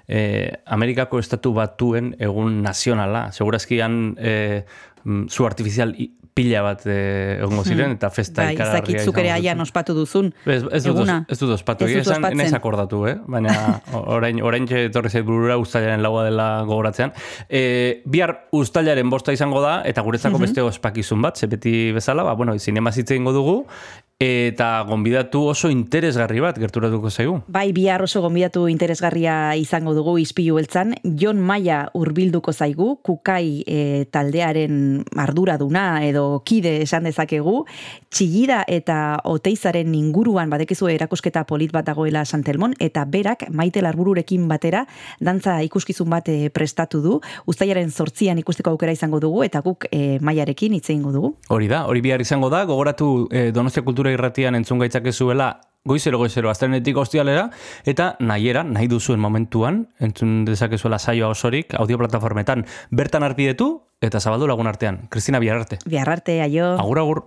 e, 0.07 0.21
Amerikako 0.65 1.19
estatu 1.19 1.51
batuen 1.53 2.13
egun 2.19 2.61
nazionala. 2.63 3.27
Segurazkian 3.35 4.15
e, 4.17 4.63
mm, 5.03 5.27
zu 5.29 5.45
artifizial 5.45 5.93
i- 5.99 6.11
pila 6.33 6.61
bat 6.63 6.85
e, 6.87 7.37
egongo 7.41 7.63
ziren, 7.67 7.91
eta 7.97 8.09
festa 8.09 8.45
Bai, 8.45 8.53
ikaragarria 8.55 9.03
zuk 9.03 9.17
ere 9.19 9.31
aian 9.35 9.59
ospatu 9.61 9.93
duzun. 9.97 10.29
Ez, 10.45 10.61
ez, 10.71 10.83
dut, 10.85 11.01
ez 11.27 11.39
dut 11.39 11.49
ospatu, 11.57 11.85
Ez 11.85 11.97
dut 11.97 12.07
esan 12.13 12.23
naiz 12.37 12.53
akordatu, 12.55 13.03
eh? 13.09 13.17
baina 13.27 13.55
orain, 14.15 14.41
orain 14.41 14.67
etorri 14.69 15.09
zait 15.11 15.25
burura 15.27 15.57
ustailaren 15.61 16.01
laua 16.03 16.23
dela 16.29 16.49
gogoratzean. 16.67 17.11
E, 17.49 18.01
bihar 18.05 18.37
ustailaren 18.55 19.09
bosta 19.11 19.33
izango 19.35 19.61
da, 19.61 19.81
eta 19.85 20.01
guretzako 20.01 20.37
Mhm. 20.39 20.47
beste 20.47 20.61
ospakizun 20.63 21.21
bat, 21.21 21.37
ze 21.37 21.47
beti 21.51 21.91
bezala, 21.91 22.23
ba, 22.23 22.33
bueno, 22.33 22.57
zinema 22.59 22.91
zitze 22.91 23.15
egingo 23.15 23.33
dugu, 23.35 23.65
eta 24.21 24.83
gonbidatu 24.85 25.39
oso 25.49 25.69
interesgarri 25.73 26.39
bat 26.43 26.57
gerturatuko 26.61 27.09
zaigu. 27.09 27.39
Bai, 27.49 27.71
bihar 27.73 28.03
oso 28.05 28.21
gonbidatu 28.21 28.67
interesgarria 28.69 29.55
izango 29.57 29.95
dugu 29.97 30.19
izpilu 30.21 30.59
beltzan. 30.59 30.93
Jon 31.03 31.39
Maia 31.41 31.87
hurbilduko 31.97 32.53
zaigu, 32.53 32.99
kukai 33.01 33.63
e, 33.65 34.05
taldearen 34.13 35.03
arduraduna 35.17 36.05
edo 36.05 36.20
kide 36.45 36.81
esan 36.85 37.07
dezakegu. 37.07 37.65
Txillida 38.11 38.61
eta 38.67 38.97
oteizaren 39.29 39.93
inguruan 39.95 40.51
badekizu 40.51 40.89
erakusketa 40.91 41.45
polit 41.49 41.73
bat 41.73 41.87
dagoela 41.87 42.25
Santelmon, 42.25 42.75
eta 42.79 43.05
berak 43.05 43.47
maite 43.49 43.81
larbururekin 43.81 44.47
batera 44.51 44.85
dantza 45.19 45.59
ikuskizun 45.65 46.09
bat 46.11 46.29
e, 46.29 46.49
prestatu 46.53 47.01
du. 47.03 47.19
Uztailaren 47.49 47.91
sortzian 47.91 48.39
ikusteko 48.41 48.75
aukera 48.75 48.93
izango 48.95 49.19
dugu, 49.23 49.43
eta 49.47 49.61
guk 49.65 49.87
e, 49.91 50.17
maiarekin 50.21 50.77
hitz 50.77 50.89
egingo 50.89 51.11
dugu. 51.15 51.35
Hori 51.49 51.69
da, 51.71 51.85
hori 51.87 52.03
bihar 52.05 52.21
izango 52.21 52.51
da, 52.53 52.65
gogoratu 52.69 53.11
eh, 53.31 53.49
Donostia 53.55 53.83
Kultura 53.85 54.13
Irratian 54.13 54.55
entzun 54.59 54.81
gaitzakezuela 54.81 55.51
goizero 55.85 56.17
goizero 56.21 56.49
astrenetik 56.51 56.97
ostialera 56.97 57.49
eta 57.89 58.15
nahiera, 58.19 58.63
nahi 58.63 58.87
duzuen 58.87 59.19
momentuan 59.19 59.87
entzun 59.99 60.43
dezakezuela 60.45 60.99
saioa 60.99 61.31
osorik 61.33 61.73
audioplatformetan 61.77 62.65
bertan 62.91 63.25
arpidetu 63.25 63.73
eta 64.01 64.19
zabaldu 64.19 64.47
lagun 64.49 64.67
artean. 64.67 65.07
Kristina 65.09 65.39
bihar 65.39 65.61
arte. 65.61 65.79
Bihar 65.85 66.09
arte, 66.09 66.41
aio. 66.41 66.73
Agur 66.77 66.99
agur. 66.99 67.23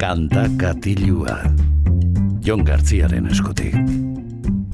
Kanta 0.00 0.46
katilua. 0.56 1.34
Jon 2.40 2.62
Gartziaren 2.64 3.26
eskutik. 3.28 3.74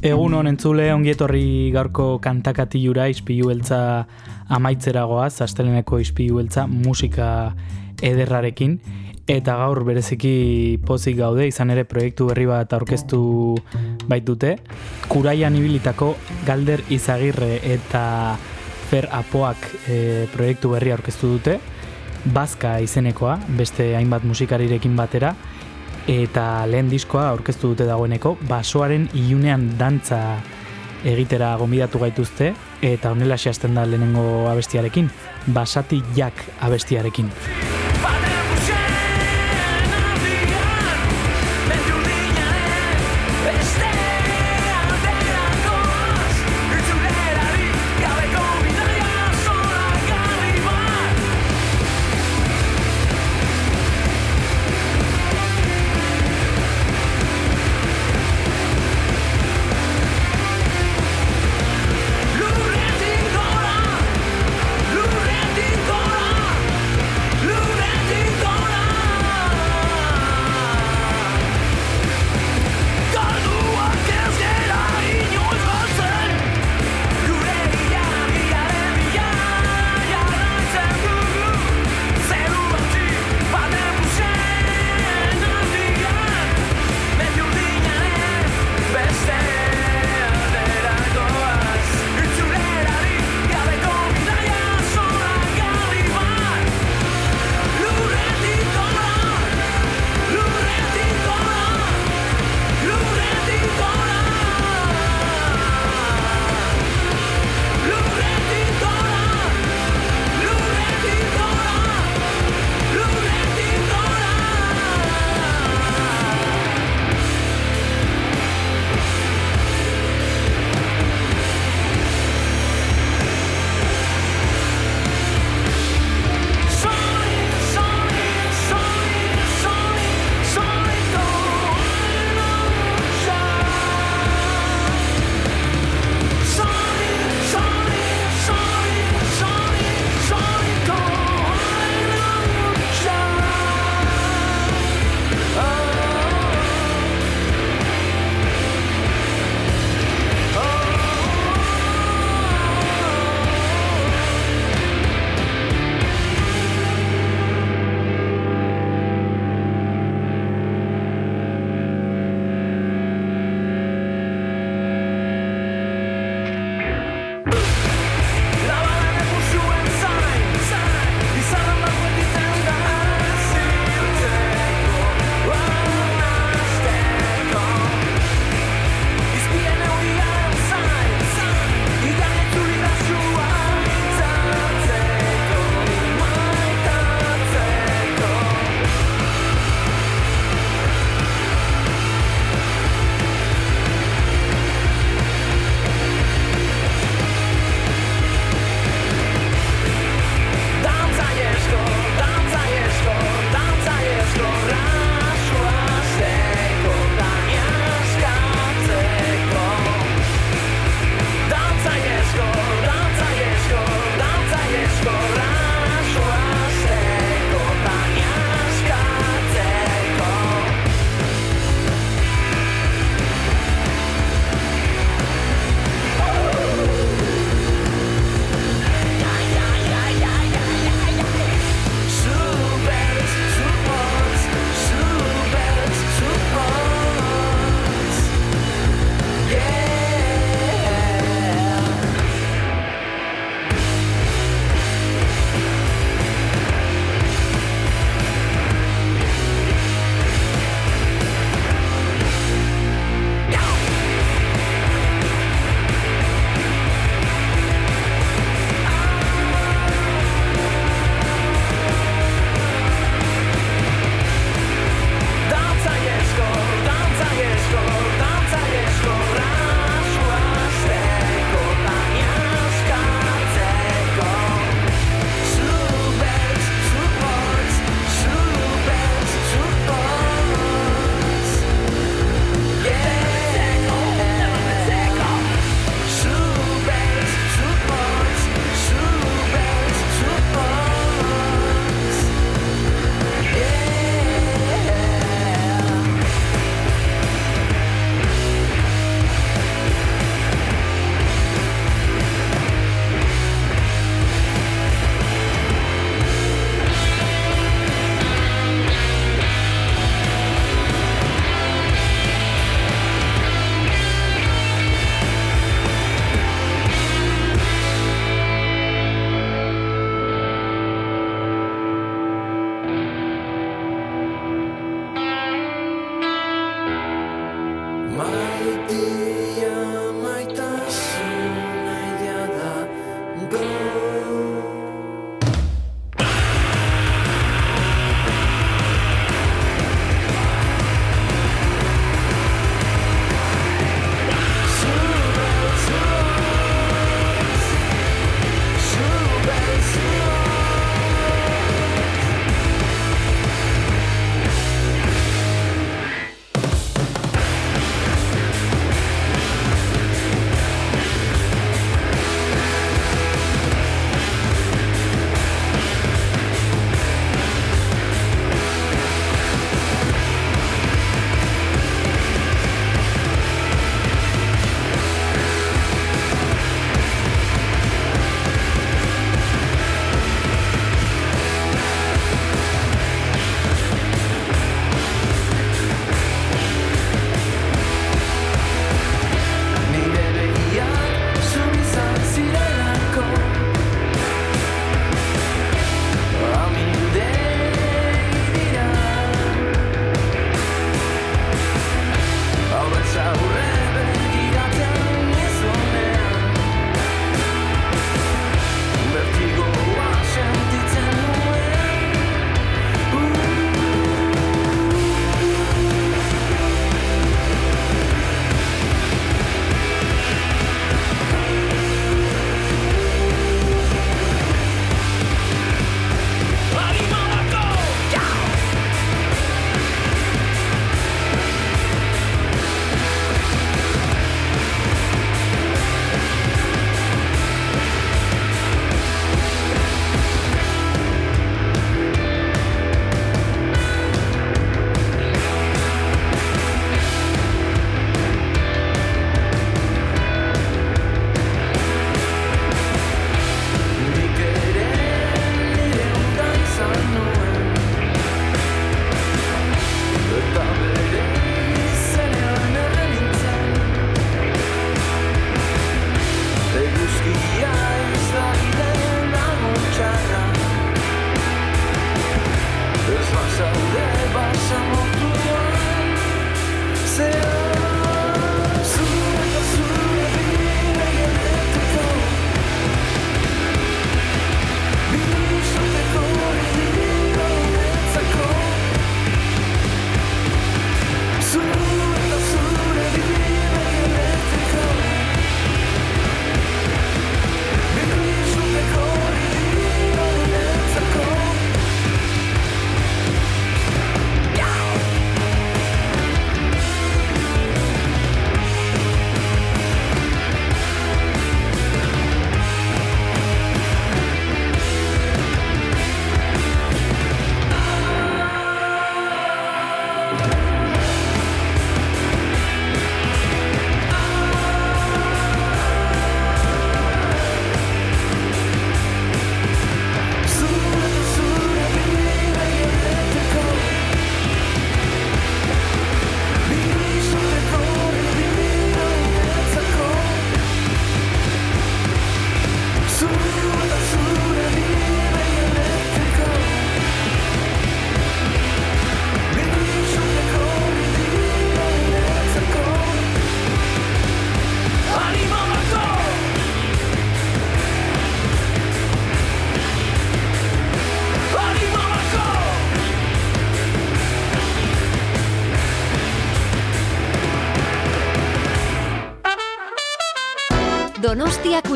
Egun 0.07 0.37
honen 0.39 0.53
entzule, 0.53 0.85
ongietorri 0.95 1.73
gaurko 1.75 2.21
kantakatilura 2.23 3.09
ispilu 3.11 3.49
beltza 3.51 3.81
amaitzeragoaz, 4.55 5.41
asteleneko 5.43 5.99
ispilu 5.99 6.39
beltza 6.39 6.69
musika 6.71 7.29
ederrarekin, 8.07 8.79
eta 9.27 9.59
gaur 9.65 9.83
bereziki 9.89 10.79
pozik 10.87 11.19
gaude, 11.19 11.49
izan 11.51 11.75
ere 11.75 11.83
proiektu 11.91 12.31
berri 12.31 12.47
bat 12.47 12.79
aurkeztu 12.79 13.21
baitute. 14.07 14.61
Kuraian 15.11 15.59
ibilitako 15.59 16.15
Galder 16.47 16.87
Izagirre 16.87 17.57
eta 17.67 18.05
Fer 18.87 19.11
Apoak 19.11 19.73
e, 19.91 20.29
proiektu 20.31 20.71
berri 20.77 20.95
aurkeztu 20.95 21.35
dute, 21.35 21.59
Bazka 22.35 22.79
izenekoa, 22.83 23.37
beste 23.59 23.93
hainbat 23.97 24.25
musikarirekin 24.27 24.97
batera, 24.99 25.35
eta 26.11 26.67
lehen 26.67 26.91
diskoa 26.91 27.29
aurkeztu 27.31 27.73
dute 27.75 27.87
dagoeneko, 27.87 28.37
basoaren 28.49 29.09
ilunean 29.15 29.69
dantza 29.79 30.21
egitera 31.07 31.55
gombidatu 31.61 32.03
gaituzte, 32.03 32.53
eta 32.83 33.15
honela 33.15 33.39
hasten 33.39 33.75
da 33.75 33.87
lehenengo 33.87 34.49
abestiarekin, 34.51 35.11
basati 35.47 36.03
jak 36.17 36.45
abestiarekin. 36.61 37.31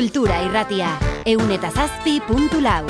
Kultura 0.01 0.39
Irratia. 0.41 0.87
Eun 1.29 1.51
eta 1.53 1.69
zazpi 1.69 2.15
puntu 2.25 2.57
lau. 2.57 2.87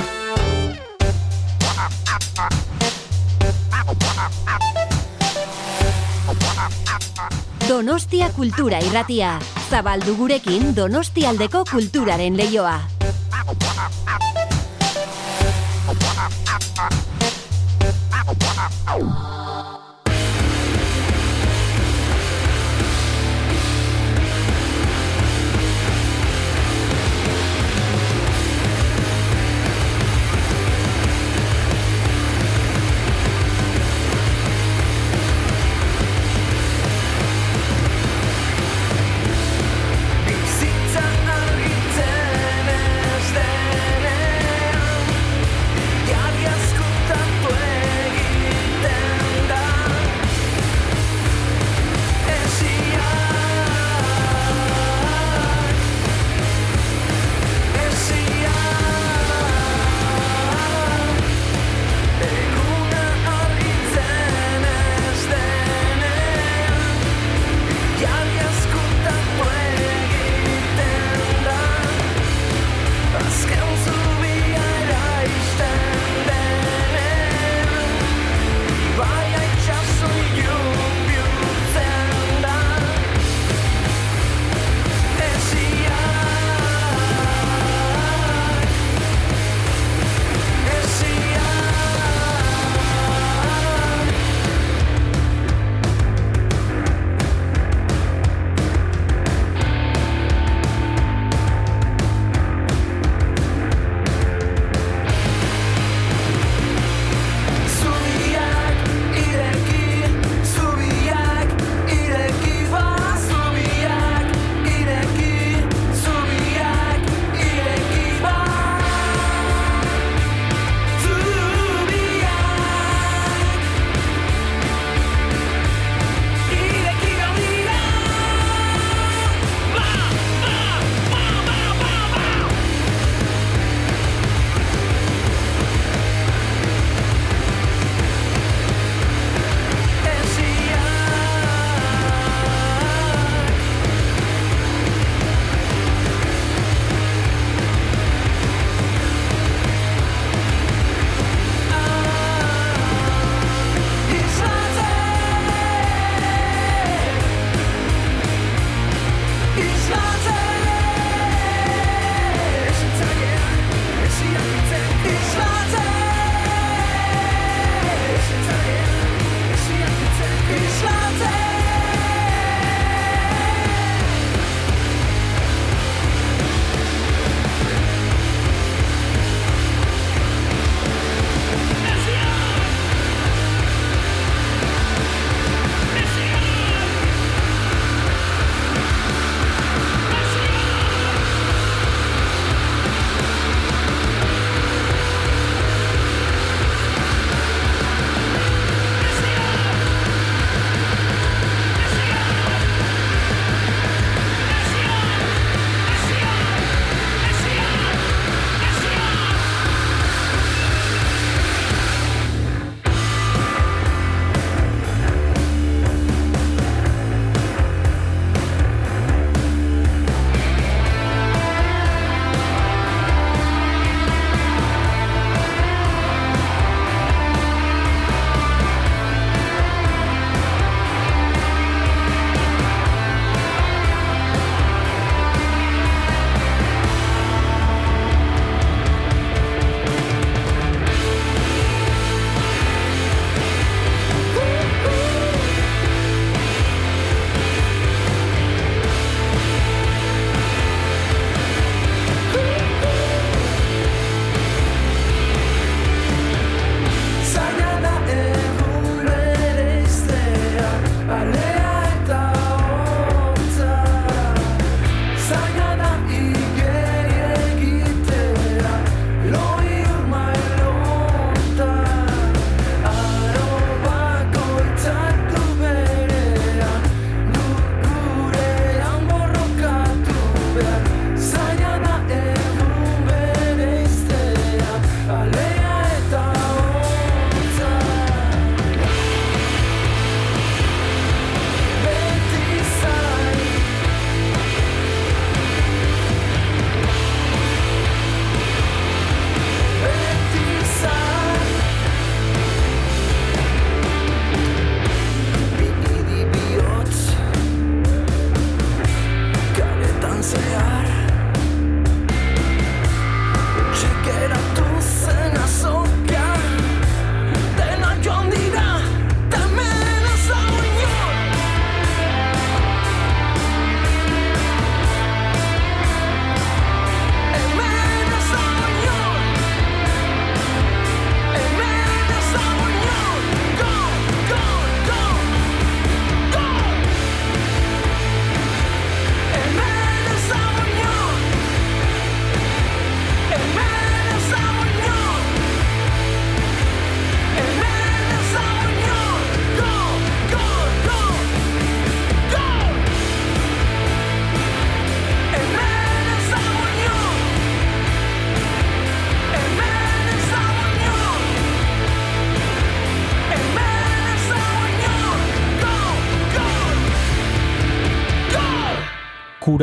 Donostia 7.68 8.30
Kultura 8.32 8.80
Irratia. 8.80 9.34
Zabaldu 9.68 10.16
gurekin 10.16 10.72
Donostialdeko 10.72 11.66
kulturaren 11.68 12.40
leioa. 12.40 12.78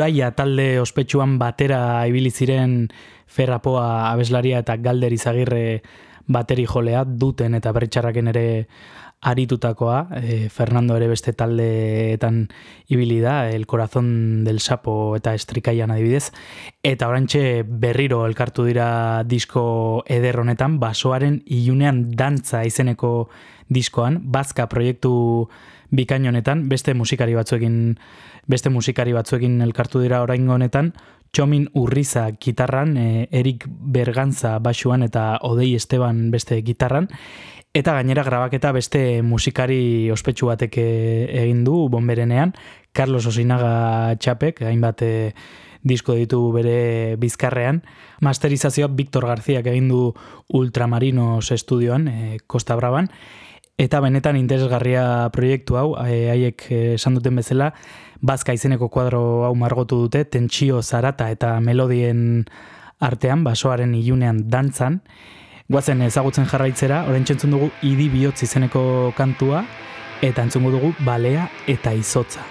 Uraia 0.00 0.30
talde 0.32 0.80
ospetsuan 0.80 1.36
batera 1.36 2.06
ibili 2.08 2.30
ziren 2.32 2.88
Ferrapoa 3.28 4.08
abeslaria 4.08 4.62
eta 4.64 4.78
Galder 4.80 5.12
Izagirre 5.12 5.82
bateri 6.24 6.64
jolea 6.64 7.02
duten 7.04 7.58
eta 7.58 7.72
berritxarraken 7.76 8.30
ere 8.32 8.46
aritutakoa, 9.20 9.98
e, 10.16 10.48
Fernando 10.48 10.96
ere 10.96 11.10
beste 11.10 11.34
taldeetan 11.36 12.46
ibili 12.88 13.18
da, 13.20 13.50
El 13.50 13.66
Corazón 13.66 14.44
del 14.44 14.60
Sapo 14.60 15.16
eta 15.18 15.34
Estrikaian 15.36 15.92
adibidez, 15.92 16.30
eta 16.82 17.10
orantxe 17.12 17.60
berriro 17.68 18.24
elkartu 18.24 18.64
dira 18.64 19.20
disko 19.28 20.06
eder 20.08 20.40
honetan, 20.40 20.80
basoaren 20.80 21.42
ilunean 21.44 22.06
dantza 22.16 22.64
izeneko 22.64 23.28
diskoan, 23.68 24.22
bazka 24.32 24.70
proiektu 24.72 25.50
bikain 25.90 26.24
honetan, 26.24 26.70
beste 26.72 26.94
musikari 26.94 27.36
batzuekin 27.36 27.98
beste 28.46 28.70
musikari 28.70 29.12
batzuekin 29.12 29.60
elkartu 29.62 30.00
dira 30.00 30.22
oraingo 30.22 30.54
honetan, 30.54 30.92
Txomin 31.32 31.68
Urriza 31.74 32.26
gitarran, 32.42 32.96
e, 32.96 33.28
Erik 33.30 33.66
Bergantza 33.68 34.58
basuan 34.58 35.04
eta 35.06 35.38
Odei 35.46 35.74
Esteban 35.76 36.30
beste 36.30 36.58
gitarran, 36.66 37.08
Eta 37.70 37.92
gainera 37.94 38.24
grabaketa 38.26 38.72
beste 38.74 39.22
musikari 39.22 40.10
ospetsu 40.10 40.48
batek 40.48 40.76
e, 40.82 40.86
egin 41.44 41.60
du 41.62 41.84
bonberenean, 41.92 42.50
Carlos 42.90 43.28
Osinaga 43.30 44.16
Txapek, 44.18 44.64
hainbat 44.66 45.04
e, 45.06 45.10
disko 45.86 46.16
ditu 46.18 46.40
bere 46.50 47.14
bizkarrean. 47.22 47.84
Masterizazioa 48.26 48.90
Victor 48.98 49.28
Garziak 49.30 49.70
egin 49.70 49.86
du 49.88 50.00
Ultramarinos 50.48 51.52
estudioan, 51.54 52.08
e, 52.08 52.40
Costa 52.48 52.74
Braban. 52.74 53.06
Eta 53.78 54.02
benetan 54.02 54.36
interesgarria 54.36 55.30
proiektu 55.32 55.78
hau, 55.78 55.94
haiek 56.02 56.66
esan 56.98 57.14
duten 57.16 57.38
bezala, 57.38 57.70
bazka 58.20 58.52
izeneko 58.52 58.88
kuadro 58.88 59.44
hau 59.48 59.54
margotu 59.54 60.04
dute, 60.04 60.24
tentsio 60.24 60.82
zarata 60.82 61.30
eta 61.30 61.58
melodien 61.60 62.44
artean, 63.00 63.44
basoaren 63.44 63.94
ilunean 63.94 64.48
dantzan, 64.50 65.00
Guazen 65.70 66.00
ezagutzen 66.02 66.48
jarraitzera, 66.50 67.04
orain 67.06 67.22
txentzun 67.22 67.52
dugu 67.54 67.68
idi 67.86 68.08
bihotz 68.10 68.40
izeneko 68.42 69.12
kantua, 69.14 69.62
eta 70.18 70.42
entzungo 70.42 70.74
dugu 70.74 70.90
balea 71.06 71.46
eta 71.70 71.94
izotza. 71.94 72.42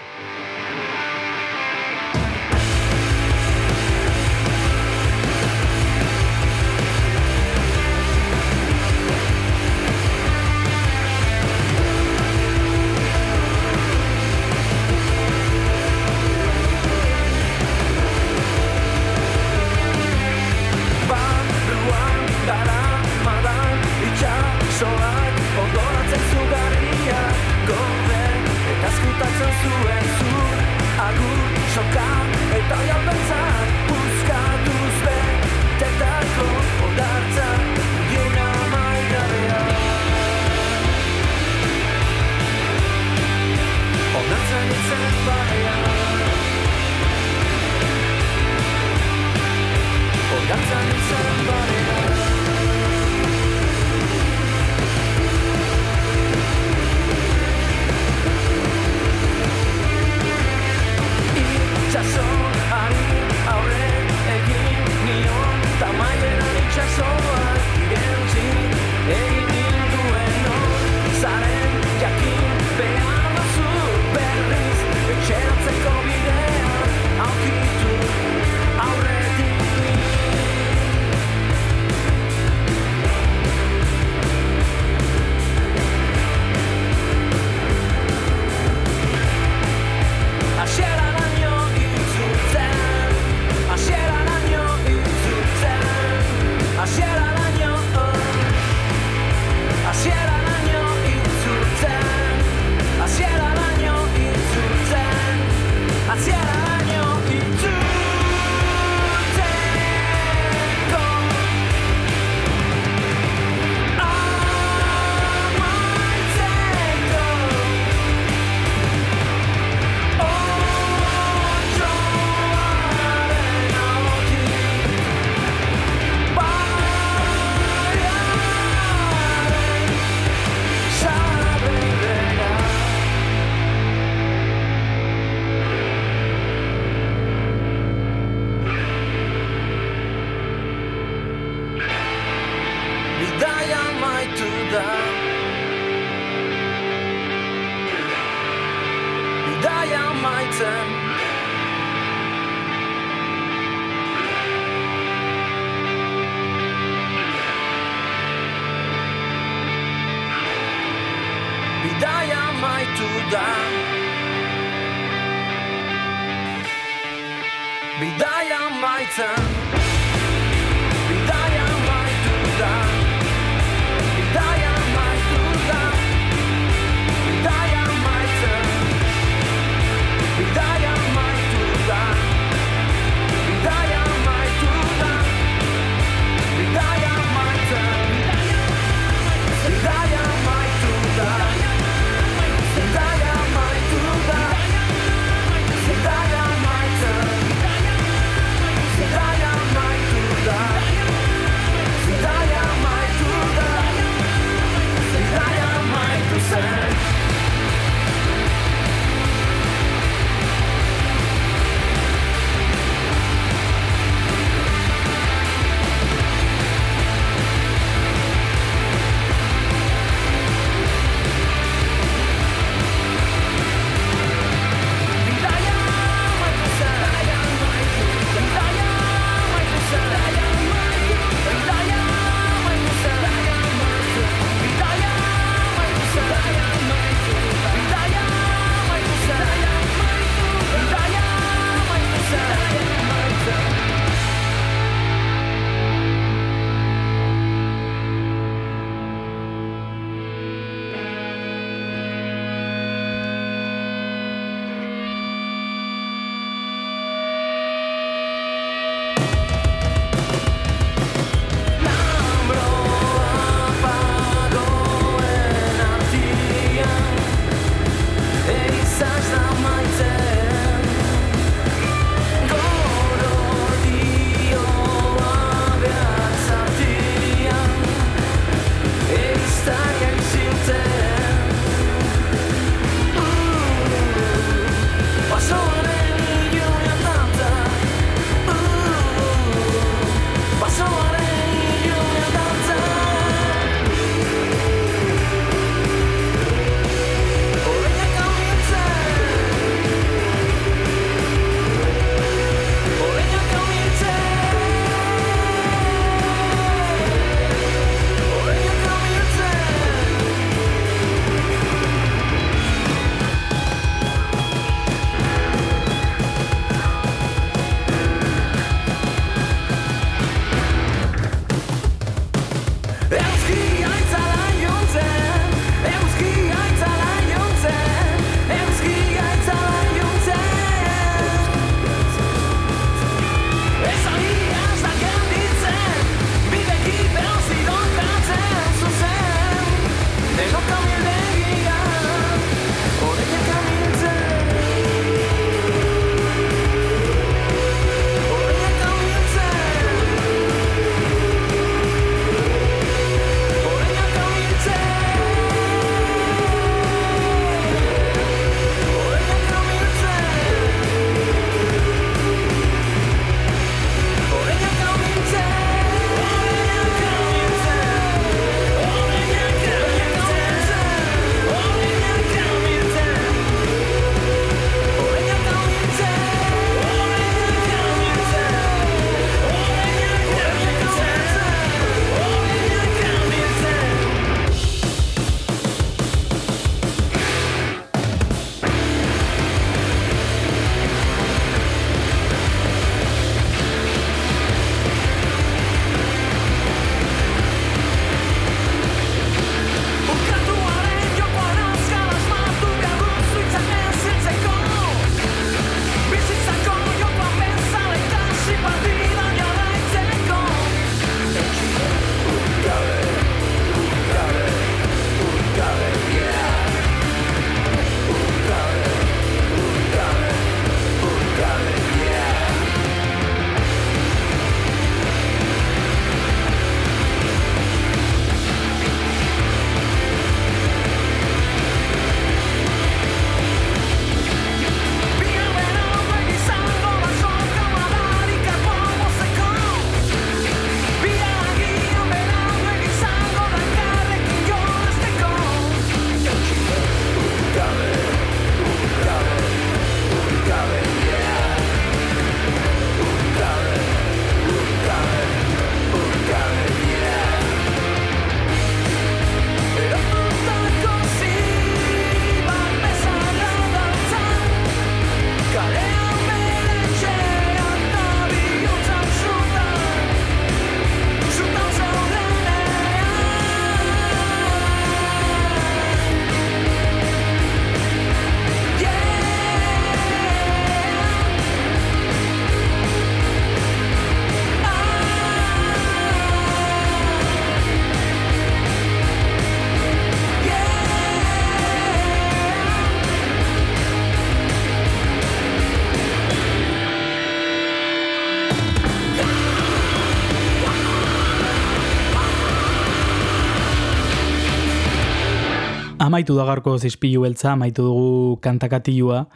Amaitu 506.10 506.34
da 506.34 506.42
gaurko 506.42 506.72
zizpilu 506.82 507.22
beltza, 507.22 507.52
amaitu 507.52 507.84
dugu 507.86 508.38
kantakatilua, 508.42 509.28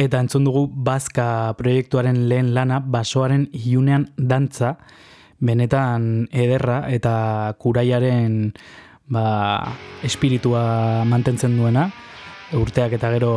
eta 0.00 0.16
entzun 0.22 0.46
dugu 0.48 0.62
Bazka 0.86 1.52
proiektuaren 1.58 2.22
lehen 2.30 2.54
lana, 2.56 2.78
basoaren 2.80 3.42
iunean 3.52 4.06
dantza, 4.16 4.78
benetan 5.44 6.24
ederra 6.32 6.78
eta 6.88 7.52
kuraiaren 7.60 8.54
ba, 9.12 9.26
espiritua 10.08 11.04
mantentzen 11.04 11.58
duena, 11.60 11.90
urteak 12.56 12.96
eta 12.96 13.12
gero 13.18 13.34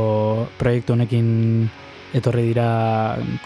proiektu 0.62 0.96
honekin 0.96 1.68
etorri 2.16 2.48
dira 2.54 2.70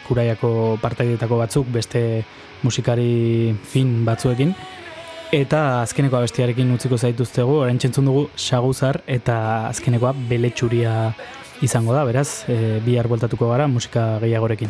kuraiako 0.06 0.78
partaietako 0.84 1.42
batzuk, 1.42 1.74
beste 1.74 2.22
musikari 2.62 3.50
fin 3.66 4.04
batzuekin, 4.06 4.54
Eta 5.34 5.82
azkeneko 5.82 6.20
abestiarekin 6.20 6.76
utziko 6.76 6.98
zaituztegu, 7.00 7.56
orain 7.64 7.80
txentzun 7.82 8.06
dugu 8.06 8.28
saguzar 8.38 9.00
eta 9.10 9.38
azkenekoa 9.72 10.12
beletxuria 10.30 10.94
izango 11.66 11.98
da, 11.98 12.06
beraz, 12.06 12.44
e, 12.46 12.78
bihar 12.86 13.10
bueltatuko 13.10 13.50
gara 13.50 13.66
musika 13.66 14.12
gehiagorekin. 14.22 14.70